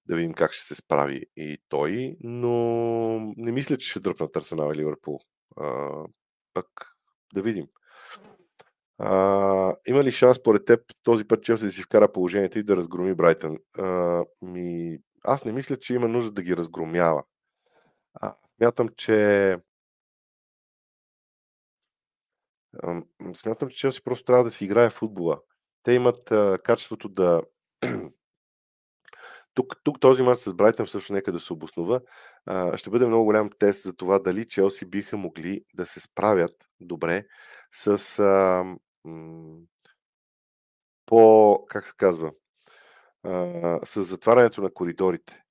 Да 0.06 0.16
видим 0.16 0.32
как 0.32 0.52
ще 0.52 0.66
се 0.66 0.74
справи 0.74 1.26
и 1.36 1.58
той, 1.68 2.16
но 2.20 2.54
не 3.36 3.52
мисля, 3.52 3.78
че 3.78 3.90
ще 3.90 4.00
дръпнат 4.00 4.36
Арсенал 4.36 4.72
и 4.72 4.76
Ливърпул. 4.76 5.18
А, 5.56 5.90
пък 6.54 6.66
да 7.34 7.42
видим. 7.42 7.66
А, 8.98 9.76
има 9.86 10.04
ли 10.04 10.12
шанс, 10.12 10.36
според 10.36 10.64
теб, 10.64 10.80
този 11.02 11.24
път 11.24 11.44
Челси 11.44 11.64
да 11.64 11.72
си 11.72 11.82
вкара 11.82 12.12
положението 12.12 12.58
и 12.58 12.62
да 12.62 12.76
разгроми 12.76 13.14
Брайтън? 13.14 13.58
А, 13.78 14.24
ми, 14.42 14.98
аз 15.24 15.44
не 15.44 15.52
мисля, 15.52 15.78
че 15.78 15.94
има 15.94 16.08
нужда 16.08 16.30
да 16.30 16.42
ги 16.42 16.56
разгромява. 16.56 17.22
А, 18.14 18.34
смятам, 18.58 18.88
че 18.96 19.56
смятам, 23.34 23.68
че 23.68 23.76
Челси 23.76 24.02
просто 24.02 24.24
трябва 24.24 24.44
да 24.44 24.50
си 24.50 24.64
играе 24.64 24.90
футбола. 24.90 25.40
Те 25.82 25.92
имат 25.92 26.32
а, 26.32 26.58
качеството 26.64 27.08
да 27.08 27.42
тук, 29.54 29.76
тук 29.84 30.00
този 30.00 30.22
мач 30.22 30.38
с 30.38 30.54
Брайтън 30.54 30.86
също 30.86 31.12
нека 31.12 31.32
да 31.32 31.40
се 31.40 31.52
обоснова. 31.52 32.00
А, 32.46 32.76
ще 32.76 32.90
бъде 32.90 33.06
много 33.06 33.24
голям 33.24 33.50
тест 33.58 33.82
за 33.82 33.96
това 33.96 34.18
дали 34.18 34.48
Челси 34.48 34.86
биха 34.86 35.16
могли 35.16 35.64
да 35.74 35.86
се 35.86 36.00
справят 36.00 36.54
добре 36.80 37.26
с 37.72 38.18
а, 38.18 38.64
по, 41.06 41.64
как 41.68 41.86
се 41.86 41.92
казва, 41.96 42.32
а, 43.22 43.80
с 43.84 44.02
затварянето 44.02 44.62
на 44.62 44.70
коридорите. 44.70 45.42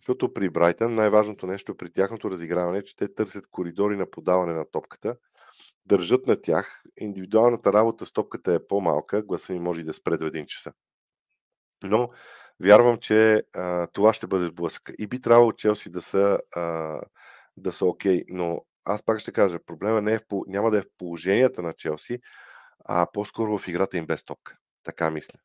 Защото 0.00 0.34
при 0.34 0.50
Брайтън 0.50 0.94
най-важното 0.94 1.46
нещо 1.46 1.76
при 1.76 1.92
тяхното 1.92 2.30
разиграване 2.30 2.78
е, 2.78 2.84
че 2.84 2.96
те 2.96 3.14
търсят 3.14 3.46
коридори 3.46 3.96
на 3.96 4.10
подаване 4.10 4.52
на 4.52 4.64
топката, 4.70 5.16
държат 5.86 6.26
на 6.26 6.40
тях, 6.40 6.82
индивидуалната 6.96 7.72
работа 7.72 8.06
с 8.06 8.12
топката 8.12 8.54
е 8.54 8.66
по-малка, 8.66 9.22
гласа 9.22 9.52
ми 9.52 9.60
може 9.60 9.80
и 9.80 9.84
да 9.84 9.94
спре 9.94 10.16
до 10.16 10.26
един 10.26 10.46
часа. 10.46 10.72
Но 11.82 12.10
вярвам, 12.60 12.98
че 12.98 13.42
а, 13.52 13.86
това 13.86 14.12
ще 14.12 14.26
бъде 14.26 14.46
сблъсъка. 14.46 14.92
И 14.98 15.06
би 15.06 15.20
трябвало 15.20 15.52
Челси 15.52 15.90
да 15.90 16.02
са, 16.02 16.38
а, 16.56 17.00
да 17.56 17.72
са 17.72 17.86
окей, 17.86 18.20
okay. 18.20 18.24
но 18.28 18.64
аз 18.84 19.02
пак 19.02 19.20
ще 19.20 19.32
кажа, 19.32 19.58
проблема 19.66 20.00
не 20.00 20.12
е 20.12 20.18
в, 20.18 20.22
няма 20.46 20.70
да 20.70 20.78
е 20.78 20.82
в 20.82 20.86
положенията 20.98 21.62
на 21.62 21.72
Челси, 21.72 22.20
а 22.84 23.06
по-скоро 23.12 23.58
в 23.58 23.68
играта 23.68 23.98
им 23.98 24.06
без 24.06 24.24
топка. 24.24 24.56
Така 24.82 25.10
мисля. 25.10 25.38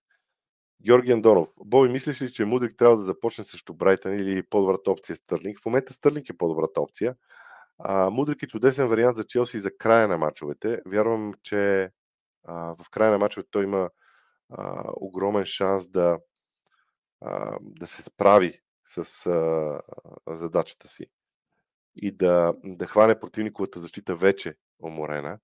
Георги 0.86 1.12
Андонов. 1.12 1.54
Боби, 1.58 1.89
мислиш 1.89 2.21
ли, 2.21 2.32
че 2.32 2.45
Мудрик 2.45 2.78
трябва 2.78 2.97
да 2.97 3.04
започне 3.04 3.43
срещу 3.43 3.73
Брайтън 3.73 4.13
или 4.13 4.43
по-добрата 4.43 4.91
опция 4.91 5.15
Стърлинг? 5.15 5.60
В 5.60 5.65
момента 5.65 5.94
Стърлинг 5.94 6.29
е 6.29 6.37
по-добрата 6.37 6.81
опция. 6.81 7.15
А, 7.77 8.10
Мудрик 8.10 8.44
е 8.44 8.48
чудесен 8.48 8.87
вариант 8.87 9.17
за 9.17 9.23
Челси 9.23 9.60
за 9.60 9.77
края 9.77 10.08
на 10.08 10.17
мачовете. 10.17 10.81
Вярвам, 10.85 11.33
че 11.44 11.92
а, 12.48 12.75
в 12.83 12.90
края 12.92 13.12
на 13.12 13.17
мачовете 13.17 13.50
той 13.52 13.63
има 13.63 13.90
а, 14.50 14.83
огромен 14.96 15.46
шанс 15.46 15.87
да, 15.87 16.19
а, 17.21 17.58
да 17.62 17.87
се 17.87 18.04
справи 18.04 18.60
с 18.85 19.25
а, 19.25 19.81
задачата 20.27 20.90
си 20.90 21.06
и 21.96 22.12
да, 22.12 22.54
да 22.63 22.87
хване 22.87 23.19
противниковата 23.19 23.79
защита 23.79 24.15
вече 24.15 24.56
уморена 24.79 25.40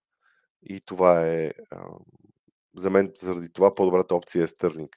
и 0.64 0.82
това 0.82 1.28
е 1.28 1.52
за 2.78 2.90
мен, 2.90 3.12
заради 3.22 3.54
това 3.54 3.74
по-добрата 3.74 4.16
опция 4.16 4.44
е 4.44 4.48
Стърлинг. 4.48 4.96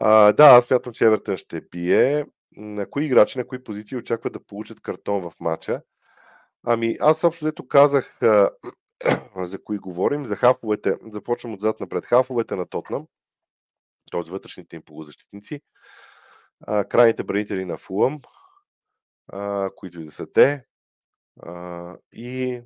Да, 0.00 0.34
аз 0.38 0.66
смятам, 0.66 0.92
че 0.92 1.04
Евертън 1.04 1.36
ще 1.36 1.60
бие. 1.60 2.26
На 2.56 2.90
кои 2.90 3.04
играчи, 3.04 3.38
на 3.38 3.46
кои 3.46 3.64
позиции 3.64 3.96
очакват 3.96 4.32
да 4.32 4.44
получат 4.46 4.80
картон 4.80 5.30
в 5.30 5.40
матча? 5.40 5.82
Ами, 6.66 6.96
аз 7.00 7.24
общо 7.24 7.44
дето 7.44 7.68
казах 7.68 8.22
а, 8.22 8.50
за 9.36 9.62
кои 9.62 9.78
говорим, 9.78 10.26
за 10.26 10.36
хафовете, 10.36 10.94
започвам 11.12 11.54
отзад 11.54 11.80
напред, 11.80 12.04
хафовете 12.04 12.56
на 12.56 12.66
Тотнам. 12.66 13.06
т.е. 14.12 14.30
вътрешните 14.30 14.76
им 14.76 14.82
полузащитници, 14.82 15.60
а, 16.60 16.84
крайните 16.84 17.24
бранители 17.24 17.64
на 17.64 17.78
Фулъм, 17.78 18.20
а, 19.28 19.70
които 19.76 20.00
и 20.00 20.04
да 20.04 20.10
са 20.10 20.32
те, 20.32 20.64
а, 21.42 21.96
и 22.12 22.62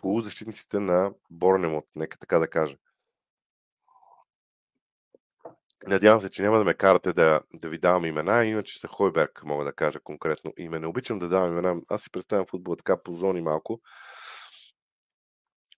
полузащитниците 0.00 0.78
на 0.78 1.12
Борнемот, 1.30 1.84
нека 1.96 2.18
така 2.18 2.38
да 2.38 2.48
кажа. 2.48 2.76
Надявам 5.88 6.20
се, 6.20 6.30
че 6.30 6.42
няма 6.42 6.58
да 6.58 6.64
ме 6.64 6.74
карате 6.74 7.12
да, 7.12 7.40
да 7.54 7.68
ви 7.68 7.78
давам 7.78 8.04
имена, 8.04 8.44
иначе 8.44 8.78
са 8.78 8.88
Хойберг, 8.88 9.42
мога 9.44 9.64
да 9.64 9.72
кажа 9.72 10.00
конкретно 10.00 10.52
име. 10.58 10.78
Не 10.78 10.86
обичам 10.86 11.18
да 11.18 11.28
давам 11.28 11.52
имена. 11.52 11.82
Аз 11.88 12.02
си 12.02 12.10
представям 12.10 12.46
футбола 12.46 12.76
така 12.76 13.02
по 13.02 13.14
зони 13.14 13.40
малко. 13.40 13.80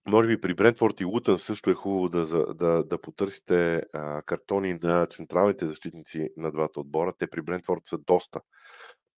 Може 0.07 0.27
би 0.27 0.41
при 0.41 0.53
Брентфорд 0.53 0.99
и 0.99 1.05
Лутън 1.05 1.39
също 1.39 1.69
е 1.69 1.73
хубаво 1.73 2.09
да, 2.09 2.53
да, 2.53 2.83
да 2.83 3.01
потърсите 3.01 3.83
а, 3.93 4.21
картони 4.21 4.79
на 4.83 5.05
централните 5.05 5.67
защитници 5.67 6.29
на 6.37 6.51
двата 6.51 6.79
отбора. 6.79 7.13
Те 7.19 7.27
при 7.27 7.41
Брентфорд 7.41 7.81
са 7.85 7.97
доста 7.97 8.41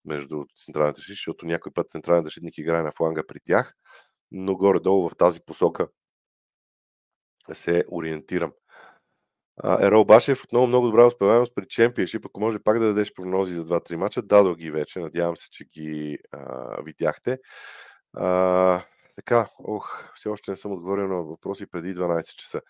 между 0.04 0.44
централните 0.64 0.96
защитници, 0.96 1.18
защото 1.18 1.46
някой 1.46 1.72
път 1.72 1.90
централен 1.90 2.22
защитник 2.22 2.58
играе 2.58 2.82
на 2.82 2.92
фланга 2.92 3.22
при 3.28 3.38
тях, 3.44 3.74
но 4.30 4.56
горе-долу 4.56 5.08
в 5.08 5.16
тази 5.16 5.40
посока 5.40 5.88
се 7.52 7.84
ориентирам. 7.92 8.52
Ерол 9.64 10.04
Башев 10.04 10.44
отново 10.44 10.66
много 10.66 10.86
добра 10.86 11.06
успеваемост 11.06 11.52
при 11.54 11.66
чемпионшип. 11.68 12.26
Ако 12.26 12.40
може 12.40 12.58
пак 12.58 12.78
да 12.78 12.86
дадеш 12.86 13.12
прогнози 13.14 13.54
за 13.54 13.64
2-3 13.64 13.96
мача, 13.96 14.22
дадох 14.22 14.56
ги 14.56 14.70
вече. 14.70 14.98
Надявам 14.98 15.36
се, 15.36 15.50
че 15.50 15.64
ги 15.64 16.18
а, 16.32 16.82
видяхте. 16.82 17.38
А, 18.12 18.82
така, 19.16 19.48
ох, 19.58 20.12
все 20.14 20.28
още 20.28 20.50
не 20.50 20.56
съм 20.56 20.72
отговорил 20.72 21.08
на 21.08 21.24
въпроси 21.24 21.66
преди 21.66 21.94
12 21.94 22.22
часа. 22.22 22.60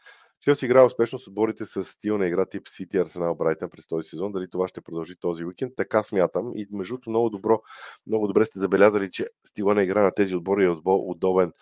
Челси 0.41 0.65
играе 0.65 0.85
успешно 0.85 1.19
с 1.19 1.27
отборите 1.29 1.67
с 1.67 1.85
стил 1.85 2.19
на 2.19 2.27
игра 2.27 2.47
тип 2.47 2.69
Сити 2.69 2.97
Арсенал 2.97 3.35
Брайтън 3.35 3.71
през 3.71 3.87
този 3.87 4.09
сезон. 4.09 4.33
Дали 4.33 4.51
това 4.51 4.69
ще 4.69 4.81
продължи 4.81 5.17
този 5.21 5.45
уикенд? 5.45 5.73
Така 5.77 6.03
смятам. 6.03 6.53
И 6.55 6.67
между 6.73 6.93
другото 6.93 7.11
много, 7.11 7.31
добро, 7.31 7.61
много 8.07 8.27
добре 8.27 8.45
сте 8.45 8.59
забелязали, 8.59 9.11
че 9.11 9.27
стила 9.47 9.75
на 9.75 9.83
игра 9.83 10.03
на 10.03 10.13
тези 10.15 10.35
отбори 10.35 10.65
е 10.65 10.77
удобен 10.85 11.53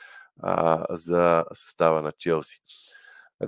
а, 0.43 0.87
за 0.91 1.45
състава 1.53 2.03
на 2.03 2.13
Челси. 2.13 2.61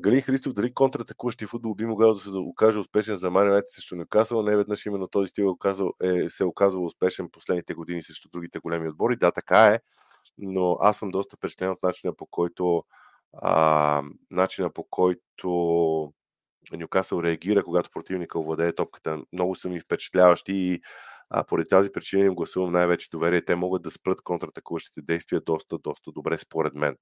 Галин 0.01 0.21
Христов, 0.21 0.53
дали 0.53 0.75
контратакуващи 0.75 1.47
футбол 1.47 1.75
би 1.75 1.85
могъл 1.85 2.15
да 2.15 2.21
се 2.21 2.31
окаже 2.31 2.79
успешен 2.79 3.17
за 3.17 3.31
Ман 3.31 3.47
Юнайтед 3.47 3.71
срещу 3.71 3.97
Нюкасъл? 3.97 4.43
Не 4.43 4.57
веднъж 4.57 4.87
именно 4.87 5.09
този 5.09 5.29
стил 5.29 5.59
е, 6.03 6.09
е, 6.09 6.31
се 6.31 6.43
е 6.43 6.47
оказал 6.47 6.85
успешен 6.85 7.29
последните 7.33 7.75
години 7.75 8.03
срещу 8.03 8.29
другите 8.33 8.59
големи 8.59 8.89
отбори. 8.89 9.17
Да, 9.17 9.31
така 9.33 9.67
е, 9.67 9.81
но 10.39 10.79
аз 10.81 10.99
съм 10.99 11.11
доста 11.11 11.37
впечатлен 11.37 11.71
от 11.71 11.83
начина 11.83 12.15
по 12.15 12.27
който 12.27 12.85
а, 13.43 14.03
начина 14.31 14.71
по 14.71 14.85
който 14.85 16.13
Нюкасъл 16.73 17.23
реагира, 17.23 17.65
когато 17.65 17.91
противника 17.91 18.39
овладее 18.39 18.75
топката. 18.75 19.23
Много 19.33 19.55
са 19.55 19.69
ми 19.69 19.81
впечатляващи 19.81 20.53
и 20.53 20.81
а, 21.31 21.45
поради 21.45 21.69
тази 21.69 21.93
причина 21.93 22.25
им 22.25 22.35
гласувам 22.35 22.73
най-вече 22.73 23.11
доверие. 23.11 23.45
Те 23.45 23.55
могат 23.55 23.83
да 23.83 23.91
спрат 23.91 24.23
контратакуващите 24.23 25.01
действия 25.03 25.41
доста, 25.41 25.79
доста 25.79 26.13
добре, 26.13 26.39
според 26.39 26.75
мен. 26.75 26.97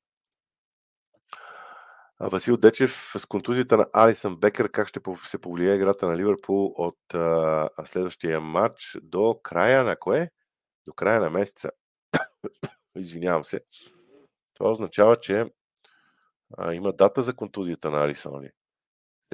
Васил 2.21 2.57
Дечев 2.57 3.13
с 3.17 3.27
контузията 3.27 3.77
на 3.77 3.87
Алисън 3.93 4.37
Бекер, 4.37 4.71
как 4.71 4.89
ще 4.89 5.01
се 5.25 5.39
повлияе 5.39 5.77
играта 5.77 6.07
на 6.07 6.17
Ливърпул 6.17 6.75
от 6.77 7.15
а, 7.15 7.69
следващия 7.85 8.41
матч 8.41 8.99
до 9.03 9.41
края 9.43 9.85
на 9.85 9.97
кое? 9.97 10.31
До 10.87 10.93
края 10.93 11.21
на 11.21 11.31
месеца. 11.31 11.71
Извинявам 12.97 13.45
се. 13.45 13.61
Това 14.55 14.71
означава, 14.71 15.17
че 15.17 15.45
а, 16.59 16.75
има 16.75 16.93
дата 16.93 17.23
за 17.23 17.35
контузията 17.35 17.91
на 17.91 18.05
Алисън. 18.05 18.49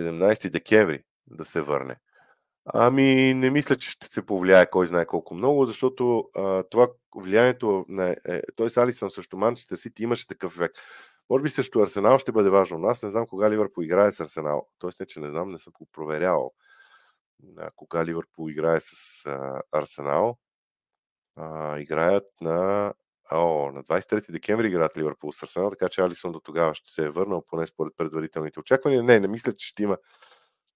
17 0.01 0.51
декември 0.51 1.05
да 1.27 1.45
се 1.45 1.61
върне. 1.61 1.97
Ами, 2.65 3.35
не 3.35 3.51
мисля, 3.51 3.77
че 3.77 3.91
ще 3.91 4.07
се 4.07 4.27
повлияе 4.27 4.71
кой 4.71 4.87
знае 4.87 5.07
колко 5.07 5.35
много, 5.35 5.67
защото 5.67 6.31
а, 6.37 6.63
това 6.63 6.89
влиянието 7.17 7.85
на... 7.89 8.17
Е, 8.25 8.43
т.е. 8.57 8.81
Алисън 8.81 9.11
също 9.11 9.37
Манчестър 9.37 9.77
Сити 9.77 10.03
имаше 10.03 10.27
такъв 10.27 10.57
ефект. 10.57 10.75
Може 11.31 11.43
би 11.43 11.51
срещу 11.51 11.81
Арсенал 11.81 12.19
ще 12.19 12.33
бъде 12.33 12.51
важно, 12.51 12.79
но 12.79 12.89
аз 12.89 13.03
не 13.03 13.11
знам 13.11 13.27
кога 13.27 13.51
Ливърпул 13.51 13.83
играе 13.83 14.13
с 14.13 14.21
Арсенал. 14.21 14.69
Тоест 14.79 15.01
не, 15.01 15.07
че 15.07 15.21
не 15.21 15.31
знам, 15.31 15.49
не 15.49 15.59
съм 15.59 15.73
го 15.73 15.87
проверявал. 15.93 16.53
А, 17.59 17.71
кога 17.77 18.05
Ливърпул 18.05 18.51
играе 18.51 18.81
с 18.81 19.27
а, 19.27 19.63
Арсенал. 19.73 20.39
А, 21.37 21.79
играят 21.79 22.27
на 22.41 22.93
О, 23.33 23.73
на 23.73 23.83
23 23.85 24.33
декември 24.33 24.67
играят 24.67 24.97
Ливърпул 24.97 25.33
с 25.33 25.43
Арсенал, 25.43 25.71
така 25.71 25.89
че 25.89 26.01
Алисон 26.01 26.33
до 26.33 26.41
тогава 26.41 26.75
ще 26.75 26.91
се 26.91 27.05
е 27.05 27.11
върнал, 27.11 27.45
поне 27.47 27.67
според 27.67 27.93
предварителните 27.97 28.61
очаквания. 28.61 29.03
Не, 29.03 29.21
не 29.21 29.29
мисля, 29.29 29.53
че 29.53 29.69
ще 29.69 29.83
има 29.83 29.97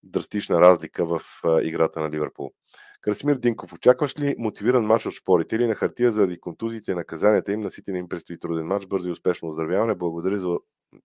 драстична 0.03 0.61
разлика 0.61 1.07
в 1.07 1.21
а, 1.45 1.63
играта 1.63 2.01
на 2.01 2.11
Ливърпул. 2.11 2.53
Красимир 3.01 3.37
Динков, 3.37 3.73
очакваш 3.73 4.19
ли 4.19 4.35
мотивиран 4.39 4.85
матч 4.85 5.07
от 5.07 5.13
шпорите 5.13 5.57
или 5.57 5.67
на 5.67 5.75
хартия 5.75 6.13
заради 6.13 6.41
контузиите 6.41 6.93
и 6.93 6.95
наказанията 6.95 7.53
им 7.53 7.61
на 7.61 7.71
Сити 7.71 7.93
не 7.93 7.99
им 7.99 8.09
предстои 8.09 8.39
труден 8.39 8.67
матч, 8.67 8.87
бързо 8.87 9.09
и 9.09 9.13
успешно 9.13 9.49
оздравяване. 9.49 9.95
Благодаря 9.95 10.41
за 10.41 10.59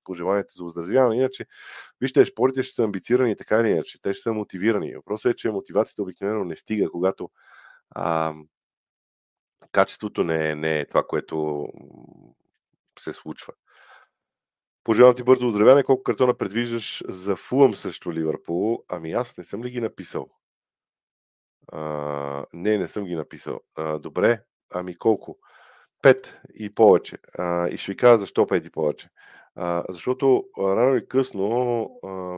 пожеланието 0.03 0.53
за 0.55 0.63
оздравяване. 0.63 1.15
Иначе, 1.15 1.45
вижте, 2.01 2.25
спорите 2.25 2.63
ще 2.63 2.75
са 2.75 2.83
амбицирани 2.83 3.35
така 3.35 3.59
или 3.59 3.69
иначе. 3.69 4.01
Те 4.01 4.13
ще 4.13 4.21
са 4.21 4.33
мотивирани. 4.33 4.95
Въпросът 4.95 5.33
е, 5.33 5.35
че 5.35 5.49
мотивацията 5.49 6.03
обикновено 6.03 6.45
не 6.45 6.55
стига, 6.55 6.89
когато 6.91 7.29
а, 7.89 8.33
качеството 9.71 10.23
не 10.23 10.49
е, 10.49 10.55
не 10.55 10.79
е 10.79 10.85
това, 10.85 11.03
което 11.03 11.67
се 12.99 13.13
случва. 13.13 13.53
Пожелавам 14.83 15.15
ти 15.15 15.23
бързо 15.23 15.47
оздравяване. 15.47 15.83
Колко 15.83 16.03
картона 16.03 16.33
предвиждаш 16.33 17.03
за 17.09 17.35
Фулъм 17.35 17.75
срещу 17.75 18.13
Ливърпул? 18.13 18.83
Ами 18.89 19.11
аз 19.11 19.37
не 19.37 19.43
съм 19.43 19.63
ли 19.63 19.69
ги 19.69 19.81
написал? 19.81 20.29
А, 21.71 22.45
не, 22.53 22.77
не 22.77 22.87
съм 22.87 23.05
ги 23.05 23.15
написал. 23.15 23.59
А, 23.77 23.99
добре, 23.99 24.43
ами 24.73 24.97
колко? 24.97 25.37
Пет 26.01 26.39
и 26.53 26.75
повече. 26.75 27.17
А, 27.37 27.67
и 27.67 27.77
ще 27.77 27.91
ви 27.91 27.97
кажа 27.97 28.17
защо 28.17 28.47
пет 28.47 28.65
и 28.65 28.69
повече. 28.69 29.09
А, 29.55 29.83
защото 29.89 30.43
рано 30.59 30.95
или 30.95 31.07
късно 31.07 31.89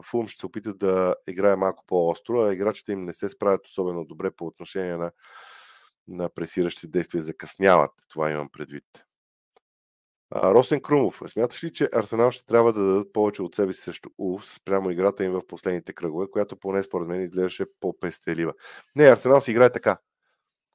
Фулм 0.06 0.28
ще 0.28 0.40
се 0.40 0.46
опита 0.46 0.74
да 0.74 1.16
играе 1.28 1.56
малко 1.56 1.84
по-остро, 1.88 2.42
а 2.42 2.54
играчите 2.54 2.92
им 2.92 3.02
не 3.02 3.14
се 3.14 3.30
справят 3.30 3.68
особено 3.68 4.06
добре 4.06 4.32
по 4.32 4.46
отношение 4.46 4.98
на, 4.98 5.12
на 6.08 6.30
пресиращи 6.30 6.88
действия, 6.88 7.24
закъсняват. 7.24 7.92
Това 8.10 8.32
имам 8.32 8.50
предвид. 8.50 8.84
Росен 10.36 10.82
Крумов, 10.82 11.22
смяташ 11.28 11.64
ли, 11.64 11.74
че 11.74 11.90
Арсенал 11.94 12.32
ще 12.32 12.46
трябва 12.46 12.74
да 12.74 12.84
дадат 12.84 13.14
повече 13.14 13.42
от 13.42 13.56
себе 13.56 13.74
си 13.74 13.82
срещу 13.82 14.10
Улф 14.18 14.46
спрямо 14.46 14.92
играта 14.92 15.24
им 15.26 15.32
в 15.32 15.48
последните 15.48 15.94
кръгове, 15.94 16.26
която 16.32 16.58
поне 16.58 16.84
според 16.84 17.08
мен 17.08 17.24
изглеждаше 17.24 17.66
по-пестелива? 17.80 18.54
Не, 18.96 19.04
Арсенал 19.04 19.42
си 19.42 19.52
играе 19.52 19.72
така. 19.72 19.98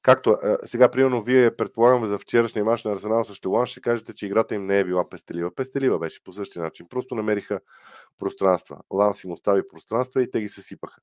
Както 0.03 0.37
сега, 0.65 0.91
примерно, 0.91 1.23
вие 1.23 1.57
предполагам 1.57 2.07
за 2.07 2.19
вчерашния 2.19 2.65
мач 2.65 2.85
на 2.85 2.93
Арсенал 2.93 3.25
срещу 3.25 3.51
Лан, 3.51 3.67
ще 3.67 3.81
кажете, 3.81 4.15
че 4.15 4.27
играта 4.27 4.55
им 4.55 4.67
не 4.67 4.79
е 4.79 4.85
била 4.85 5.09
пестелива. 5.09 5.55
Пестелива 5.55 5.99
беше 5.99 6.25
по 6.25 6.33
същия 6.33 6.63
начин. 6.63 6.87
Просто 6.91 7.15
намериха 7.15 7.61
пространства. 8.19 8.81
Лан 8.91 9.15
си 9.15 9.27
му 9.27 9.35
остави 9.35 9.69
пространства 9.69 10.23
и 10.23 10.31
те 10.31 10.41
ги 10.41 10.49
съсипаха. 10.49 11.01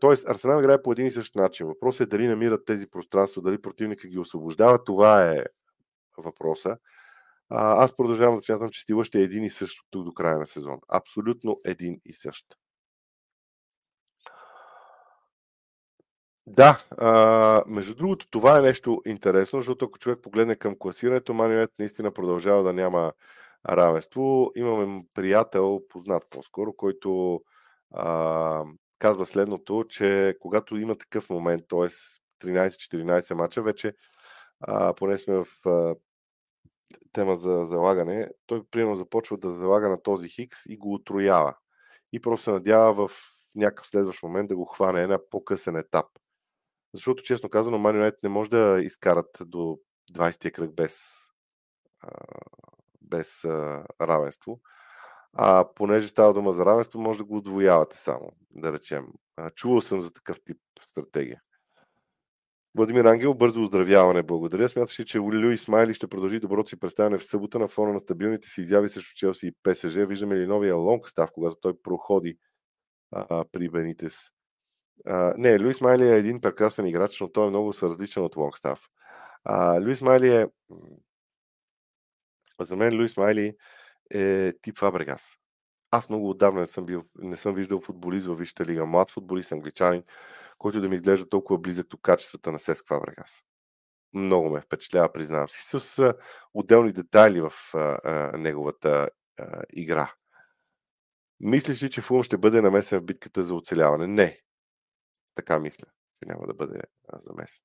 Тоест, 0.00 0.28
Арсенал 0.28 0.60
играе 0.60 0.82
по 0.82 0.92
един 0.92 1.06
и 1.06 1.10
същ 1.10 1.34
начин. 1.34 1.66
Въпросът 1.66 2.00
е 2.00 2.10
дали 2.10 2.26
намират 2.26 2.64
тези 2.64 2.86
пространства, 2.86 3.42
дали 3.42 3.62
противника 3.62 4.08
ги 4.08 4.18
освобождава. 4.18 4.84
Това 4.84 5.30
е 5.30 5.44
въпроса. 6.16 6.76
А, 7.48 7.84
аз 7.84 7.96
продължавам 7.96 8.36
да 8.36 8.42
смятам, 8.42 8.68
че 8.70 8.80
стила 8.80 9.04
ще 9.04 9.18
е 9.18 9.22
един 9.22 9.44
и 9.44 9.50
същ 9.50 9.86
тук 9.90 10.04
до 10.04 10.14
края 10.14 10.38
на 10.38 10.46
сезон. 10.46 10.78
Абсолютно 10.88 11.60
един 11.64 12.00
и 12.04 12.12
същ. 12.12 12.46
Да, 16.46 16.78
а, 16.98 17.62
между 17.66 17.94
другото, 17.94 18.26
това 18.30 18.58
е 18.58 18.62
нещо 18.62 19.02
интересно, 19.06 19.58
защото 19.58 19.84
ако 19.84 19.98
човек 19.98 20.18
погледне 20.22 20.56
към 20.56 20.74
класирането, 20.78 21.34
Манионет 21.34 21.70
наистина 21.78 22.12
продължава 22.12 22.62
да 22.62 22.72
няма 22.72 23.12
равенство. 23.68 24.52
Имаме 24.56 25.04
приятел, 25.14 25.80
познат 25.88 26.26
по-скоро, 26.30 26.72
който 26.72 27.40
казва 29.04 29.26
следното, 29.26 29.84
че 29.88 30.36
когато 30.40 30.76
има 30.76 30.98
такъв 30.98 31.30
момент, 31.30 31.64
т.е. 31.68 31.88
13-14 32.44 33.34
мача, 33.34 33.62
вече 33.62 33.94
а, 34.60 34.94
поне 34.94 35.18
сме 35.18 35.34
в 35.34 35.46
а, 35.66 35.94
тема 37.12 37.36
за 37.36 37.64
залагане, 37.64 38.28
той 38.46 38.64
примерно 38.70 38.96
започва 38.96 39.38
да 39.38 39.50
залага 39.50 39.88
на 39.88 40.02
този 40.02 40.28
хикс 40.28 40.66
и 40.68 40.76
го 40.76 40.94
отроява. 40.94 41.56
И 42.12 42.20
просто 42.20 42.44
се 42.44 42.50
надява 42.50 43.08
в 43.08 43.12
някакъв 43.54 43.86
следващ 43.86 44.22
момент 44.22 44.48
да 44.48 44.56
го 44.56 44.64
хване 44.64 45.06
на 45.06 45.18
по-късен 45.30 45.76
етап. 45.76 46.06
Защото, 46.94 47.22
честно 47.22 47.50
казано, 47.50 47.78
Man 47.78 48.14
не 48.22 48.28
може 48.28 48.50
да 48.50 48.80
изкарат 48.82 49.38
до 49.40 49.78
20-я 50.12 50.52
кръг 50.52 50.74
без, 50.74 51.26
без 53.02 53.44
равенство. 54.00 54.60
А 55.34 55.64
понеже 55.74 56.08
става 56.08 56.34
дума 56.34 56.52
за 56.52 56.66
равенство, 56.66 57.00
може 57.00 57.18
да 57.18 57.24
го 57.24 57.36
удвоявате 57.36 57.98
само, 57.98 58.32
да 58.50 58.72
речем. 58.72 59.06
Чувал 59.54 59.80
съм 59.80 60.02
за 60.02 60.12
такъв 60.12 60.40
тип 60.44 60.58
стратегия. 60.86 61.40
Владимир 62.76 63.04
Ангел, 63.04 63.34
бързо 63.34 63.62
оздравяване, 63.62 64.22
благодаря. 64.22 64.68
Смяташ 64.68 65.04
че 65.04 65.18
Луи 65.18 65.58
Смайли 65.58 65.94
ще 65.94 66.06
продължи 66.06 66.40
доброто 66.40 66.68
си 66.68 66.80
представяне 66.80 67.18
в 67.18 67.24
събота 67.24 67.58
на 67.58 67.68
фона 67.68 67.92
на 67.92 68.00
стабилните 68.00 68.48
си 68.48 68.60
изяви 68.60 68.88
срещу 68.88 69.16
Челси 69.16 69.46
и 69.46 69.52
ПСЖ? 69.62 69.94
Виждаме 69.94 70.36
ли 70.36 70.46
новия 70.46 70.76
лонг 70.76 71.08
став, 71.08 71.30
когато 71.32 71.56
той 71.56 71.82
проходи 71.82 72.38
а, 73.10 73.44
при 73.52 73.68
Бенитес. 73.68 74.30
А, 75.06 75.34
не, 75.38 75.58
Луис 75.58 75.80
Майли 75.80 76.08
е 76.08 76.16
един 76.16 76.40
прекрасен 76.40 76.86
играч, 76.86 77.20
но 77.20 77.32
той 77.32 77.46
е 77.46 77.50
много 77.50 77.72
различен 77.82 78.22
от 78.22 78.36
Лонгстав. 78.36 78.88
А, 79.44 79.80
Луис 79.80 80.00
Майли 80.00 80.28
е... 80.36 80.46
За 82.60 82.76
мен 82.76 82.96
Луис 82.96 83.16
Майли 83.16 83.56
е 84.14 84.52
тип 84.62 84.78
Фабрегас. 84.78 85.36
Аз 85.90 86.08
много 86.08 86.30
отдавна 86.30 86.60
не 86.60 86.66
съм, 86.66 86.86
бил, 86.86 87.04
не 87.18 87.36
съм 87.36 87.54
виждал 87.54 87.80
футболист 87.80 88.26
във 88.26 88.38
Висшата 88.38 88.64
лига. 88.64 88.86
Млад 88.86 89.10
футболист, 89.10 89.52
англичанин, 89.52 90.02
който 90.58 90.80
да 90.80 90.88
ми 90.88 90.94
изглежда 90.94 91.28
толкова 91.28 91.58
близък 91.58 91.88
до 91.88 91.96
качествата 91.96 92.52
на 92.52 92.58
Сеск 92.58 92.88
Фабрегас. 92.88 93.42
Много 94.14 94.50
ме 94.50 94.60
впечатлява, 94.60 95.12
признавам 95.12 95.48
си, 95.48 95.78
с 95.78 96.14
отделни 96.54 96.92
детайли 96.92 97.40
в 97.40 97.52
а, 97.74 97.78
а, 98.04 98.38
неговата 98.38 99.08
а, 99.38 99.62
игра. 99.72 100.14
Мислиш 101.40 101.82
ли, 101.82 101.90
че 101.90 102.02
Фулм 102.02 102.22
ще 102.22 102.38
бъде 102.38 102.60
намесен 102.60 103.00
в 103.00 103.04
битката 103.04 103.44
за 103.44 103.54
оцеляване? 103.54 104.06
Не. 104.06 104.40
Така 105.34 105.58
мисля, 105.58 105.86
че 106.18 106.28
няма 106.28 106.46
да 106.46 106.54
бъде 106.54 106.80
замесен. 107.18 107.64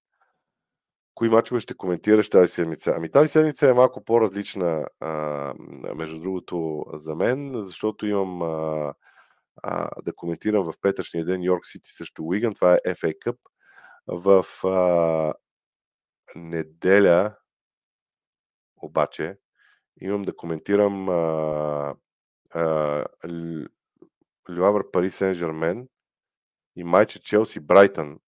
Кои 1.19 1.29
мачове 1.29 1.59
ще 1.59 1.73
коментираш 1.73 2.29
тази 2.29 2.53
седмица? 2.53 2.93
Ами 2.97 3.11
тази 3.11 3.27
седмица 3.27 3.69
е 3.69 3.73
малко 3.73 4.03
по-различна, 4.03 4.87
а, 4.99 5.53
между 5.95 6.19
другото, 6.19 6.85
за 6.93 7.15
мен, 7.15 7.65
защото 7.65 8.05
имам 8.05 8.41
а, 8.41 8.93
а, 9.63 9.89
да 10.01 10.13
коментирам 10.15 10.65
в 10.65 10.73
петъчния 10.81 11.25
ден 11.25 11.43
Йорк 11.43 11.65
Сити 11.65 11.91
срещу 11.91 12.23
Уиган. 12.23 12.53
Това 12.53 12.73
е 12.73 12.93
FA 12.93 13.17
Cup. 13.17 13.37
В 14.07 14.45
а, 14.67 15.33
неделя 16.35 17.35
обаче 18.81 19.37
имам 20.01 20.23
да 20.23 20.35
коментирам 20.35 21.09
а, 21.09 21.95
Люавър 24.49 24.91
Пари 24.91 25.11
Сен 25.11 25.33
Жермен 25.33 25.87
и 26.75 26.83
майче 26.83 27.21
Челси 27.21 27.59
Брайтън. 27.59 28.19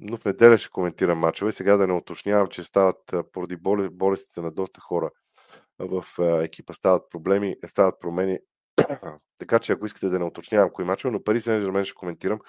Но 0.00 0.16
в 0.16 0.24
неделя 0.24 0.58
ще 0.58 0.70
коментирам 0.70 1.18
мачове. 1.18 1.52
Сега 1.52 1.76
да 1.76 1.86
не 1.86 1.92
уточнявам, 1.92 2.48
че 2.48 2.64
стават 2.64 3.14
поради 3.32 3.56
болестите 3.90 4.40
на 4.40 4.50
доста 4.50 4.80
хора 4.80 5.10
в 5.78 6.04
екипа 6.42 6.72
стават 6.72 7.10
проблеми, 7.10 7.56
стават 7.66 8.00
промени. 8.00 8.38
така 9.38 9.58
че 9.58 9.72
ако 9.72 9.86
искате 9.86 10.08
да 10.08 10.18
не 10.18 10.24
уточнявам 10.24 10.70
кои 10.70 10.84
мачове, 10.84 11.12
но 11.12 11.24
Пари 11.24 11.40
Сен 11.40 11.60
Жермен 11.60 11.84
ще 11.84 11.94
коментирам. 11.94 12.40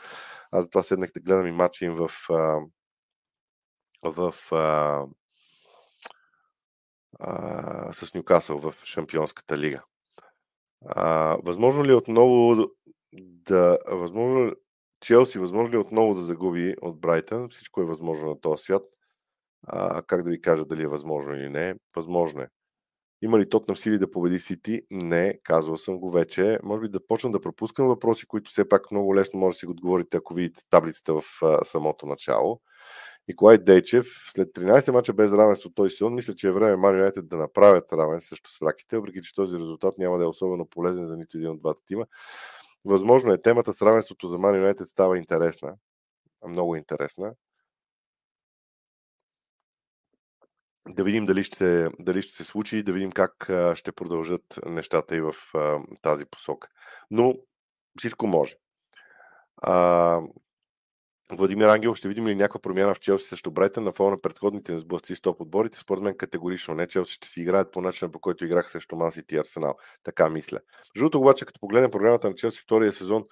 Аз 0.51 0.63
затова 0.63 0.83
седнах 0.83 1.11
да 1.11 1.19
гледам 1.19 1.47
и 1.47 1.51
матча 1.51 1.85
им 1.85 1.95
в, 1.95 2.11
в, 4.03 4.33
в 4.51 4.53
а, 7.19 7.93
с 7.93 8.13
Нюкасъл 8.13 8.59
в 8.59 8.75
Шампионската 8.83 9.57
лига. 9.57 9.83
А, 10.85 11.37
възможно 11.43 11.83
ли 11.83 11.93
отново 11.93 12.67
да. 13.21 13.77
Възможно, 13.87 14.55
Челси, 15.01 15.39
възможно 15.39 15.71
ли 15.71 15.75
е 15.75 15.79
отново 15.79 16.15
да 16.15 16.21
загуби 16.21 16.75
от 16.81 16.99
Брайтън? 16.99 17.49
Всичко 17.49 17.81
е 17.81 17.85
възможно 17.85 18.29
на 18.29 18.41
този 18.41 18.63
свят. 18.63 18.85
А, 19.67 20.01
как 20.01 20.23
да 20.23 20.29
ви 20.29 20.41
кажа 20.41 20.65
дали 20.65 20.83
е 20.83 20.87
възможно 20.87 21.35
или 21.35 21.49
не? 21.49 21.75
Възможно 21.95 22.41
е. 22.41 22.47
Има 23.21 23.39
ли 23.39 23.49
Тотнам 23.49 23.77
сили 23.77 23.99
да 23.99 24.11
победи 24.11 24.39
Сити? 24.39 24.81
Не, 24.91 25.39
казвал 25.43 25.77
съм 25.77 25.99
го 25.99 26.11
вече. 26.11 26.59
Може 26.63 26.81
би 26.81 26.89
да 26.89 27.07
почна 27.07 27.31
да 27.31 27.41
пропускам 27.41 27.87
въпроси, 27.87 28.25
които 28.25 28.51
все 28.51 28.69
пак 28.69 28.91
много 28.91 29.15
лесно 29.15 29.39
може 29.39 29.55
да 29.55 29.59
си 29.59 29.65
го 29.65 29.71
отговорите, 29.71 30.17
ако 30.17 30.33
видите 30.33 30.61
таблицата 30.69 31.13
в 31.13 31.23
а, 31.41 31.65
самото 31.65 32.05
начало. 32.05 32.61
Николай 33.27 33.57
Дейчев, 33.57 34.07
след 34.27 34.49
13 34.49 34.91
мача 34.91 35.13
без 35.13 35.31
равенство 35.31 35.69
този 35.69 35.89
сезон, 35.89 36.15
мисля, 36.15 36.35
че 36.35 36.47
е 36.47 36.51
време 36.51 36.75
Ман 36.75 37.11
да 37.15 37.37
направят 37.37 37.93
равен 37.93 38.21
срещу 38.21 38.51
свраките, 38.51 38.97
въпреки 38.97 39.21
че 39.21 39.35
този 39.35 39.55
резултат 39.55 39.97
няма 39.97 40.17
да 40.17 40.23
е 40.23 40.27
особено 40.27 40.65
полезен 40.65 41.05
за 41.05 41.17
нито 41.17 41.37
един 41.37 41.49
от 41.49 41.59
двата 41.59 41.81
тима. 41.87 42.05
Възможно 42.85 43.33
е 43.33 43.41
темата 43.41 43.73
с 43.73 43.81
равенството 43.81 44.27
за 44.27 44.37
Ман 44.37 44.55
Юнайтед 44.55 44.87
става 44.87 45.17
интересна, 45.17 45.75
много 46.47 46.75
интересна. 46.75 47.33
Да 50.89 51.03
видим 51.03 51.25
дали 51.25 51.43
ще, 51.43 51.89
дали 51.99 52.21
ще 52.21 52.35
се 52.35 52.43
случи, 52.43 52.83
да 52.83 52.93
видим 52.93 53.11
как 53.11 53.49
ще 53.75 53.91
продължат 53.91 54.59
нещата 54.65 55.15
и 55.15 55.21
в 55.21 55.33
тази 56.01 56.25
посока. 56.25 56.67
Но 57.11 57.35
всичко 57.97 58.27
може. 58.27 58.55
А, 59.61 60.21
Владимир 61.31 61.67
Ангел, 61.67 61.95
ще 61.95 62.07
видим 62.07 62.27
ли 62.27 62.35
някаква 62.35 62.59
промяна 62.59 62.93
в 62.93 62.99
Челси 62.99 63.27
срещу 63.27 63.51
Брайтън 63.51 63.83
на 63.83 63.91
фона 63.91 64.11
на 64.11 64.17
предходните 64.17 64.77
сблъсци 64.77 65.15
с 65.15 65.21
топ 65.21 65.41
отборите? 65.41 65.79
Според 65.79 66.03
мен 66.03 66.17
категорично 66.17 66.73
не. 66.73 66.87
Челси 66.87 67.13
ще 67.13 67.27
си 67.27 67.41
играят 67.41 67.71
по 67.71 67.81
начина, 67.81 68.11
по 68.11 68.19
който 68.19 68.45
играх 68.45 68.71
срещу 68.71 68.95
Ман 68.95 69.11
и 69.31 69.37
Арсенал. 69.37 69.75
Така 70.03 70.29
мисля. 70.29 70.59
Жълто 70.97 71.19
обаче, 71.19 71.45
като 71.45 71.59
погледнем 71.59 71.91
програмата 71.91 72.29
на 72.29 72.35
Челси 72.35 72.61
втория 72.61 72.93
сезон, 72.93 73.23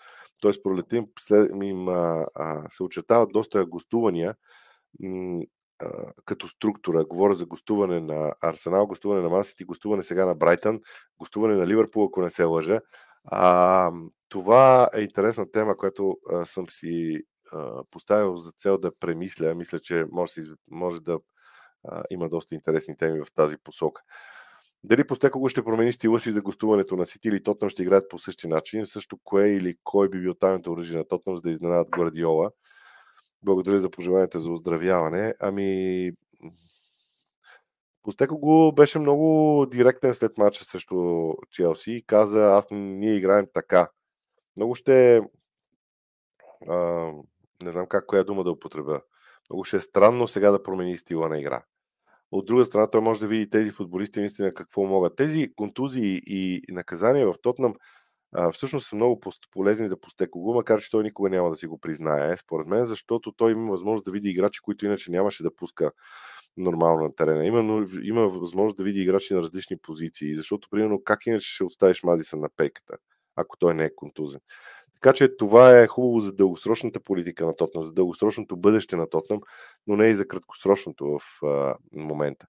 т.е. 0.42 0.52
пролетим, 0.64 1.06
след, 1.20 1.52
им 1.64 1.88
а, 1.88 2.26
а, 2.36 2.70
се 2.70 2.84
очертават 2.84 3.30
доста 3.34 3.66
гостувания 3.66 4.36
м, 5.00 5.42
а, 5.80 5.88
като 6.26 6.48
структура. 6.48 7.06
Говоря 7.06 7.34
за 7.34 7.46
гостуване 7.46 8.00
на 8.00 8.34
Арсенал, 8.42 8.88
гостуване 8.88 9.22
на 9.22 9.30
Мансити, 9.30 9.64
гостуване 9.66 10.04
сега 10.04 10.26
на 10.26 10.36
Брайтън, 10.36 10.80
гостуване 11.20 11.56
на 11.56 11.68
Ливърпул, 11.68 12.06
ако 12.06 12.22
не 12.22 12.30
се 12.30 12.44
лъжа. 12.44 12.80
А, 13.24 13.92
това 14.30 14.90
е 14.94 15.02
интересна 15.02 15.52
тема, 15.52 15.78
която 15.78 16.18
а, 16.32 16.46
съм 16.46 16.70
си 16.70 17.24
поставил 17.92 18.38
за 18.38 18.52
цел 18.52 18.78
да 18.78 18.92
премисля. 19.00 19.56
Мисля, 19.56 19.80
че 19.80 20.06
може, 20.12 20.42
може 20.72 21.02
да 21.02 21.20
а, 21.84 22.04
има 22.10 22.30
доста 22.30 22.56
интересни 22.56 22.98
теми 22.98 23.20
в 23.20 23.34
тази 23.36 23.58
посока. 23.58 24.02
Дали 24.84 25.08
Постекого 25.08 25.50
ще 25.50 25.64
промени 25.64 25.94
стила 25.94 26.20
си 26.20 26.32
за 26.32 26.42
гостуването 26.42 26.96
на 26.96 27.06
Сити 27.06 27.28
или 27.28 27.44
Тотнам 27.44 27.70
ще 27.70 27.84
играят 27.84 28.10
по 28.10 28.20
същия 28.20 28.50
начин? 28.50 28.86
Също 28.86 29.18
кое 29.24 29.48
или 29.48 29.78
кой 29.84 30.10
би 30.10 30.20
бил 30.20 30.34
тайното 30.34 30.72
оръжие 30.72 30.98
на 30.98 31.08
Тотнам, 31.08 31.36
за 31.36 31.42
да 31.42 31.52
изненадат 31.52 31.90
Гвардиола? 31.90 32.52
Благодаря 33.44 33.80
за 33.80 33.90
пожеланията 33.90 34.40
за 34.40 34.52
оздравяване. 34.52 35.34
Ами, 35.40 36.12
Постекого 38.04 38.72
беше 38.72 39.00
много 39.00 39.66
директен 39.72 40.14
след 40.14 40.38
мача 40.38 40.66
срещу 40.66 41.34
Челси 41.52 41.92
и 41.92 42.06
каза, 42.06 42.40
аз 42.40 42.66
ние 42.72 43.16
играем 43.16 43.48
така. 43.54 43.90
Много 44.56 44.76
ще 44.76 45.22
а, 46.70 47.12
не 47.64 47.72
знам 47.72 47.88
как 47.88 48.06
коя 48.06 48.24
дума 48.24 48.44
да 48.44 48.52
употребя. 48.52 49.02
Много 49.50 49.64
ще 49.64 49.78
е 49.78 49.82
странно 49.82 50.28
сега 50.28 50.52
да 50.52 50.64
промени 50.64 50.98
стила 50.98 51.30
на 51.30 51.40
игра. 51.40 51.64
От 52.32 52.46
друга 52.46 52.66
страна, 52.66 52.90
той 52.90 53.02
може 53.02 53.20
да 53.20 53.28
види 53.28 53.50
тези 53.50 53.72
футболисти 53.72 54.20
наистина 54.20 54.54
какво 54.54 54.84
могат. 54.84 55.16
Тези 55.16 55.54
контузии 55.56 56.22
и 56.26 56.62
наказания 56.70 57.28
в 57.28 57.36
Тотнам 57.42 57.74
а, 58.32 58.52
всъщност 58.52 58.88
са 58.88 58.96
много 58.96 59.22
полезни 59.52 59.90
за 59.90 60.00
Постекого, 60.00 60.54
макар 60.54 60.82
че 60.82 60.92
той 60.92 61.04
никога 61.04 61.30
няма 61.30 61.50
да 61.50 61.56
си 61.56 61.68
го 61.68 61.78
признае, 61.78 62.38
според 62.38 62.68
мен, 62.68 62.86
защото 62.86 63.32
той 63.32 63.52
има 63.52 63.72
възможност 63.72 64.06
да 64.06 64.12
види 64.12 64.30
играчи, 64.30 64.62
които 64.62 64.86
иначе 64.86 65.12
нямаше 65.12 65.44
да 65.44 65.56
пуска 65.56 65.92
нормално 66.58 67.04
на 67.04 67.16
терена. 67.16 67.46
Има, 67.46 67.88
има 68.02 68.30
възможност 68.30 68.78
да 68.78 68.84
види 68.84 69.02
играчи 69.02 69.34
на 69.34 69.42
различни 69.42 69.78
позиции, 69.78 70.36
защото, 70.36 70.68
примерно, 70.72 71.04
как 71.04 71.26
иначе 71.26 71.54
ще 71.54 71.64
оставиш 71.64 72.04
Мадисън 72.04 72.40
на 72.40 72.50
пейката, 72.58 72.98
ако 73.36 73.58
той 73.58 73.74
не 73.74 73.86
е 73.86 73.96
контузен. 73.96 74.42
Така 75.02 75.14
че 75.14 75.38
това 75.38 75.80
е 75.80 75.88
хубаво 75.88 76.20
за 76.20 76.32
дългосрочната 76.32 77.00
политика 77.00 77.46
на 77.46 77.56
Тотнам, 77.56 77.84
за 77.84 77.94
дългосрочното 77.94 78.58
бъдеще 78.58 78.96
на 78.96 79.10
Тотнам, 79.10 79.40
но 79.88 79.96
не 79.96 80.08
и 80.08 80.16
за 80.16 80.28
краткосрочното 80.28 81.06
в 81.06 81.46
а, 81.46 81.76
момента. 81.94 82.48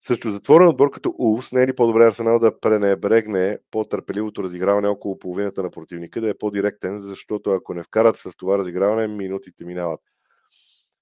Също 0.00 0.32
затворен 0.32 0.68
отбор 0.68 0.90
като 0.90 1.14
Улс, 1.18 1.52
не 1.52 1.62
е 1.62 1.66
ли 1.66 1.74
по-добре 1.74 2.06
Арсенал 2.06 2.38
да 2.38 2.60
пренебрегне 2.60 3.58
по-търпеливото 3.70 4.44
разиграване 4.44 4.88
около 4.88 5.18
половината 5.18 5.62
на 5.62 5.70
противника, 5.70 6.20
да 6.20 6.30
е 6.30 6.38
по-директен, 6.38 7.00
защото 7.00 7.50
ако 7.50 7.74
не 7.74 7.82
вкарат 7.82 8.16
с 8.16 8.36
това 8.36 8.58
разиграване, 8.58 9.06
минутите 9.06 9.64
минават. 9.64 10.00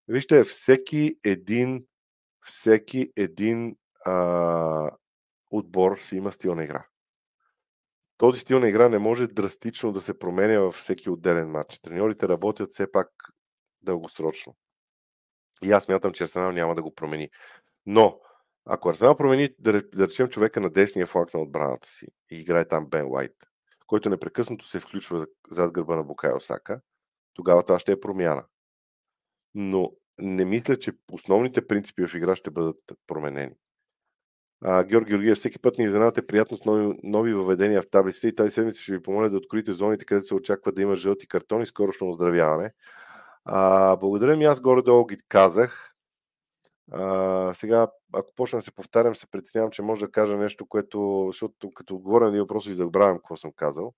Вижте, 0.08 0.44
всеки 0.44 1.16
един, 1.24 1.84
всеки 2.40 3.12
един 3.16 3.76
а, 4.04 4.90
отбор 5.50 5.98
си 5.98 6.16
има 6.16 6.32
стил 6.32 6.54
на 6.54 6.64
игра 6.64 6.84
този 8.16 8.40
стил 8.40 8.60
на 8.60 8.68
игра 8.68 8.88
не 8.88 8.98
може 8.98 9.26
драстично 9.26 9.92
да 9.92 10.00
се 10.00 10.18
променя 10.18 10.60
във 10.60 10.74
всеки 10.74 11.10
отделен 11.10 11.50
матч. 11.50 11.78
Треньорите 11.78 12.28
работят 12.28 12.72
все 12.72 12.92
пак 12.92 13.08
дългосрочно. 13.82 14.56
И 15.62 15.72
аз 15.72 15.88
мятам, 15.88 16.12
че 16.12 16.24
Арсенал 16.24 16.52
няма 16.52 16.74
да 16.74 16.82
го 16.82 16.94
промени. 16.94 17.30
Но, 17.86 18.20
ако 18.64 18.88
Арсенал 18.88 19.16
промени, 19.16 19.48
да, 19.58 19.72
да 19.72 20.08
речем 20.08 20.28
човека 20.28 20.60
на 20.60 20.70
десния 20.70 21.06
фланг 21.06 21.34
на 21.34 21.40
отбраната 21.40 21.88
си 21.88 22.06
и 22.30 22.38
играе 22.38 22.68
там 22.68 22.86
Бен 22.86 23.06
Уайт, 23.06 23.36
който 23.86 24.10
непрекъснато 24.10 24.66
се 24.66 24.80
включва 24.80 25.26
зад 25.50 25.72
гърба 25.72 25.96
на 25.96 26.04
Букай 26.04 26.32
Осака, 26.32 26.80
тогава 27.34 27.62
това 27.62 27.78
ще 27.78 27.92
е 27.92 28.00
промяна. 28.00 28.44
Но 29.54 29.92
не 30.18 30.44
мисля, 30.44 30.78
че 30.78 30.92
основните 31.12 31.66
принципи 31.66 32.06
в 32.06 32.14
игра 32.14 32.36
ще 32.36 32.50
бъдат 32.50 32.80
променени. 33.06 33.54
А, 34.62 34.84
Георги 34.84 35.10
Георгиев, 35.10 35.38
всеки 35.38 35.58
път 35.58 35.78
ни 35.78 35.84
изненадате 35.84 36.26
приятно 36.26 36.56
с 36.56 36.64
нови, 36.64 36.98
нови 37.02 37.34
въведения 37.34 37.82
в 37.82 37.90
таблиците 37.90 38.28
и 38.28 38.34
тази 38.34 38.50
седмица 38.50 38.82
ще 38.82 38.92
ви 38.92 39.02
помоля 39.02 39.30
да 39.30 39.36
откроите 39.36 39.72
зоните, 39.72 40.04
където 40.04 40.26
се 40.26 40.34
очаква 40.34 40.72
да 40.72 40.82
има 40.82 40.96
жълти 40.96 41.28
картони, 41.28 41.66
скорошно 41.66 42.10
оздравяване. 42.10 42.70
А, 43.44 43.96
благодаря 43.96 44.36
ми, 44.36 44.44
аз 44.44 44.60
горе-долу 44.60 45.06
ги 45.06 45.18
казах. 45.28 45.90
А, 46.92 47.54
сега, 47.54 47.88
ако 48.12 48.34
почна 48.36 48.58
да 48.58 48.62
се 48.62 48.72
повтарям, 48.74 49.16
се 49.16 49.30
притеснявам, 49.30 49.70
че 49.70 49.82
може 49.82 50.06
да 50.06 50.12
кажа 50.12 50.36
нещо, 50.36 50.66
което, 50.66 51.24
защото 51.26 51.70
като 51.74 51.94
отговоря 51.94 52.24
на 52.24 52.28
един 52.30 52.40
въпрос 52.40 52.66
и 52.66 52.74
забравям 52.74 53.16
какво 53.16 53.36
съм 53.36 53.52
казал. 53.56 53.94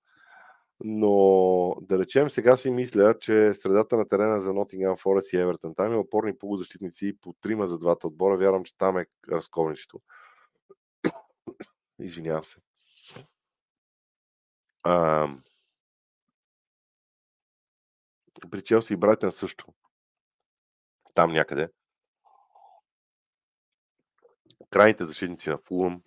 Но 0.85 1.77
да 1.81 1.99
речем, 1.99 2.31
сега 2.31 2.57
си 2.57 2.71
мисля, 2.71 3.15
че 3.21 3.55
средата 3.55 3.97
на 3.97 4.09
терена 4.09 4.41
за 4.41 4.51
Nottingham 4.51 5.03
Forest 5.03 5.37
и 5.37 5.41
Евертън, 5.41 5.75
там 5.75 5.93
има 5.93 6.01
опорни 6.01 6.39
полузащитници 6.39 7.13
по 7.23 7.35
трима 7.41 7.69
за 7.69 7.79
двата 7.79 8.07
отбора. 8.07 8.37
Вярвам, 8.37 8.65
че 8.65 8.79
там 8.79 8.99
е 8.99 9.07
разковничето. 9.33 10.01
Извинявам 11.99 12.45
се. 12.45 12.61
А, 14.83 15.29
при 18.51 18.65
Челси 18.65 18.93
и 18.93 18.97
Брайтън 18.97 19.33
също. 19.33 19.67
Там 21.15 21.33
някъде. 21.33 21.69
Крайните 24.71 25.05
защитници 25.05 25.51
на 25.51 25.59
Фулъм, 25.59 26.03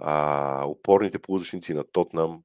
а, 0.00 0.64
опорните 0.66 1.18
полузащитници 1.18 1.74
на 1.74 1.84
Тотнам, 1.84 2.42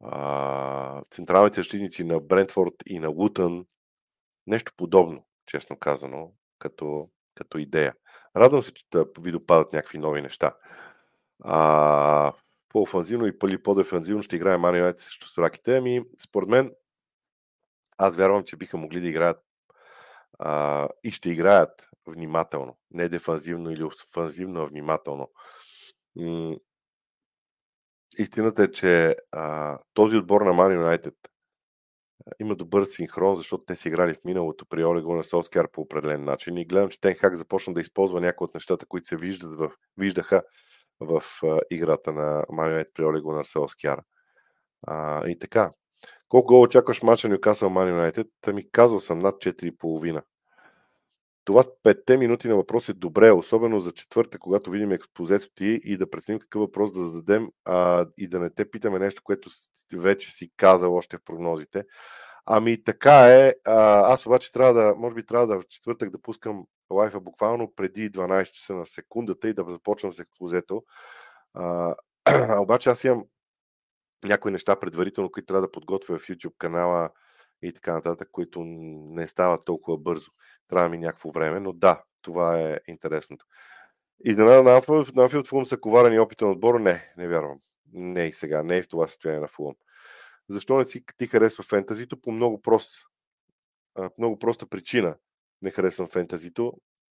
а, 0.00 1.02
централните 1.10 1.60
защитници 1.60 2.04
на 2.04 2.20
Брентфорд 2.20 2.74
и 2.86 2.98
на 2.98 3.08
Лутън. 3.08 3.66
Нещо 4.46 4.72
подобно, 4.76 5.26
честно 5.46 5.78
казано, 5.78 6.32
като, 6.58 7.10
като 7.34 7.58
идея. 7.58 7.94
Радвам 8.36 8.62
се, 8.62 8.72
че 8.74 8.84
ви 9.20 9.32
допадат 9.32 9.72
някакви 9.72 9.98
нови 9.98 10.22
неща. 10.22 10.56
А, 11.44 12.32
по-офанзивно 12.68 13.26
и 13.26 13.38
пали 13.38 13.62
по-дефанзивно 13.62 14.22
ще 14.22 14.36
играе 14.36 14.56
Мани 14.56 14.78
Юнайтед 14.78 15.00
срещу 15.00 15.26
Сораките. 15.26 15.76
Ами, 15.76 16.02
според 16.24 16.48
мен, 16.48 16.72
аз 17.98 18.16
вярвам, 18.16 18.44
че 18.44 18.56
биха 18.56 18.76
могли 18.76 19.00
да 19.00 19.08
играят 19.08 19.38
а, 20.38 20.88
и 21.04 21.10
ще 21.10 21.30
играят 21.30 21.88
внимателно. 22.06 22.78
Не 22.90 23.08
дефанзивно 23.08 23.70
или 23.70 23.84
офанзивно, 23.84 24.60
а 24.60 24.66
внимателно. 24.66 25.30
Истината 28.18 28.62
е, 28.62 28.70
че 28.70 29.16
а, 29.32 29.78
този 29.94 30.16
отбор 30.16 30.42
на 30.42 30.52
Man 30.52 30.78
United 30.78 31.14
има 32.40 32.54
добър 32.54 32.84
синхрон, 32.84 33.36
защото 33.36 33.64
те 33.64 33.76
си 33.76 33.88
играли 33.88 34.14
в 34.14 34.24
миналото 34.24 34.66
при 34.66 34.84
Оле 34.84 35.02
Гунер 35.02 35.24
Солскияр 35.24 35.70
по 35.70 35.80
определен 35.80 36.24
начин 36.24 36.56
и 36.56 36.64
гледам, 36.64 36.88
че 36.88 37.00
Тенхак 37.00 37.36
започна 37.36 37.74
да 37.74 37.80
използва 37.80 38.20
някои 38.20 38.44
от 38.44 38.54
нещата, 38.54 38.86
които 38.86 39.08
се 39.08 39.16
виждат 39.16 39.58
в, 39.58 39.70
виждаха 39.96 40.42
в 41.00 41.22
а, 41.44 41.60
играта 41.70 42.12
на 42.12 42.44
United 42.44 42.88
при 42.94 43.04
Оле 43.04 43.20
Гунер 43.20 43.44
Солскияр. 43.44 44.00
А, 44.86 45.28
и 45.28 45.38
така. 45.38 45.72
Колко 46.28 46.46
гол 46.46 46.62
очакваш 46.62 47.02
мача 47.02 47.28
Ньюкасъл 47.28 47.70
United? 47.70 48.28
Ами 48.46 48.70
казал 48.70 49.00
съм 49.00 49.18
над 49.18 49.34
4,5 49.34 50.22
това 51.46 51.64
петте 51.82 52.16
минути 52.16 52.48
на 52.48 52.56
въпрос 52.56 52.88
е 52.88 52.92
добре, 52.92 53.30
особено 53.30 53.80
за 53.80 53.92
четвърта, 53.92 54.38
когато 54.38 54.70
видим 54.70 54.92
експозето 54.92 55.48
ти 55.54 55.80
и 55.84 55.96
да 55.96 56.10
преценим 56.10 56.40
какъв 56.40 56.60
въпрос 56.60 56.92
да 56.92 57.04
зададем 57.04 57.48
а, 57.64 58.06
и 58.18 58.28
да 58.28 58.38
не 58.40 58.50
те 58.50 58.70
питаме 58.70 58.98
нещо, 58.98 59.22
което 59.24 59.50
вече 59.96 60.30
си 60.30 60.50
казал 60.56 60.96
още 60.96 61.16
в 61.16 61.24
прогнозите. 61.24 61.84
Ами 62.46 62.84
така 62.84 63.28
е. 63.28 63.54
А, 63.64 64.00
аз 64.12 64.26
обаче 64.26 64.52
трябва 64.52 64.74
да, 64.74 64.94
може 64.96 65.14
би 65.14 65.26
трябва 65.26 65.46
да 65.46 65.60
в 65.60 65.66
четвъртък 65.68 66.10
да 66.10 66.22
пускам 66.22 66.66
лайфа 66.92 67.20
буквално 67.20 67.72
преди 67.76 68.10
12 68.10 68.50
часа 68.50 68.74
на 68.74 68.86
секундата 68.86 69.48
и 69.48 69.54
да 69.54 69.64
започвам 69.68 70.12
с 70.12 70.18
експозето. 70.18 70.84
А, 71.54 71.94
обаче 72.60 72.90
аз 72.90 73.04
имам 73.04 73.24
някои 74.24 74.50
неща 74.50 74.76
предварително, 74.76 75.30
които 75.30 75.46
трябва 75.46 75.62
да 75.62 75.72
подготвя 75.72 76.18
в 76.18 76.28
YouTube 76.28 76.54
канала 76.58 77.10
и 77.62 77.72
така 77.72 77.92
нататък, 77.92 78.28
които 78.32 78.60
не 78.64 79.26
стават 79.26 79.64
толкова 79.64 79.98
бързо. 79.98 80.30
Трябва 80.68 80.88
ми 80.88 80.98
някакво 80.98 81.30
време, 81.30 81.60
но 81.60 81.72
да, 81.72 82.02
това 82.22 82.60
е 82.60 82.80
интересното. 82.88 83.46
И 84.24 84.34
да 84.34 84.62
на 84.62 85.22
Анфилд 85.22 85.48
Фулм 85.48 85.66
са 85.66 85.80
коварен 85.80 86.12
и 86.12 86.18
опитен 86.18 86.50
отбор? 86.50 86.80
Не, 86.80 87.12
не 87.16 87.28
вярвам. 87.28 87.60
Не 87.92 88.24
и 88.24 88.32
сега, 88.32 88.62
не 88.62 88.76
е 88.76 88.82
в 88.82 88.88
това 88.88 89.08
състояние 89.08 89.40
на 89.40 89.48
Фулм. 89.48 89.74
Защо 90.48 90.78
не 90.78 90.86
си 90.86 91.04
ти 91.16 91.26
харесва 91.26 91.64
фентазито? 91.64 92.20
По 92.20 92.32
много 92.32 92.62
прост, 92.62 93.04
много 94.18 94.38
проста 94.38 94.66
причина 94.66 95.16
не 95.62 95.70
харесвам 95.70 96.08
фентазито. 96.08 96.72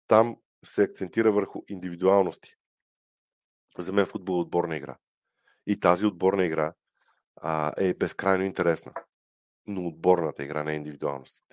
Там 0.07 0.37
се 0.65 0.83
акцентира 0.83 1.33
върху 1.33 1.63
индивидуалности. 1.69 2.55
За 3.79 3.93
мен 3.93 4.07
футбол 4.07 4.35
е 4.37 4.41
отборна 4.41 4.77
игра. 4.77 4.97
И 5.67 5.81
тази 5.81 6.07
отборна 6.07 6.45
игра 6.45 6.75
а, 7.37 7.73
е 7.77 7.95
безкрайно 7.95 8.45
интересна 8.45 8.93
но 9.67 9.87
отборната 9.87 10.45
игра, 10.45 10.65
не 10.65 10.73
индивидуалностите. 10.73 11.47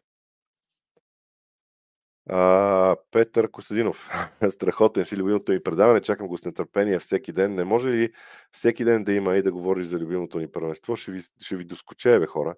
А, 2.29 2.95
Петър 3.11 3.51
Костадинов. 3.51 4.09
Страхотен 4.49 5.05
си 5.05 5.17
любимото 5.17 5.51
ми 5.51 5.63
предаване. 5.63 6.01
Чакам 6.01 6.27
го 6.27 6.37
с 6.37 6.45
нетърпение 6.45 6.99
всеки 6.99 7.31
ден. 7.31 7.55
Не 7.55 7.63
може 7.63 7.89
ли 7.89 8.13
всеки 8.51 8.85
ден 8.85 9.03
да 9.03 9.13
има 9.13 9.35
и 9.35 9.43
да 9.43 9.51
говориш 9.51 9.85
за 9.85 9.99
любимото 9.99 10.39
ни 10.39 10.51
първенство? 10.51 10.95
Ще 10.95 11.11
ви, 11.11 11.21
ще 11.41 11.55
ви 11.55 11.65
доскочее, 11.65 12.19
бе, 12.19 12.25
хора. 12.25 12.55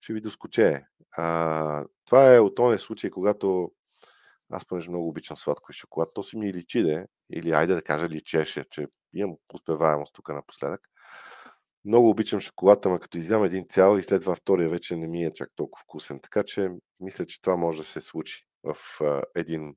Ще 0.00 0.12
ви 0.12 0.20
доскочее. 0.20 0.86
А, 1.16 1.84
това 2.04 2.34
е 2.34 2.40
от 2.40 2.54
този 2.54 2.78
случай, 2.78 3.10
когато 3.10 3.72
аз 4.50 4.66
понеже 4.66 4.90
много 4.90 5.08
обичам 5.08 5.36
сладко 5.36 5.72
и 5.72 5.74
шоколад, 5.74 6.08
то 6.14 6.22
си 6.22 6.36
ми 6.38 6.52
личи, 6.52 6.82
де, 6.82 7.06
или 7.32 7.52
айде 7.52 7.74
да 7.74 7.82
кажа 7.82 8.08
личеше, 8.08 8.64
че 8.70 8.86
имам 9.14 9.36
успеваемост 9.54 10.14
тук 10.14 10.28
напоследък. 10.28 10.80
Много 11.86 12.10
обичам 12.10 12.40
шоколад, 12.40 12.86
ама 12.86 13.00
като 13.00 13.18
изям 13.18 13.44
един 13.44 13.66
цял 13.68 13.98
и 13.98 14.02
след 14.02 14.22
това 14.22 14.34
втория 14.34 14.68
вече 14.68 14.96
не 14.96 15.06
ми 15.06 15.24
е 15.24 15.32
чак 15.32 15.48
толкова 15.56 15.82
вкусен. 15.82 16.20
Така 16.20 16.42
че 16.42 16.68
мисля, 17.00 17.26
че 17.26 17.40
това 17.40 17.56
може 17.56 17.78
да 17.78 17.84
се 17.84 18.02
случи 18.02 18.46
в 18.62 18.76
а, 19.00 19.22
един 19.34 19.74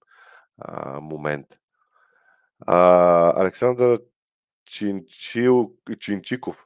а, 0.57 0.99
момент. 1.01 1.47
А, 2.59 3.41
Александър 3.41 4.01
Чинчил, 4.65 5.73
Чинчиков. 5.99 6.65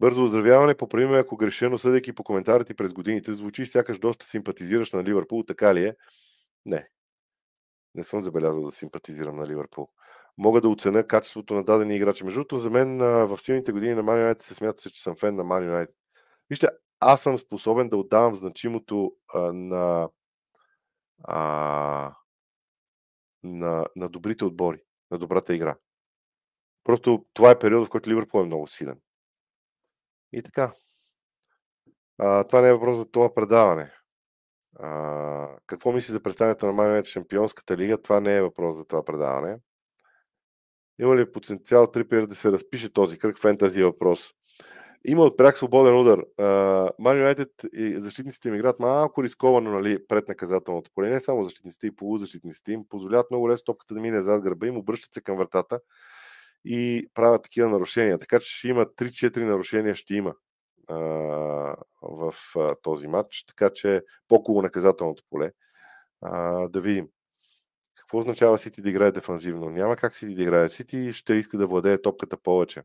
Бързо 0.00 0.24
оздравяване, 0.24 0.74
поправи 0.74 1.14
ако 1.14 1.36
грешено, 1.36 1.78
съдейки 1.78 2.12
по 2.12 2.24
коментарите 2.24 2.74
през 2.74 2.92
годините, 2.92 3.32
звучи 3.32 3.66
сякаш 3.66 3.98
доста 3.98 4.26
симпатизираш 4.26 4.92
на 4.92 5.04
Ливърпул, 5.04 5.42
така 5.42 5.74
ли 5.74 5.84
е? 5.84 5.96
Не. 6.66 6.88
Не 7.94 8.04
съм 8.04 8.22
забелязал 8.22 8.62
да 8.62 8.72
симпатизирам 8.72 9.36
на 9.36 9.46
Ливърпул 9.46 9.88
мога 10.38 10.60
да 10.60 10.68
оценя 10.68 11.06
качеството 11.06 11.54
на 11.54 11.64
дадени 11.64 11.96
играчи. 11.96 12.24
Между 12.24 12.38
другото, 12.40 12.56
за 12.56 12.70
мен 12.70 12.98
в 12.98 13.38
силните 13.38 13.72
години 13.72 13.94
на 13.94 14.02
Man 14.02 14.32
United 14.32 14.42
се 14.42 14.54
смята, 14.54 14.90
че 14.90 15.02
съм 15.02 15.16
фен 15.16 15.36
на 15.36 15.44
Man 15.44 15.70
United. 15.70 15.92
Вижте, 16.50 16.68
аз 17.00 17.22
съм 17.22 17.38
способен 17.38 17.88
да 17.88 17.96
отдавам 17.96 18.34
значимото 18.34 19.12
а, 19.34 19.52
на, 19.52 20.10
а, 21.24 22.16
на, 23.44 23.86
на 23.96 24.08
добрите 24.08 24.44
отбори, 24.44 24.82
на 25.10 25.18
добрата 25.18 25.54
игра. 25.54 25.76
Просто 26.84 27.26
това 27.32 27.50
е 27.50 27.58
период, 27.58 27.86
в 27.86 27.90
който 27.90 28.10
Ливърпул 28.10 28.40
е 28.40 28.44
много 28.44 28.66
силен. 28.66 29.00
И 30.32 30.42
така. 30.42 30.72
А, 32.18 32.44
това 32.44 32.60
не 32.60 32.68
е 32.68 32.72
въпрос 32.72 32.96
за 32.96 33.04
това 33.04 33.34
предаване. 33.34 33.92
А, 34.78 35.56
какво 35.66 35.92
мисли 35.92 36.12
за 36.12 36.22
представянето 36.22 36.66
на 36.66 36.72
United 36.72 37.04
Шампионската 37.04 37.76
лига? 37.76 38.02
Това 38.02 38.20
не 38.20 38.36
е 38.36 38.42
въпрос 38.42 38.76
за 38.76 38.84
това 38.84 39.04
предаване. 39.04 39.58
Има 40.98 41.16
ли 41.16 41.32
потенциал 41.32 41.90
Трипер 41.90 42.26
да 42.26 42.34
се 42.34 42.52
разпише 42.52 42.92
този 42.92 43.18
кръг 43.18 43.38
фентази 43.38 43.82
въпрос? 43.82 44.30
Има 45.08 45.22
от 45.22 45.36
пряк 45.36 45.58
свободен 45.58 45.98
удар. 45.98 46.24
Ман 46.98 47.18
Юнайтед 47.18 47.50
и 47.72 48.00
защитниците 48.00 48.48
им 48.48 48.54
играят 48.54 48.80
малко 48.80 49.22
рисковано 49.22 49.70
нали, 49.70 50.06
пред 50.06 50.28
наказателното 50.28 50.90
поле. 50.94 51.10
Не 51.10 51.20
само 51.20 51.44
защитниците 51.44 51.86
и 51.86 51.96
полузащитниците 51.96 52.72
им 52.72 52.84
позволяват 52.88 53.30
много 53.30 53.50
лесно 53.50 53.64
топката 53.64 53.94
да 53.94 54.00
мине 54.00 54.22
зад 54.22 54.42
гърба 54.42 54.66
им, 54.66 54.76
обръщат 54.76 55.14
се 55.14 55.20
към 55.20 55.36
вратата 55.36 55.80
и 56.64 57.08
правят 57.14 57.42
такива 57.42 57.68
нарушения. 57.68 58.18
Така 58.18 58.40
че 58.40 58.50
ще 58.50 58.68
има 58.68 58.86
3-4 58.86 59.44
нарушения 59.44 59.94
ще 59.94 60.14
има 60.14 60.34
а, 60.88 60.96
в 62.02 62.34
а, 62.56 62.74
този 62.82 63.06
матч. 63.06 63.44
Така 63.46 63.70
че 63.74 64.02
по-куло 64.28 64.62
наказателното 64.62 65.22
поле. 65.30 65.52
А, 66.20 66.68
да 66.68 66.80
видим. 66.80 67.08
Какво 68.06 68.18
означава 68.18 68.58
Сити 68.58 68.82
да 68.82 68.90
играе 68.90 69.12
дефанзивно? 69.12 69.70
Няма 69.70 69.96
как 69.96 70.14
Сити 70.14 70.34
да 70.34 70.42
играе. 70.42 70.68
Сити 70.68 71.12
ще 71.12 71.34
иска 71.34 71.58
да 71.58 71.66
владее 71.66 72.02
топката 72.02 72.36
повече. 72.36 72.82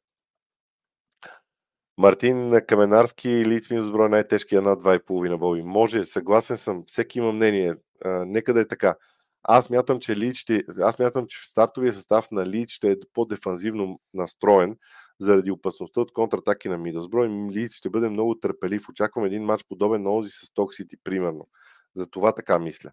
Мартин 1.97 2.61
Каменарски, 2.67 3.45
Лиц 3.45 3.69
ми 3.69 3.81
заброй 3.81 4.09
най-тежкия 4.09 4.61
над 4.61 4.83
2,5 4.83 5.37
боби. 5.37 5.61
Може, 5.61 6.05
съгласен 6.05 6.57
съм, 6.57 6.83
всеки 6.87 7.19
има 7.19 7.31
мнение. 7.31 7.75
А, 8.05 8.25
нека 8.25 8.53
да 8.53 8.61
е 8.61 8.67
така. 8.67 8.95
Аз 9.43 9.69
мятам, 9.69 9.99
че 9.99 10.15
Лид 10.15 10.35
ще, 10.35 10.63
аз 10.79 10.99
мятам, 10.99 11.25
че 11.27 11.49
стартовия 11.49 11.93
състав 11.93 12.31
на 12.31 12.45
Лид 12.45 12.69
ще 12.69 12.91
е 12.91 12.95
по-дефанзивно 13.13 13.99
настроен 14.13 14.77
заради 15.19 15.51
опасността 15.51 16.01
от 16.01 16.13
контратаки 16.13 16.69
на 16.69 16.77
Мидълсбро 16.77 17.25
и 17.25 17.29
Лид 17.29 17.71
ще 17.71 17.89
бъде 17.89 18.09
много 18.09 18.35
търпелив. 18.35 18.89
Очаквам 18.89 19.25
един 19.25 19.43
матч 19.43 19.65
подобен 19.69 20.01
на 20.01 20.11
онзи 20.11 20.31
с 20.31 20.53
Токсити, 20.53 20.97
примерно. 21.03 21.47
За 21.95 22.07
това 22.07 22.31
така 22.31 22.59
мисля. 22.59 22.91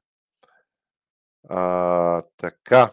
А, 1.49 2.23
така. 2.37 2.93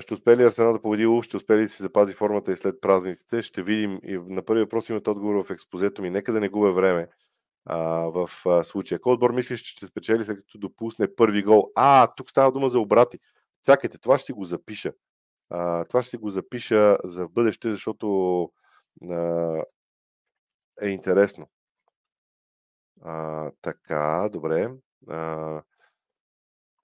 Ще 0.00 0.14
успее 0.14 0.36
ли 0.36 0.44
Арсенал 0.44 0.72
да 0.72 0.82
победи 0.82 1.06
Улф? 1.06 1.24
Ще 1.24 1.36
успее 1.36 1.56
ли 1.56 1.62
да 1.62 1.68
си 1.68 1.82
запази 1.82 2.14
формата 2.14 2.52
и 2.52 2.56
след 2.56 2.80
празниците? 2.80 3.42
Ще 3.42 3.62
видим. 3.62 4.00
И 4.02 4.18
на 4.18 4.44
първи 4.44 4.60
въпрос 4.62 4.88
имате 4.88 5.10
отговор 5.10 5.44
в 5.44 5.50
експозето 5.50 6.02
ми. 6.02 6.10
Нека 6.10 6.32
да 6.32 6.40
не 6.40 6.48
губя 6.48 6.72
време 6.72 7.08
а, 7.64 7.78
в 7.88 8.30
а, 8.46 8.64
случая. 8.64 9.00
Кой 9.00 9.12
отбор 9.12 9.30
мислиш, 9.30 9.60
че 9.60 9.72
ще 9.72 9.86
спечели 9.86 10.24
след 10.24 10.38
като 10.38 10.58
допусне 10.58 11.14
първи 11.14 11.42
гол? 11.42 11.72
А, 11.74 12.06
тук 12.16 12.30
става 12.30 12.52
дума 12.52 12.68
за 12.68 12.78
обрати. 12.78 13.18
Чакайте, 13.66 13.98
това 13.98 14.18
ще 14.18 14.32
го 14.32 14.44
запиша. 14.44 14.92
А, 15.50 15.84
това 15.84 16.02
ще 16.02 16.16
го 16.16 16.30
запиша 16.30 16.98
за 17.04 17.28
бъдеще, 17.28 17.70
защото 17.70 18.42
а, 19.10 19.62
е 20.82 20.88
интересно. 20.88 21.46
А, 23.02 23.50
така, 23.62 24.28
добре. 24.32 24.70
А, 25.08 25.62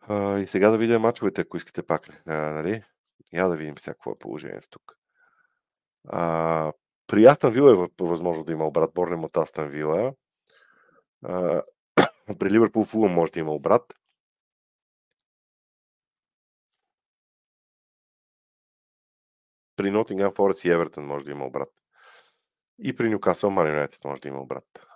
а, 0.09 0.39
и 0.39 0.47
сега 0.47 0.71
да 0.71 0.79
видим 0.79 1.01
мачовете, 1.01 1.41
ако 1.41 1.57
искате 1.57 1.83
пак. 1.83 2.23
А, 2.27 2.37
нали? 2.37 2.83
Я 3.33 3.49
да 3.49 3.57
видим 3.57 3.79
сега 3.79 3.95
какво 3.95 4.11
е 4.11 4.19
положението 4.21 4.69
тук. 4.71 4.99
А, 6.09 6.73
при 7.07 7.27
Астан 7.27 7.53
Вила 7.53 7.73
е 7.85 7.89
възможно 8.01 8.45
да 8.45 8.53
има 8.53 8.67
обрат. 8.67 8.95
Борнем 8.95 9.25
от 9.25 9.37
Астан 9.37 9.69
Вила. 9.69 10.15
При 12.39 12.51
Ливърпул 12.51 12.85
Фулъм 12.85 13.13
може 13.13 13.33
да 13.33 13.41
има 13.41 13.53
обрат. 13.53 13.95
При 19.77 19.91
Нотингам 19.91 20.33
Форец 20.35 20.65
и 20.65 20.71
Евертън 20.71 21.05
може 21.07 21.25
да 21.25 21.31
има 21.31 21.47
обрат. 21.47 21.69
И 22.79 22.97
при 22.97 23.11
Нюкасъл 23.11 23.51
Юнайтед 23.51 24.05
може 24.05 24.21
да 24.21 24.29
има 24.29 24.41
обрат. 24.41 24.87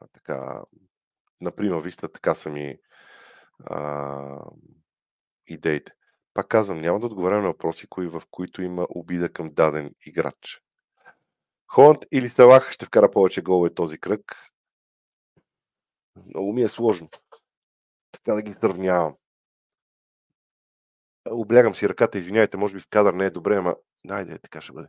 А, 0.00 0.06
така, 0.12 0.62
например, 1.40 1.82
виста, 1.82 2.08
така 2.08 2.34
са 2.34 2.50
ми 2.50 2.78
а, 3.64 4.44
идеите. 5.46 5.92
Пак 6.34 6.48
казвам, 6.48 6.80
няма 6.80 7.00
да 7.00 7.06
отговарям 7.06 7.42
на 7.42 7.48
въпроси, 7.48 7.86
кои, 7.86 8.08
в 8.08 8.22
които 8.30 8.62
има 8.62 8.86
обида 8.90 9.32
към 9.32 9.50
даден 9.52 9.94
играч. 10.06 10.62
Холанд 11.66 12.04
или 12.12 12.30
Салах 12.30 12.70
ще 12.70 12.86
вкара 12.86 13.10
повече 13.10 13.42
голове 13.42 13.74
този 13.74 13.98
кръг. 13.98 14.36
Много 16.26 16.52
ми 16.52 16.62
е 16.62 16.68
сложно. 16.68 17.08
Така 18.12 18.34
да 18.34 18.42
ги 18.42 18.54
сравнявам. 18.54 19.16
Облягам 21.30 21.74
си 21.74 21.88
ръката, 21.88 22.18
извиняйте, 22.18 22.56
може 22.56 22.74
би 22.74 22.80
в 22.80 22.88
кадър 22.90 23.14
не 23.14 23.24
е 23.24 23.30
добре, 23.30 23.56
ама 23.56 23.76
Найде, 24.04 24.38
така 24.38 24.60
ще 24.60 24.72
бъде. 24.72 24.88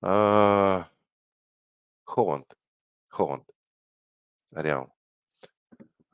А... 0.00 0.84
Холанд. 2.04 2.46
Холанд. 3.10 3.44
Реално. 4.56 4.91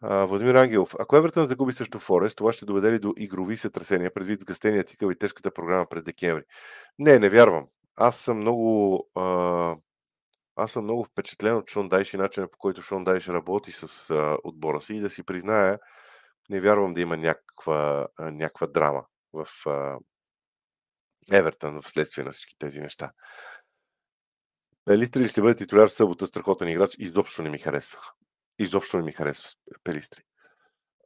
А, 0.00 0.24
Владимир 0.24 0.54
Ангелов. 0.54 0.94
Ако 0.98 1.16
Евертън 1.16 1.46
загуби 1.46 1.72
също 1.72 1.98
Форест, 1.98 2.36
това 2.36 2.52
ще 2.52 2.64
доведе 2.64 2.92
ли 2.92 2.98
до 2.98 3.14
игрови 3.16 3.56
сътресения, 3.56 4.14
предвид 4.14 4.40
сгъстения 4.40 4.84
цикъл 4.84 5.10
и 5.10 5.18
тежката 5.18 5.50
програма 5.50 5.86
през 5.90 6.02
декември? 6.02 6.42
Не, 6.98 7.18
не 7.18 7.28
вярвам. 7.28 7.68
Аз 7.96 8.16
съм 8.18 8.38
много 8.38 9.08
а, 9.14 9.76
аз 10.56 10.72
съм 10.72 10.84
много 10.84 11.04
впечатлен 11.04 11.56
от 11.56 11.70
Шон 11.70 11.88
Дайш 11.88 12.14
и 12.14 12.16
начина 12.16 12.48
по 12.48 12.58
който 12.58 12.82
Шон 12.82 13.04
Дайш 13.04 13.28
работи 13.28 13.72
с 13.72 14.10
а, 14.10 14.38
отбора 14.44 14.80
си 14.80 14.94
и 14.94 15.00
да 15.00 15.10
си 15.10 15.22
призная, 15.22 15.78
не 16.50 16.60
вярвам 16.60 16.94
да 16.94 17.00
има 17.00 17.16
някаква, 17.16 18.08
а, 18.18 18.30
някаква 18.30 18.66
драма 18.66 19.04
в 19.32 19.48
а, 19.66 19.98
Евертън 21.32 21.82
в 21.82 21.90
следствие 21.90 22.24
на 22.24 22.32
всички 22.32 22.58
тези 22.58 22.80
неща. 22.80 23.12
Пелистри 24.84 25.28
ще 25.28 25.42
бъде 25.42 25.56
титуляр 25.56 25.88
в 25.88 25.92
събота, 25.92 26.26
страхотен 26.26 26.68
играч, 26.68 26.96
изобщо 26.98 27.42
не 27.42 27.50
ми 27.50 27.58
харесва. 27.58 28.00
Изобщо 28.58 28.96
не 28.96 29.02
ми 29.02 29.12
харесва 29.12 29.48
Пелистри. 29.84 30.22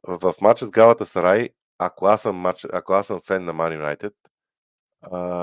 В 0.07 0.33
матча 0.41 0.65
с 0.65 0.71
Галата 0.71 1.05
Сарай, 1.05 1.49
ако 1.77 2.05
аз 2.05 2.21
съм, 2.21 2.35
матч, 2.35 2.67
ако 2.73 2.93
аз 2.93 3.07
съм 3.07 3.19
фен 3.19 3.45
на 3.45 3.53
Man 3.53 3.97
United, 3.97 4.13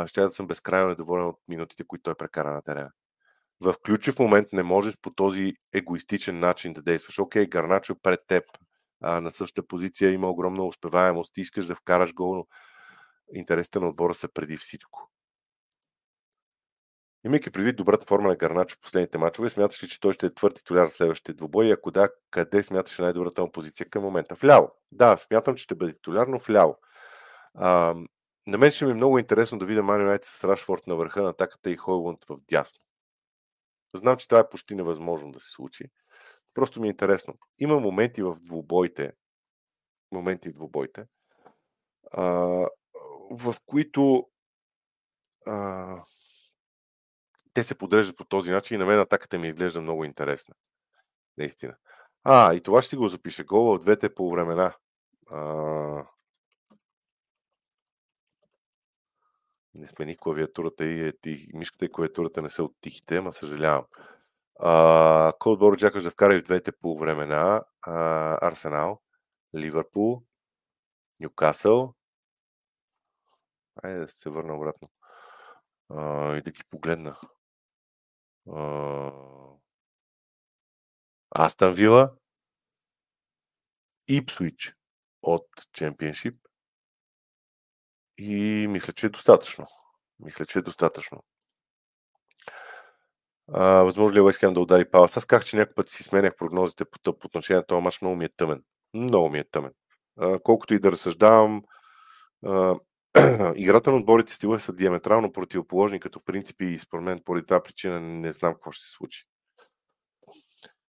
ще 0.06 0.20
да 0.20 0.30
съм 0.30 0.46
безкрайно 0.46 0.88
недоволен 0.88 1.26
от 1.26 1.38
минутите, 1.48 1.84
които 1.84 2.02
той 2.02 2.14
прекара 2.14 2.50
на 2.50 2.62
терена. 2.62 2.90
В 3.60 3.74
ключов 3.86 4.18
момент 4.18 4.48
не 4.52 4.62
можеш 4.62 4.98
по 5.02 5.10
този 5.10 5.54
егоистичен 5.72 6.38
начин 6.38 6.72
да 6.72 6.82
действаш. 6.82 7.18
Окей, 7.18 7.46
Гарначо 7.46 7.96
пред 8.02 8.20
теб 8.26 8.44
а, 9.00 9.20
на 9.20 9.32
същата 9.32 9.66
позиция 9.66 10.12
има 10.12 10.30
огромна 10.30 10.64
успеваемост, 10.64 11.34
ти 11.34 11.40
искаш 11.40 11.66
да 11.66 11.74
вкараш 11.74 12.14
гол, 12.14 12.34
но 12.34 12.46
интересите 13.34 13.78
на 13.78 13.88
отбора 13.88 14.14
са 14.14 14.28
преди 14.28 14.56
всичко. 14.56 15.10
Имайки 17.24 17.50
предвид 17.50 17.76
добрата 17.76 18.06
форма 18.06 18.28
на 18.28 18.36
Гарначо 18.36 18.76
в 18.76 18.80
последните 18.80 19.18
мачове, 19.18 19.50
смяташ 19.50 19.82
ли, 19.82 19.88
че 19.88 20.00
той 20.00 20.12
ще 20.12 20.26
е 20.26 20.34
твърд 20.34 20.54
титуляр 20.54 20.88
в 20.88 20.92
следващите 20.92 21.32
двубои? 21.32 21.70
Ако 21.70 21.90
да, 21.90 22.08
къде 22.30 22.62
смяташ 22.62 22.98
най-добрата 22.98 23.42
му 23.42 23.52
позиция 23.52 23.90
към 23.90 24.02
момента? 24.02 24.34
Вляво. 24.34 24.70
Да, 24.92 25.16
смятам, 25.16 25.54
че 25.54 25.64
ще 25.64 25.74
бъде 25.74 25.92
титуляр, 25.92 26.26
но 26.26 26.38
вляво. 26.38 26.76
А, 27.54 27.94
на 28.46 28.58
мен 28.58 28.72
ще 28.72 28.84
ми 28.84 28.90
е 28.90 28.94
много 28.94 29.18
интересно 29.18 29.58
да 29.58 29.66
видя 29.66 29.82
Ман 29.82 30.00
Юнайтед 30.00 30.24
с 30.24 30.44
Рашфорд 30.44 30.86
на 30.86 30.96
върха 30.96 31.22
на 31.22 31.30
атаката 31.30 31.70
и 31.70 31.76
Хойлунд 31.76 32.24
в 32.24 32.36
дясно. 32.50 32.84
Знам, 33.94 34.16
че 34.16 34.28
това 34.28 34.40
е 34.40 34.48
почти 34.48 34.74
невъзможно 34.74 35.32
да 35.32 35.40
се 35.40 35.50
случи. 35.50 35.84
Просто 36.54 36.80
ми 36.80 36.88
е 36.88 36.90
интересно. 36.90 37.34
Има 37.58 37.80
моменти 37.80 38.22
в 38.22 38.36
двубоите, 38.40 39.12
моменти 40.12 40.48
в 40.48 40.52
двубоите, 40.52 41.06
а, 42.12 42.24
в 43.30 43.54
които 43.66 44.26
а, 45.46 45.96
те 47.54 47.62
се 47.62 47.78
подреждат 47.78 48.16
по 48.16 48.24
този 48.24 48.50
начин 48.50 48.74
и 48.74 48.78
на 48.78 48.86
мен 48.86 49.00
атаката 49.00 49.38
ми 49.38 49.48
изглежда 49.48 49.80
много 49.80 50.04
интересна. 50.04 50.54
Наистина. 51.38 51.76
А, 52.24 52.54
и 52.54 52.62
това 52.62 52.82
ще 52.82 52.96
го 52.96 53.08
запиша. 53.08 53.44
Гол 53.44 53.76
в 53.76 53.78
двете 53.78 54.14
по 54.14 54.30
времена. 54.30 54.76
А... 55.30 56.06
Не 59.74 59.86
смених 59.86 60.16
клавиатурата 60.16 60.84
и, 60.84 61.08
е 61.08 61.12
и 61.30 61.50
мишката 61.54 61.84
и 61.84 61.92
клавиатурата 61.92 62.42
не 62.42 62.50
са 62.50 62.64
от 62.64 62.76
тихите, 62.80 63.16
ама 63.16 63.32
съжалявам. 63.32 63.84
Кой 65.38 65.52
отбор 65.52 65.72
очакваш 65.72 66.02
да 66.02 66.10
вкара 66.10 66.34
и 66.34 66.38
в 66.38 66.44
двете 66.44 66.72
по 66.72 66.98
времена? 66.98 67.62
А, 67.82 68.48
Арсенал, 68.48 69.00
Ливърпул, 69.56 70.22
Нюкасъл. 71.20 71.94
Айде 73.82 74.00
да 74.00 74.08
се 74.08 74.30
върна 74.30 74.56
обратно. 74.56 74.88
А, 75.88 76.36
и 76.36 76.42
да 76.42 76.50
ги 76.50 76.62
погледна. 76.70 77.16
Астан 81.30 81.74
Вила, 81.74 82.12
Ипсуич 84.08 84.74
от 85.22 85.46
Чемпионшип 85.72 86.34
и 88.18 88.66
мисля, 88.68 88.92
че 88.92 89.06
е 89.06 89.10
достатъчно. 89.10 89.66
Мисля, 90.18 90.46
че 90.46 90.58
е 90.58 90.62
достатъчно. 90.62 91.24
А, 93.52 93.64
възможно 93.64 94.14
ли 94.14 94.18
е 94.18 94.22
Уест 94.22 94.40
да 94.40 94.60
удари 94.60 94.90
Палас? 94.90 95.16
Аз 95.16 95.26
казах, 95.26 95.44
че 95.44 95.56
някой 95.56 95.74
път 95.74 95.88
си 95.88 96.02
сменях 96.02 96.36
прогнозите 96.36 96.84
по, 96.84 97.18
по 97.18 97.26
отношение 97.26 97.58
на 97.58 97.66
този 97.66 97.84
мач. 97.84 98.00
Много 98.00 98.16
ми 98.16 98.24
е 98.24 98.28
тъмен. 98.28 98.64
Много 98.94 99.28
ми 99.28 99.38
е 99.38 99.44
тъмен. 99.50 99.72
А, 100.18 100.38
колкото 100.38 100.74
и 100.74 100.78
да 100.78 100.92
разсъждавам, 100.92 101.62
а, 102.46 102.74
играта 103.56 103.90
на 103.90 103.96
отборите 103.96 104.32
стила 104.32 104.60
са 104.60 104.72
диаметрално 104.72 105.32
противоположни 105.32 106.00
като 106.00 106.20
принципи 106.20 106.64
и 106.64 106.78
според 106.78 107.04
мен 107.04 107.20
поради 107.24 107.46
тази 107.46 107.62
причина 107.64 108.00
не 108.00 108.32
знам 108.32 108.52
какво 108.52 108.72
ще 108.72 108.84
се 108.84 108.90
случи. 108.90 109.24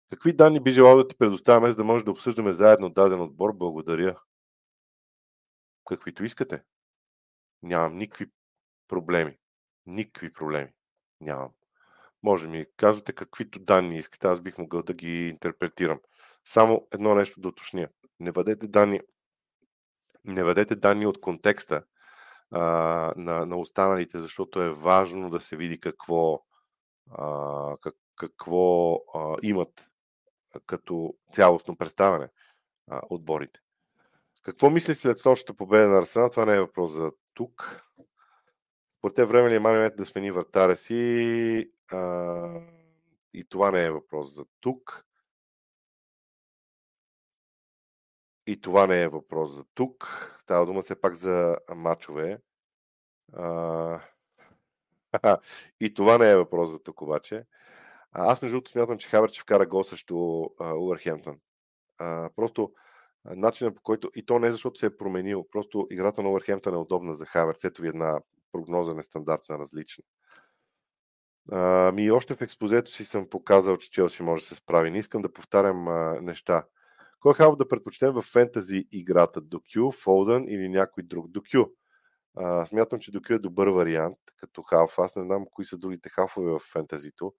Какви 0.09 0.33
данни 0.33 0.59
би 0.59 0.71
желал 0.71 0.97
да 0.97 1.07
ти 1.07 1.15
предоставяме, 1.17 1.71
за 1.71 1.77
да 1.77 1.83
може 1.83 2.05
да 2.05 2.11
обсъждаме 2.11 2.53
заедно 2.53 2.89
даден 2.89 3.21
отбор? 3.21 3.53
Благодаря. 3.53 4.19
Каквито 5.85 6.23
искате. 6.23 6.63
Нямам 7.63 7.95
никакви 7.95 8.25
проблеми. 8.87 9.37
Никакви 9.85 10.33
проблеми. 10.33 10.69
Нямам. 11.21 11.51
Може 12.23 12.47
ми 12.47 12.65
казвате 12.77 13.13
каквито 13.13 13.59
данни 13.59 13.97
искате, 13.97 14.27
аз 14.27 14.41
бих 14.41 14.57
могъл 14.57 14.83
да 14.83 14.93
ги 14.93 15.27
интерпретирам. 15.27 15.99
Само 16.45 16.87
едно 16.91 17.15
нещо 17.15 17.41
да 17.41 17.47
уточня. 17.47 17.87
Не 18.19 18.31
въдете 18.31 18.67
данни, 18.67 18.99
не 20.25 20.43
въдете 20.43 20.75
данни 20.75 21.05
от 21.05 21.21
контекста, 21.21 21.83
а, 22.51 22.61
на, 23.17 23.45
на 23.45 23.57
останалите, 23.57 24.19
защото 24.19 24.61
е 24.61 24.73
важно 24.73 25.29
да 25.29 25.41
се 25.41 25.55
види 25.55 25.79
какво, 25.79 26.43
а, 27.11 27.77
как, 27.81 27.95
какво 28.15 28.95
а, 28.95 29.37
имат 29.41 29.91
като 30.65 31.15
цялостно 31.31 31.77
представяне 31.77 32.29
а, 32.89 33.01
отборите. 33.09 33.59
Какво 34.43 34.69
мисли 34.69 34.95
след 34.95 35.25
нощната 35.25 35.53
победа 35.53 35.87
на 35.87 35.99
Арсенал? 35.99 36.29
Това 36.29 36.45
не 36.45 36.55
е 36.55 36.59
въпрос 36.59 36.91
за 36.91 37.11
тук. 37.33 37.83
По 39.01 39.09
те 39.09 39.25
време 39.25 39.49
ли 39.49 39.85
е 39.85 39.89
да 39.89 40.05
смени 40.05 40.31
вратаря 40.31 40.75
си? 40.75 41.71
А, 41.91 42.61
и 43.33 43.45
това 43.49 43.71
не 43.71 43.83
е 43.83 43.91
въпрос 43.91 44.35
за 44.35 44.45
тук. 44.59 45.05
И 48.47 48.61
това 48.61 48.87
не 48.87 49.01
е 49.01 49.07
въпрос 49.07 49.51
за 49.51 49.63
тук. 49.73 50.27
Става 50.51 50.65
дума 50.65 50.81
все 50.81 51.01
пак 51.01 51.15
за 51.15 51.57
мачове. 51.75 52.41
А... 53.33 54.01
и 55.79 55.93
това 55.93 56.17
не 56.17 56.31
е 56.31 56.37
въпрос 56.37 56.69
за 56.69 56.79
тук 56.79 57.01
обаче. 57.01 57.45
Аз 58.11 58.41
между 58.41 58.55
другото 58.55 58.71
смятам, 58.71 58.97
че 58.97 59.09
Хавер 59.09 59.29
ще 59.29 59.39
вкара 59.39 59.65
гол 59.65 59.83
срещу 59.83 60.15
Уърхемптън. 60.59 61.39
Просто 62.35 62.73
начинът 63.25 63.75
по 63.75 63.81
който, 63.81 64.11
и 64.15 64.25
то 64.25 64.39
не 64.39 64.47
е 64.47 64.51
защото 64.51 64.79
се 64.79 64.85
е 64.85 64.97
променил, 64.97 65.47
просто 65.51 65.87
играта 65.91 66.23
на 66.23 66.29
Уърхемптън 66.29 66.73
е 66.73 66.77
удобна 66.77 67.13
за 67.13 67.25
Хавер. 67.25 67.55
Ето 67.63 67.81
ви 67.81 67.87
една 67.87 68.21
прогноза 68.51 68.93
нестандартна, 68.93 69.59
различна. 69.59 70.03
А, 71.51 71.91
ми 71.91 72.11
още 72.11 72.35
в 72.35 72.41
експозето 72.41 72.91
си 72.91 73.05
съм 73.05 73.29
показал, 73.29 73.77
че 73.77 73.91
Челси 73.91 74.23
може 74.23 74.41
да 74.41 74.47
се 74.47 74.55
справи. 74.55 74.91
Не 74.91 74.97
искам 74.97 75.21
да 75.21 75.33
повтарям 75.33 75.87
а, 75.87 76.21
неща. 76.21 76.63
Кой 77.21 77.33
халф 77.33 77.57
да 77.57 77.67
предпочетем 77.67 78.13
в 78.13 78.21
фентази 78.21 78.87
играта? 78.91 79.41
Докю, 79.41 79.91
Фолдън 79.91 80.43
или 80.43 80.69
някой 80.69 81.03
друг? 81.03 81.27
Докю. 81.27 81.65
Смятам, 82.65 82.99
че 82.99 83.11
Докю 83.11 83.33
е 83.33 83.39
добър 83.39 83.67
вариант 83.67 84.17
като 84.37 84.61
халф. 84.61 84.99
Аз 84.99 85.15
не 85.15 85.23
знам 85.23 85.45
кои 85.51 85.65
са 85.65 85.77
другите 85.77 86.09
халфове 86.09 86.51
в 86.51 86.59
фентазито. 86.59 87.33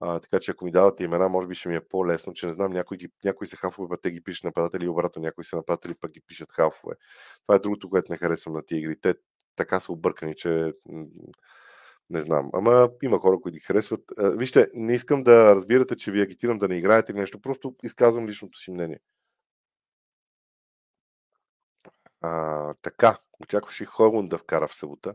А, 0.00 0.20
така 0.20 0.40
че 0.40 0.50
ако 0.50 0.64
ми 0.64 0.72
давате 0.72 1.04
имена, 1.04 1.28
може 1.28 1.48
би 1.48 1.54
ще 1.54 1.68
ми 1.68 1.74
е 1.74 1.88
по-лесно, 1.88 2.34
че 2.34 2.46
не 2.46 2.52
знам, 2.52 2.72
някои, 2.72 2.96
ги, 2.96 3.08
някои 3.24 3.46
са 3.46 3.56
хафове, 3.56 3.88
пък 3.88 4.02
те 4.02 4.10
ги 4.10 4.22
пишат 4.22 4.44
нападатели, 4.44 4.88
обратно 4.88 5.22
някои 5.22 5.44
са 5.44 5.56
нападатели, 5.56 5.94
пък 5.94 6.10
ги 6.10 6.20
пишат 6.26 6.52
хафове. 6.52 6.94
Това 7.46 7.54
е 7.56 7.58
другото, 7.58 7.90
което 7.90 8.12
не 8.12 8.18
харесвам 8.18 8.54
на 8.54 8.62
тия 8.62 8.78
игри. 8.78 9.00
Те 9.00 9.14
така 9.56 9.80
са 9.80 9.92
объркани, 9.92 10.34
че 10.36 10.72
не 12.12 12.20
знам. 12.20 12.50
Ама 12.52 12.88
има 13.02 13.18
хора, 13.18 13.40
които 13.40 13.54
ги 13.54 13.60
харесват. 13.60 14.00
Вижте, 14.18 14.68
не 14.74 14.94
искам 14.94 15.22
да 15.22 15.54
разбирате, 15.54 15.96
че 15.96 16.12
ви 16.12 16.20
агитирам 16.20 16.58
да 16.58 16.68
не 16.68 16.76
играете 16.76 17.12
или 17.12 17.18
нещо. 17.18 17.40
Просто 17.40 17.76
изказвам 17.82 18.28
личното 18.28 18.58
си 18.58 18.70
мнение. 18.70 19.00
А, 22.20 22.74
така, 22.82 23.18
очакваше 23.40 23.84
Хойлунд 23.84 24.30
да 24.30 24.38
вкара 24.38 24.68
в 24.68 24.74
събота. 24.74 25.14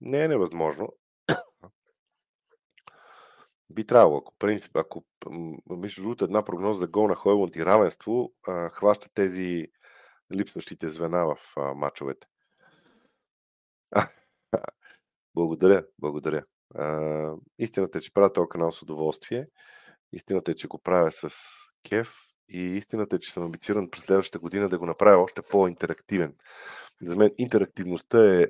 Не 0.00 0.24
е 0.24 0.28
невъзможно. 0.28 0.88
Би 3.70 3.86
трябвало, 3.86 4.16
ако 4.18 4.34
принцип, 4.38 4.76
ако 4.76 5.04
между 5.70 6.02
другото 6.02 6.24
една 6.24 6.44
прогноза 6.44 6.80
за 6.80 6.86
гол 6.86 7.08
на 7.08 7.14
Хойлунд 7.14 7.56
и 7.56 7.66
равенство, 7.66 8.32
а, 8.46 8.70
хваща 8.70 9.08
тези 9.14 9.66
липсващите 10.34 10.90
звена 10.90 11.26
в 11.26 11.36
а, 11.56 11.74
мачовете. 11.74 12.26
Благодаря, 15.34 15.84
благодаря. 15.98 16.44
А, 16.74 17.34
истината 17.58 17.98
е, 17.98 18.00
че 18.00 18.12
правя 18.12 18.32
този 18.32 18.48
канал 18.48 18.72
с 18.72 18.82
удоволствие. 18.82 19.46
Истината 20.12 20.50
е, 20.50 20.54
че 20.54 20.68
го 20.68 20.78
правя 20.78 21.12
с 21.12 21.30
кеф. 21.88 22.14
И 22.48 22.60
истината 22.60 23.16
е, 23.16 23.18
че 23.18 23.32
съм 23.32 23.42
амбициран 23.42 23.90
през 23.90 24.04
следващата 24.04 24.38
година 24.38 24.68
да 24.68 24.78
го 24.78 24.86
направя 24.86 25.22
още 25.22 25.42
по-интерактивен. 25.42 26.34
За 27.02 27.16
мен 27.16 27.30
интерактивността 27.38 28.40
е 28.40 28.46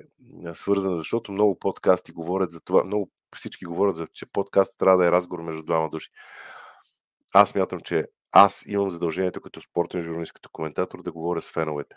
свързана, 0.53 0.97
защото 0.97 1.31
много 1.31 1.59
подкасти 1.59 2.11
говорят 2.11 2.51
за 2.51 2.61
това, 2.61 2.83
много 2.83 3.11
всички 3.35 3.65
говорят 3.65 3.95
за, 3.95 4.07
че 4.13 4.25
подкаст 4.25 4.77
трябва 4.77 4.97
да 4.97 5.07
е 5.07 5.11
разговор 5.11 5.43
между 5.43 5.63
двама 5.63 5.89
души. 5.89 6.09
Аз 7.33 7.55
мятам, 7.55 7.79
че 7.79 8.05
аз 8.31 8.65
имам 8.67 8.89
задължението 8.89 9.41
като 9.41 9.61
спортен 9.61 10.03
журналист, 10.03 10.33
като 10.33 10.49
коментатор 10.51 11.03
да 11.03 11.11
говоря 11.11 11.41
с 11.41 11.51
феновете. 11.51 11.95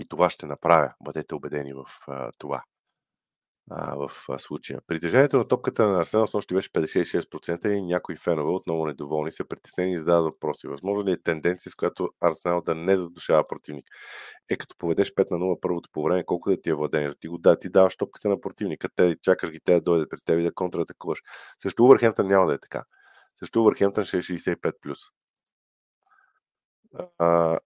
И 0.00 0.08
това 0.08 0.30
ще 0.30 0.46
направя. 0.46 0.92
Бъдете 1.04 1.34
убедени 1.34 1.72
в 1.72 1.84
а, 2.08 2.30
това 2.38 2.62
а, 3.70 3.94
в 3.96 4.10
а, 4.28 4.38
случая. 4.38 4.80
Притежението 4.86 5.36
на 5.36 5.48
топката 5.48 5.88
на 5.88 6.00
Арсенал 6.00 6.26
с 6.26 6.34
нощи 6.34 6.54
беше 6.54 6.72
56% 6.72 7.68
и 7.68 7.82
някои 7.82 8.16
фенове 8.16 8.50
отново 8.50 8.86
недоволни 8.86 9.32
са 9.32 9.44
притеснени 9.44 9.92
и 9.92 9.98
задават 9.98 10.24
въпроси. 10.24 10.66
Възможно 10.66 11.04
ли 11.04 11.12
е 11.12 11.22
тенденция, 11.22 11.72
с 11.72 11.74
която 11.74 12.10
Арсенал 12.20 12.60
да 12.60 12.74
не 12.74 12.96
задушава 12.96 13.46
противник? 13.48 13.84
Е, 14.50 14.56
като 14.56 14.76
поведеш 14.78 15.14
5 15.14 15.30
на 15.30 15.38
0 15.38 15.60
първото 15.60 15.90
по 15.92 16.02
време, 16.02 16.24
колко 16.24 16.50
да 16.50 16.60
ти 16.60 16.70
е 16.70 16.74
владение? 16.74 17.12
Ти 17.20 17.28
го 17.28 17.38
да, 17.38 17.58
ти 17.58 17.68
даваш 17.68 17.96
топката 17.96 18.28
на 18.28 18.40
противника, 18.40 18.88
те 18.96 19.16
чакаш 19.22 19.50
ги 19.50 19.60
те 19.64 19.72
да 19.72 19.80
дойдат 19.80 20.10
при 20.10 20.20
теб 20.24 20.38
и 20.40 20.42
да 20.42 20.54
контратакуваш. 20.54 21.18
Също 21.62 21.84
Увърхемптън 21.84 22.26
няма 22.26 22.46
да 22.46 22.54
е 22.54 22.58
така. 22.58 22.84
Също 23.38 23.60
Увърхемптън 23.60 24.04
ще 24.04 24.16
е 24.16 24.22
65+. 24.22 24.72
плюс. 24.82 24.98
А, 27.18 27.58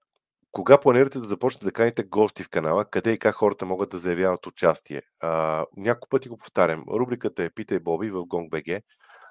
кога 0.52 0.78
планирате 0.78 1.18
да 1.18 1.28
започнете 1.28 1.64
да 1.64 1.72
каните 1.72 2.02
гости 2.02 2.42
в 2.42 2.48
канала? 2.48 2.84
Къде 2.84 3.12
и 3.12 3.18
как 3.18 3.34
хората 3.34 3.66
могат 3.66 3.90
да 3.90 3.98
заявяват 3.98 4.46
участие? 4.46 5.02
А, 5.20 5.64
няколко 5.76 6.08
пъти 6.08 6.28
го 6.28 6.36
повтарям. 6.36 6.84
Рубриката 6.88 7.42
е 7.42 7.50
Питай 7.50 7.78
Боби 7.78 8.10
в 8.10 8.14
GongBG. 8.14 8.82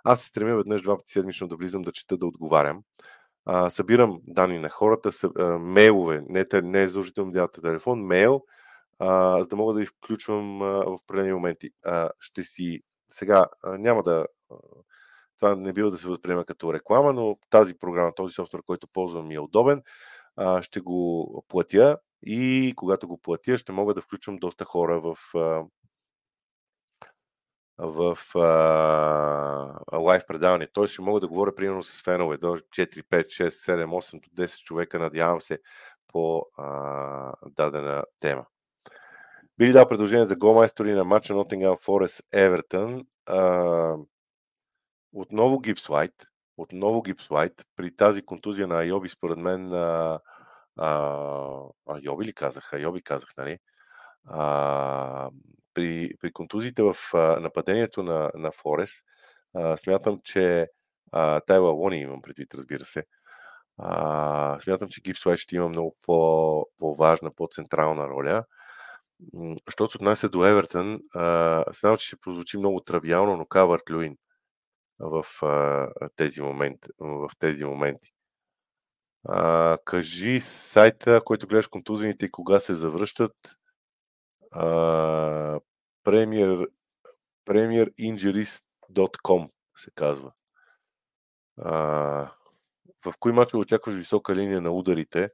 Аз 0.03 0.21
се 0.21 0.27
стремя 0.27 0.57
веднъж 0.57 0.81
два 0.81 0.97
пъти 0.97 1.11
седмично 1.11 1.47
да 1.47 1.55
влизам, 1.55 1.81
да 1.81 1.91
чета, 1.91 2.17
да 2.17 2.25
отговарям. 2.25 2.83
А, 3.45 3.69
събирам 3.69 4.21
данни 4.27 4.59
на 4.59 4.69
хората, 4.69 5.11
съ, 5.11 5.29
а, 5.39 5.43
мейлове, 5.59 6.23
не, 6.27 6.45
не 6.63 6.83
е 6.83 6.87
задължително 6.87 7.31
да 7.31 7.47
телефон, 7.47 8.05
мейл, 8.05 8.41
а, 8.99 9.39
за 9.39 9.47
да 9.47 9.55
мога 9.55 9.73
да 9.73 9.79
ви 9.79 9.85
включвам 9.85 10.61
а, 10.61 10.65
в 10.65 10.97
определени 11.03 11.33
моменти. 11.33 11.69
А, 11.85 12.09
ще 12.19 12.43
си 12.43 12.81
сега 13.09 13.45
а, 13.63 13.77
няма 13.77 14.03
да. 14.03 14.25
Това 15.37 15.55
не 15.55 15.73
бива 15.73 15.91
да 15.91 15.97
се 15.97 16.07
възприема 16.07 16.45
като 16.45 16.73
реклама, 16.73 17.13
но 17.13 17.37
тази 17.49 17.73
програма, 17.73 18.13
този 18.15 18.33
софтуер, 18.33 18.63
който 18.65 18.87
ползвам 18.87 19.27
ми 19.27 19.35
е 19.35 19.39
удобен 19.39 19.81
а, 20.35 20.61
ще 20.61 20.79
го 20.79 21.45
платя 21.47 21.97
и 22.23 22.73
когато 22.75 23.07
го 23.07 23.17
платя, 23.17 23.57
ще 23.57 23.71
мога 23.71 23.93
да 23.93 24.01
включвам 24.01 24.37
доста 24.37 24.65
хора 24.65 25.01
в, 25.01 25.17
в 27.77 28.17
а, 28.35 29.97
лайв 29.97 30.23
предаване. 30.27 30.67
Той 30.73 30.87
ще 30.87 31.01
мога 31.01 31.19
да 31.19 31.27
говоря 31.27 31.55
примерно 31.55 31.83
с 31.83 32.03
фенове 32.03 32.37
до 32.37 32.47
4, 32.47 33.03
5, 33.03 33.25
6, 33.25 33.49
7, 33.49 33.85
8 33.85 34.21
до 34.21 34.43
10 34.43 34.63
човека, 34.63 34.99
надявам 34.99 35.41
се, 35.41 35.59
по 36.07 36.45
а, 36.57 37.33
дадена 37.45 38.03
тема. 38.19 38.45
Би 39.57 39.67
ли 39.67 39.71
дал 39.71 39.87
предложение 39.87 40.27
за 40.27 40.35
голмайстори 40.35 40.93
на 40.93 41.03
матча 41.03 41.33
Nottingham 41.33 41.85
Forest? 41.85 43.01
А, 43.25 43.95
отново 45.13 45.59
Гипс 45.59 45.89
Лайт 45.89 46.30
отново 46.61 47.01
гипслайт. 47.01 47.65
При 47.75 47.95
тази 47.95 48.21
контузия 48.21 48.67
на 48.67 48.79
Айоби, 48.79 49.09
според 49.09 49.37
мен, 49.37 49.73
а, 49.73 50.19
а, 50.77 51.69
Айоби 51.89 52.25
ли 52.25 52.33
казах? 52.33 52.73
Айоби 52.73 53.01
казах, 53.01 53.29
нали? 53.37 53.57
А, 54.29 55.29
при, 55.73 56.11
при 56.19 56.31
контузиите 56.31 56.83
в 56.83 56.95
а, 57.13 57.17
нападението 57.39 58.03
на, 58.03 58.31
на 58.35 58.51
Форес, 58.51 58.91
а, 59.55 59.77
смятам, 59.77 60.19
че 60.23 60.67
а, 61.11 61.39
Тайла 61.39 61.71
Лони 61.71 61.97
имам 61.97 62.21
предвид, 62.21 62.53
разбира 62.53 62.85
се. 62.85 63.03
А, 63.77 64.59
смятам, 64.59 64.89
че 64.89 65.01
Гипслайт 65.01 65.39
ще 65.39 65.55
има 65.55 65.69
много 65.69 65.95
по, 66.05 66.65
по-важна, 66.77 67.31
по-централна 67.35 68.07
роля. 68.09 68.45
Що 69.69 69.89
се 69.89 69.97
отнася 69.97 70.29
до 70.29 70.45
Евертън, 70.45 70.99
знам, 71.73 71.97
че 71.97 72.05
ще 72.07 72.15
прозвучи 72.17 72.57
много 72.57 72.79
травиално, 72.79 73.37
но 73.37 73.45
Кавърт 73.45 73.89
Люин 73.91 74.17
в 75.01 75.25
а, 75.41 75.89
тези, 76.15 76.41
моменти, 76.41 76.89
в 76.99 77.29
тези 77.39 77.65
моменти. 77.65 78.13
А, 79.23 79.77
кажи 79.85 80.39
сайта, 80.39 81.21
който 81.25 81.47
гледаш 81.47 81.67
контузените 81.67 82.25
и 82.25 82.31
кога 82.31 82.59
се 82.59 82.73
завръщат. 82.73 83.57
А, 84.51 84.65
Premier, 86.05 86.67
premierinjuries.com 87.45 89.49
се 89.77 89.91
казва. 89.95 90.31
А, 91.57 91.73
в 93.05 93.13
кои 93.19 93.31
матчове 93.31 93.61
очакваш 93.61 93.95
висока 93.95 94.35
линия 94.35 94.61
на 94.61 94.71
ударите? 94.71 95.29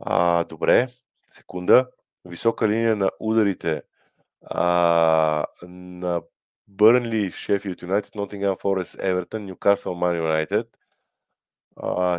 А, 0.00 0.44
добре, 0.44 0.88
секунда. 1.26 1.90
Висока 2.24 2.68
линия 2.68 2.96
на 2.96 3.10
ударите 3.20 3.82
а, 4.42 5.46
на 5.62 6.22
Бърнли, 6.68 7.30
Шефилд 7.30 7.82
Юнайтед, 7.82 8.14
Нотингам 8.14 8.56
Форест, 8.60 8.96
Евертън, 9.00 9.44
Ньюкасъл, 9.44 9.94
Ман 9.94 10.16
Юнайтед, 10.16 10.66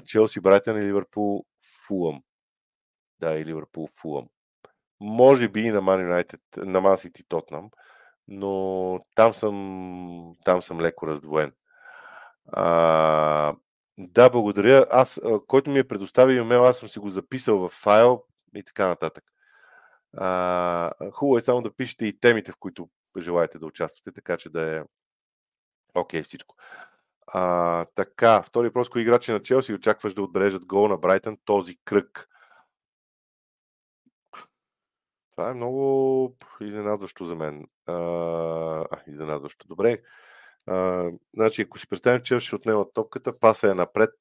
Челси, 0.05 0.39
Брайтън 0.39 0.77
и 0.77 0.85
Ливърпул, 0.85 1.45
Фулъм. 1.87 2.23
Да, 3.19 3.35
и 3.35 3.45
Ливърпул, 3.45 3.89
Фулъм. 4.01 4.27
Може 4.99 5.47
би 5.47 5.61
и 5.61 5.71
на 5.71 5.81
Ман 5.81 6.01
Юнайтед, 6.01 6.41
на 6.57 6.81
Ман 6.81 6.97
Сити, 6.97 7.23
Тотнам, 7.23 7.69
но 8.27 8.99
там 9.15 9.33
съм, 9.33 10.35
там 10.45 10.61
съм 10.61 10.81
леко 10.81 11.07
раздвоен. 11.07 11.51
А, 12.47 13.55
да, 13.97 14.29
благодаря. 14.29 14.85
Аз, 14.91 15.21
който 15.47 15.71
ми 15.71 15.79
е 15.79 15.87
предоставил 15.87 16.35
имейл, 16.41 16.65
аз 16.67 16.77
съм 16.77 16.89
си 16.89 16.99
го 16.99 17.09
записал 17.09 17.57
в 17.57 17.69
файл 17.69 18.23
и 18.55 18.63
така 18.63 18.87
нататък. 18.87 19.23
А, 20.17 20.91
хубаво 21.13 21.37
е 21.37 21.41
само 21.41 21.61
да 21.61 21.75
пишете 21.75 22.05
и 22.05 22.19
темите, 22.19 22.51
в 22.51 22.57
които 22.59 22.89
желаете 23.17 23.59
да 23.59 23.65
участвате, 23.65 24.11
така 24.11 24.37
че 24.37 24.49
да 24.49 24.77
е 24.77 24.83
окей 25.95 26.21
okay, 26.21 26.23
всичко. 26.23 26.55
А, 27.27 27.85
така, 27.85 28.43
втори 28.43 28.67
въпрос, 28.67 28.89
кои 28.89 29.01
играчи 29.01 29.31
на 29.31 29.39
Челси 29.39 29.73
очакваш 29.73 30.13
да 30.13 30.21
отбележат 30.21 30.65
гол 30.65 30.87
на 30.87 30.97
Брайтън 30.97 31.37
този 31.45 31.77
кръг? 31.85 32.29
Това 35.31 35.51
е 35.51 35.53
много 35.53 36.37
изненадващо 36.61 37.25
за 37.25 37.35
мен. 37.35 37.67
А, 37.85 38.85
изненадващо. 39.07 39.67
Добре. 39.67 39.97
А, 40.65 41.09
значи, 41.33 41.61
ако 41.61 41.79
си 41.79 41.87
представим, 41.87 42.21
че 42.23 42.39
ще 42.39 42.55
отнема 42.55 42.85
топката, 42.93 43.39
паса 43.39 43.71
е 43.71 43.73
напред. 43.73 44.13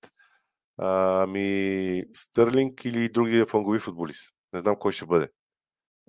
А, 0.76 1.26
ми 1.26 2.04
Стърлинг 2.14 2.84
или 2.84 3.08
другия 3.08 3.46
фангови 3.46 3.78
футболист. 3.78 4.34
Не 4.52 4.60
знам 4.60 4.76
кой 4.76 4.92
ще 4.92 5.06
бъде 5.06 5.28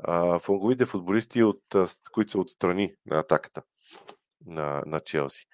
а, 0.04 0.40
фланговите 0.40 0.86
футболисти, 0.86 1.44
от, 1.44 1.62
които 2.12 2.32
са 2.32 2.40
отстрани 2.40 2.94
на 3.06 3.20
атаката 3.20 3.62
на, 4.46 4.84
на 4.86 5.00
Челси. 5.00 5.46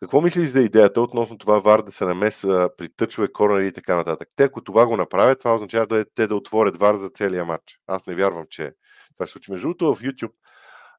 Какво 0.00 0.20
мислиш 0.20 0.50
за 0.50 0.60
идеята 0.60 1.00
относно 1.00 1.38
това 1.38 1.58
Вар 1.58 1.82
да 1.82 1.92
се 1.92 2.04
намесва 2.04 2.70
при 2.76 2.88
тъчове, 2.96 3.32
корнери 3.32 3.66
и 3.66 3.72
така 3.72 3.96
нататък? 3.96 4.28
Те, 4.36 4.44
ако 4.44 4.64
това 4.64 4.86
го 4.86 4.96
направят, 4.96 5.38
това 5.38 5.54
означава 5.54 5.86
да 5.86 6.00
е, 6.00 6.04
те 6.14 6.26
да 6.26 6.36
отворят 6.36 6.76
Вар 6.76 6.94
за 6.96 7.10
целия 7.10 7.44
матч. 7.44 7.80
Аз 7.86 8.06
не 8.06 8.14
вярвам, 8.14 8.44
че 8.50 8.72
това 9.14 9.26
ще 9.26 9.32
случи. 9.32 9.52
Между 9.52 9.68
другото, 9.68 9.94
в 9.94 10.02
YouTube 10.02 10.32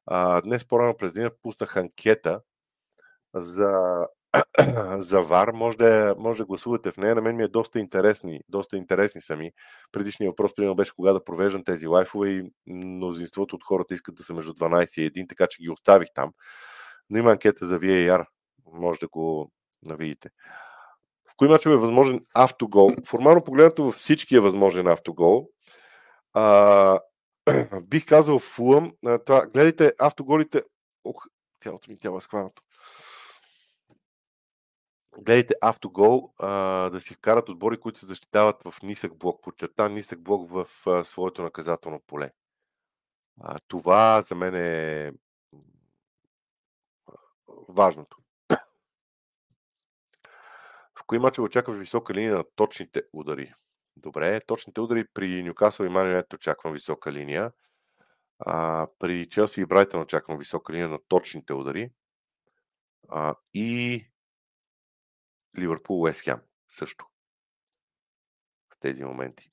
а, 0.06 0.40
днес 0.40 0.64
по-рано 0.64 0.94
през 0.98 1.12
деня 1.12 1.30
пуснах 1.42 1.76
анкета 1.76 2.40
за 3.34 3.70
за 4.98 5.22
ВАР, 5.22 5.52
може 5.54 5.76
да, 5.76 6.14
може 6.18 6.38
да 6.38 6.44
гласувате 6.44 6.90
в 6.90 6.96
нея. 6.96 7.14
На 7.14 7.20
мен 7.20 7.36
ми 7.36 7.42
е 7.42 7.48
доста 7.48 7.78
интересни, 7.78 8.40
доста 8.48 8.76
интересни 8.76 9.20
сами. 9.20 9.52
Предишният 9.92 10.30
въпрос, 10.30 10.54
примерно, 10.54 10.76
беше 10.76 10.94
кога 10.94 11.12
да 11.12 11.24
провеждам 11.24 11.64
тези 11.64 11.86
лайфове 11.86 12.30
и 12.30 12.50
мнозинството 12.66 13.56
от 13.56 13.64
хората 13.64 13.94
искат 13.94 14.14
да 14.14 14.22
са 14.22 14.34
между 14.34 14.54
12 14.54 15.00
и 15.00 15.12
1, 15.12 15.28
така 15.28 15.46
че 15.46 15.62
ги 15.62 15.70
оставих 15.70 16.08
там. 16.14 16.32
Но 17.10 17.18
има 17.18 17.30
анкета 17.30 17.66
за 17.66 17.78
VAR. 17.78 18.26
Може 18.72 19.00
да 19.00 19.08
го 19.08 19.50
навидите. 19.86 20.28
В 21.30 21.36
кои 21.36 21.48
мачове 21.48 21.74
е 21.74 21.78
възможен 21.78 22.20
автогол? 22.34 22.92
Формално 23.06 23.44
погледнато 23.44 23.84
във 23.84 23.94
всички 23.94 24.36
е 24.36 24.40
възможен 24.40 24.86
автогол. 24.86 25.48
А, 26.32 27.00
бих 27.82 28.06
казал 28.06 28.38
Фулъм. 28.38 28.90
Това, 29.26 29.46
гледайте 29.46 29.92
автоголите. 29.98 30.62
Ох, 31.04 31.24
цялото 31.60 31.90
ми 31.90 31.98
тяло 31.98 32.18
е 32.18 32.20
схванато. 32.20 32.62
Гледайте 35.18 35.54
автогол 35.60 36.32
да 36.90 36.98
си 37.00 37.14
вкарат 37.14 37.48
отбори, 37.48 37.80
които 37.80 37.98
се 37.98 38.06
защитават 38.06 38.62
в 38.64 38.82
нисък 38.82 39.18
блок, 39.18 39.42
подчертан 39.42 39.94
нисък 39.94 40.20
блок 40.20 40.50
в 40.50 40.66
своето 41.04 41.42
наказателно 41.42 42.00
поле. 42.06 42.30
Това 43.68 44.22
за 44.22 44.34
мен 44.34 44.54
е 44.54 45.12
важното. 47.68 48.16
В 50.94 51.04
кои 51.06 51.18
мачове 51.18 51.46
очакваш 51.46 51.78
висока 51.78 52.14
линия 52.14 52.34
на 52.34 52.44
точните 52.56 53.02
удари? 53.12 53.54
Добре, 53.96 54.40
точните 54.40 54.80
удари 54.80 55.04
при 55.14 55.42
Ньюкасъл 55.42 55.84
и 55.84 55.88
Манионет 55.88 56.32
очаквам 56.32 56.72
висока 56.72 57.12
линия. 57.12 57.52
А, 58.38 58.86
при 58.98 59.28
Челси 59.28 59.60
и 59.60 59.66
Брайтън 59.66 60.00
очаквам 60.00 60.38
висока 60.38 60.72
линия 60.72 60.88
на 60.88 60.98
точните 61.08 61.52
удари. 61.54 61.90
А, 63.08 63.34
и 63.54 64.06
Ливърпул 65.58 66.02
Уест 66.02 66.20
Хем 66.20 66.38
също 66.68 67.06
в 68.72 68.76
тези 68.80 69.04
моменти. 69.04 69.48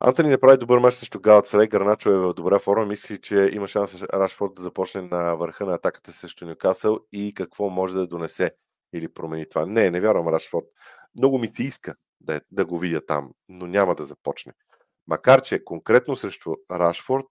Антони 0.00 0.28
не 0.28 0.40
прави 0.40 0.58
добър 0.58 0.78
мач 0.78 0.94
срещу 0.94 1.20
Галатсарай. 1.20 1.66
Гарначо 1.66 2.10
е 2.10 2.18
в 2.18 2.34
добра 2.34 2.58
форма. 2.58 2.86
Мисли, 2.86 3.20
че 3.20 3.50
има 3.52 3.68
шанс 3.68 4.02
Рашфорд 4.02 4.54
да 4.54 4.62
започне 4.62 5.00
на 5.00 5.34
върха 5.34 5.66
на 5.66 5.74
атаката 5.74 6.12
срещу 6.12 6.46
Нюкасъл 6.46 6.98
и 7.12 7.34
какво 7.34 7.68
може 7.68 7.94
да 7.94 8.06
донесе 8.06 8.54
или 8.92 9.08
промени 9.08 9.48
това. 9.48 9.66
Не, 9.66 9.90
не 9.90 10.00
вярвам 10.00 10.28
Рашфорд. 10.28 10.66
Много 11.18 11.38
ми 11.38 11.52
ти 11.52 11.62
иска 11.62 11.94
да, 12.20 12.40
да 12.50 12.64
го 12.64 12.78
видя 12.78 13.06
там, 13.06 13.32
но 13.48 13.66
няма 13.66 13.94
да 13.94 14.06
започне. 14.06 14.52
Макар, 15.06 15.42
че 15.42 15.64
конкретно 15.64 16.16
срещу 16.16 16.54
Рашфорд, 16.70 17.26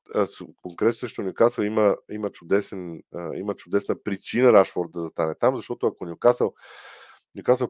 конкретно 0.61 0.93
срещу 0.93 1.23
Нюкасъл 1.23 1.63
има, 1.63 1.95
има, 2.11 2.29
чудесен, 2.29 3.03
има 3.33 3.53
чудесна 3.53 3.95
причина 4.03 4.53
Рашфорд 4.53 4.91
да 4.91 5.01
затане 5.01 5.35
там, 5.35 5.55
защото 5.55 5.87
ако 5.87 6.05
Нюкасъл 6.05 6.53
Нюкасъл 7.37 7.69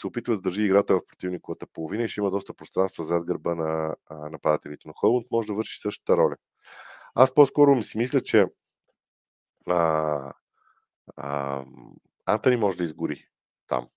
се 0.00 0.06
опитва 0.06 0.34
да 0.34 0.40
държи 0.40 0.62
играта 0.62 0.94
в 0.94 1.06
противниковата 1.06 1.66
половина 1.66 2.04
и 2.04 2.08
ще 2.08 2.20
има 2.20 2.30
доста 2.30 2.54
пространства 2.54 3.04
зад 3.04 3.24
гърба 3.26 3.54
на 3.54 3.96
нападателите. 4.10 4.88
Но 4.88 4.92
Холмунд 4.92 5.26
може 5.30 5.46
да 5.46 5.54
върши 5.54 5.80
същата 5.80 6.16
роля. 6.16 6.36
Аз 7.14 7.34
по-скоро 7.34 7.74
ми 7.74 7.84
си 7.84 7.98
мисля, 7.98 8.20
че 8.20 8.46
а, 9.66 10.32
а, 11.16 11.64
Антони 12.26 12.56
може 12.56 12.76
да 12.78 12.84
изгори 12.84 13.26
там. 13.66 13.88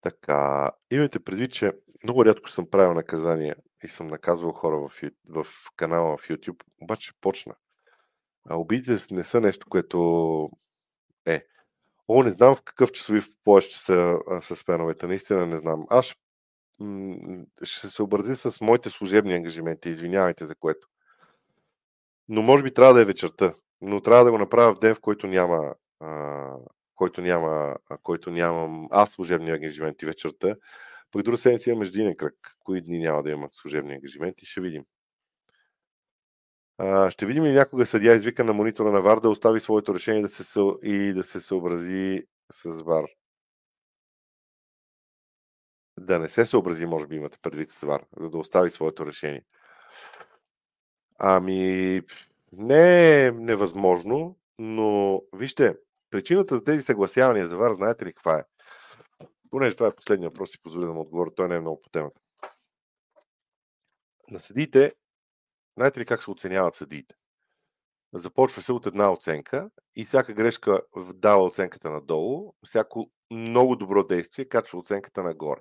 Така, 0.00 0.70
имайте 0.90 1.24
предвид, 1.24 1.52
че 1.52 1.72
много 2.04 2.24
рядко 2.24 2.50
съм 2.50 2.70
правил 2.70 2.94
наказания 2.94 3.56
и 3.82 3.88
съм 3.88 4.06
наказвал 4.06 4.52
хора 4.52 4.76
в, 4.76 4.92
в 5.28 5.46
канала 5.76 6.16
в 6.16 6.28
YouTube, 6.28 6.62
обаче 6.82 7.12
почна. 7.20 7.54
А 8.48 8.56
обидите 8.56 9.14
не 9.14 9.24
са 9.24 9.40
нещо, 9.40 9.66
което 9.70 10.48
е. 11.26 11.44
О, 12.08 12.22
не 12.22 12.30
знам 12.30 12.56
в 12.56 12.62
какъв 12.62 12.92
часови 12.92 13.22
пояс 13.44 13.64
ще 13.64 13.78
са 13.78 14.18
с 14.42 14.64
феновете. 14.64 15.06
Наистина 15.06 15.46
не 15.46 15.58
знам. 15.58 15.86
Аз 15.90 16.14
ще 17.62 17.80
се 17.80 17.90
съобразя 17.90 18.36
с 18.36 18.60
моите 18.60 18.90
служебни 18.90 19.34
ангажименти. 19.34 19.90
Извинявайте 19.90 20.46
за 20.46 20.54
което. 20.54 20.88
Но 22.28 22.42
може 22.42 22.62
би 22.62 22.74
трябва 22.74 22.94
да 22.94 23.00
е 23.00 23.04
вечерта. 23.04 23.54
Но 23.80 24.00
трябва 24.00 24.24
да 24.24 24.30
го 24.30 24.38
направя 24.38 24.74
в 24.74 24.78
ден, 24.78 24.94
в 24.94 25.00
който 25.00 25.26
няма, 25.26 25.74
а, 26.00 26.52
който 26.94 27.20
няма, 27.20 27.76
а, 27.90 27.98
който 28.02 28.30
нямам 28.30 28.88
аз 28.90 29.10
служебни 29.10 29.50
ангажименти 29.50 30.06
вечерта. 30.06 30.54
Пък 31.12 31.22
друга 31.22 31.38
седмица 31.38 31.70
има 31.70 31.78
междинен 31.78 32.16
кръг. 32.16 32.34
Кои 32.64 32.80
дни 32.80 32.98
няма 32.98 33.22
да 33.22 33.30
имат 33.30 33.54
служебни 33.54 33.94
ангажименти, 33.94 34.46
ще 34.46 34.60
видим. 34.60 34.84
Ще 37.08 37.26
видим 37.26 37.44
ли 37.44 37.52
някога 37.52 37.86
съдия 37.86 38.14
извика 38.14 38.44
на 38.44 38.52
монитора 38.52 38.90
на 38.90 39.02
ВАР 39.02 39.20
да 39.20 39.30
остави 39.30 39.60
своето 39.60 39.94
решение 39.94 40.22
да 40.22 40.28
се, 40.28 40.60
и 40.82 41.12
да 41.12 41.22
се 41.22 41.40
съобрази 41.40 42.22
с 42.52 42.82
ВАР? 42.82 43.04
Да 46.00 46.18
не 46.18 46.28
се 46.28 46.46
съобрази, 46.46 46.86
може 46.86 47.06
би 47.06 47.16
имате 47.16 47.38
предвид 47.42 47.70
с 47.70 47.80
ВАР, 47.80 48.04
за 48.20 48.30
да 48.30 48.38
остави 48.38 48.70
своето 48.70 49.06
решение. 49.06 49.44
Ами, 51.18 52.02
не 52.52 53.24
е 53.26 53.30
невъзможно, 53.30 54.36
но 54.58 55.22
вижте, 55.32 55.76
причината 56.10 56.54
за 56.54 56.64
тези 56.64 56.82
съгласявания 56.82 57.46
за 57.46 57.56
ВАР, 57.56 57.72
знаете 57.72 58.06
ли 58.06 58.12
каква 58.12 58.38
е? 58.38 58.44
Понеже 59.50 59.76
това 59.76 59.88
е 59.88 59.94
последния 59.94 60.28
въпрос, 60.28 60.50
си 60.50 60.62
позволя 60.62 60.86
да 60.86 60.92
му 60.92 61.00
отговоря, 61.00 61.30
той 61.36 61.48
не 61.48 61.56
е 61.56 61.60
много 61.60 61.80
по 61.80 61.88
темата. 61.88 62.20
На 64.30 64.40
съдиите 64.40 64.92
Знаете 65.76 66.00
ли 66.00 66.04
как 66.06 66.22
се 66.22 66.30
оценяват 66.30 66.74
съдиите? 66.74 67.14
Започва 68.14 68.62
се 68.62 68.72
от 68.72 68.86
една 68.86 69.12
оценка 69.12 69.70
и 69.96 70.04
всяка 70.04 70.32
грешка 70.32 70.80
дава 71.14 71.44
оценката 71.44 71.90
надолу, 71.90 72.52
всяко 72.64 73.10
много 73.30 73.76
добро 73.76 74.04
действие 74.04 74.44
качва 74.44 74.78
оценката 74.78 75.22
нагоре. 75.22 75.60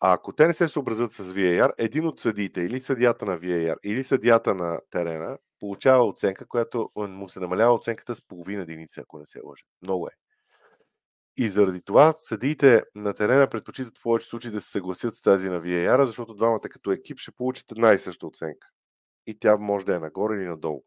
А 0.00 0.12
ако 0.12 0.32
те 0.32 0.46
не 0.46 0.54
се 0.54 0.68
съобразят 0.68 1.12
с 1.12 1.24
VAR, 1.24 1.72
един 1.78 2.06
от 2.06 2.20
съдиите 2.20 2.60
или 2.60 2.80
съдията 2.80 3.26
на 3.26 3.38
VAR 3.38 3.76
или 3.84 4.04
съдията 4.04 4.54
на 4.54 4.80
терена 4.90 5.38
получава 5.60 6.04
оценка, 6.04 6.46
която 6.46 6.90
му 6.96 7.28
се 7.28 7.40
намалява 7.40 7.74
оценката 7.74 8.14
с 8.14 8.26
половина 8.26 8.62
единица, 8.62 9.00
ако 9.00 9.18
не 9.18 9.26
се 9.26 9.40
лъжа. 9.44 9.64
Много 9.82 10.06
е. 10.06 10.10
И 11.36 11.48
заради 11.48 11.82
това 11.82 12.12
съдиите 12.12 12.82
на 12.94 13.14
терена 13.14 13.48
предпочитат 13.48 13.98
в 13.98 14.02
повече 14.02 14.26
случаи 14.26 14.50
да 14.50 14.60
се 14.60 14.70
съгласят 14.70 15.16
с 15.16 15.22
тази 15.22 15.48
на 15.48 15.60
VAR, 15.60 16.04
защото 16.04 16.34
двамата 16.34 16.60
като 16.60 16.92
екип 16.92 17.18
ще 17.18 17.32
получат 17.32 17.70
една 17.70 17.92
и 17.92 17.98
съща 17.98 18.26
оценка. 18.26 18.68
И 19.26 19.38
тя 19.38 19.56
може 19.56 19.86
да 19.86 19.94
е 19.94 19.98
нагоре 19.98 20.36
или 20.36 20.48
надолу. 20.48 20.84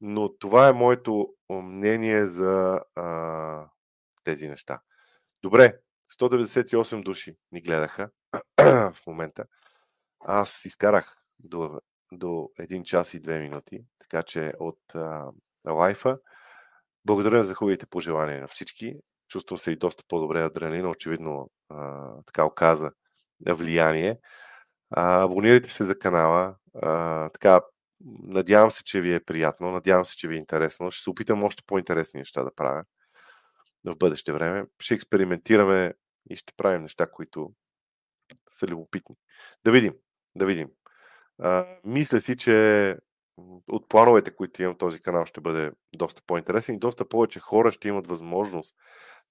Но 0.00 0.36
това 0.38 0.68
е 0.68 0.72
моето 0.72 1.34
мнение 1.50 2.26
за 2.26 2.80
а, 2.94 3.68
тези 4.24 4.48
неща. 4.48 4.80
Добре, 5.42 5.78
198 6.20 7.02
души 7.02 7.36
ни 7.52 7.60
гледаха 7.60 8.10
в 8.60 9.06
момента. 9.06 9.44
Аз 10.20 10.64
изкарах 10.64 11.16
до, 11.38 11.80
до 12.12 12.26
1 12.60 12.82
час 12.82 13.14
и 13.14 13.22
2 13.22 13.42
минути, 13.42 13.84
така 13.98 14.22
че 14.22 14.52
от 14.58 14.94
а, 14.94 15.30
лайфа. 15.68 16.18
Благодаря 17.04 17.46
за 17.46 17.54
хубавите 17.54 17.86
пожелания 17.86 18.40
на 18.40 18.48
всички 18.48 19.00
чувствам 19.28 19.58
се 19.58 19.70
и 19.70 19.76
доста 19.76 20.04
по-добре. 20.08 20.42
Адреналина 20.42 20.90
очевидно 20.90 21.50
а, 21.68 22.10
така 22.26 22.44
оказа 22.44 22.90
влияние. 23.48 24.18
А, 24.90 25.22
абонирайте 25.22 25.70
се 25.70 25.84
за 25.84 25.98
канала. 25.98 26.56
А, 26.82 27.28
така, 27.28 27.60
надявам 28.22 28.70
се, 28.70 28.84
че 28.84 29.00
ви 29.00 29.14
е 29.14 29.24
приятно, 29.24 29.70
надявам 29.70 30.04
се, 30.04 30.16
че 30.16 30.28
ви 30.28 30.34
е 30.34 30.38
интересно. 30.38 30.90
Ще 30.90 31.02
се 31.02 31.10
опитам 31.10 31.44
още 31.44 31.62
по-интересни 31.66 32.18
неща 32.18 32.44
да 32.44 32.54
правя 32.54 32.84
в 33.84 33.96
бъдеще 33.96 34.32
време. 34.32 34.66
Ще 34.78 34.94
експериментираме 34.94 35.94
и 36.30 36.36
ще 36.36 36.52
правим 36.56 36.82
неща, 36.82 37.06
които 37.10 37.52
са 38.50 38.66
любопитни. 38.66 39.16
Да 39.64 39.70
видим, 39.70 39.94
да 40.34 40.46
видим. 40.46 40.68
А, 41.38 41.66
мисля 41.84 42.20
си, 42.20 42.36
че 42.36 42.96
от 43.68 43.88
плановете, 43.88 44.34
които 44.34 44.62
имам 44.62 44.78
този 44.78 45.00
канал, 45.00 45.26
ще 45.26 45.40
бъде 45.40 45.72
доста 45.96 46.22
по-интересен 46.26 46.74
и 46.74 46.78
доста 46.78 47.08
повече 47.08 47.40
хора 47.40 47.72
ще 47.72 47.88
имат 47.88 48.06
възможност 48.06 48.76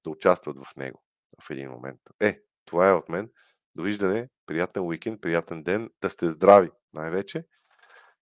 да 0.06 0.10
участват 0.10 0.58
в 0.66 0.76
него 0.76 1.02
в 1.42 1.50
един 1.50 1.70
момент. 1.70 2.00
Е, 2.20 2.40
това 2.66 2.90
е 2.90 2.94
от 2.94 3.10
мен. 3.10 3.30
Довиждане, 3.76 4.30
приятен 4.46 4.84
уикенд, 4.84 5.22
приятен 5.22 5.64
ден, 5.64 5.90
да 6.02 6.10
сте 6.10 6.30
здрави 6.30 6.70
най-вече. 6.94 7.46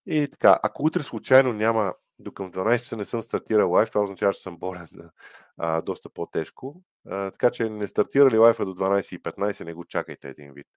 И 0.05 0.27
така, 0.31 0.59
ако 0.63 0.85
утре 0.85 1.03
случайно 1.03 1.53
няма, 1.53 1.93
до 2.19 2.31
към 2.31 2.51
12 2.51 2.79
часа 2.79 2.97
не 2.97 3.05
съм 3.05 3.21
стартирал 3.21 3.71
лайф, 3.71 3.89
това 3.89 4.03
означава, 4.03 4.33
че 4.33 4.41
съм 4.41 4.57
болен 4.57 4.87
а, 5.57 5.81
доста 5.81 6.09
по-тежко. 6.09 6.81
А, 7.07 7.31
така 7.31 7.51
че 7.51 7.69
не 7.69 7.87
стартирали 7.87 8.37
лайфа 8.37 8.65
до 8.65 8.75
12.15, 8.75 9.65
не 9.65 9.73
го 9.73 9.85
чакайте 9.85 10.29
един 10.29 10.53
вид 10.53 10.67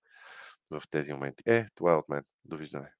в 0.70 0.82
тези 0.90 1.12
моменти. 1.12 1.42
Е, 1.46 1.66
това 1.74 1.92
е 1.92 1.96
от 1.96 2.08
мен. 2.08 2.24
Довиждане. 2.44 2.92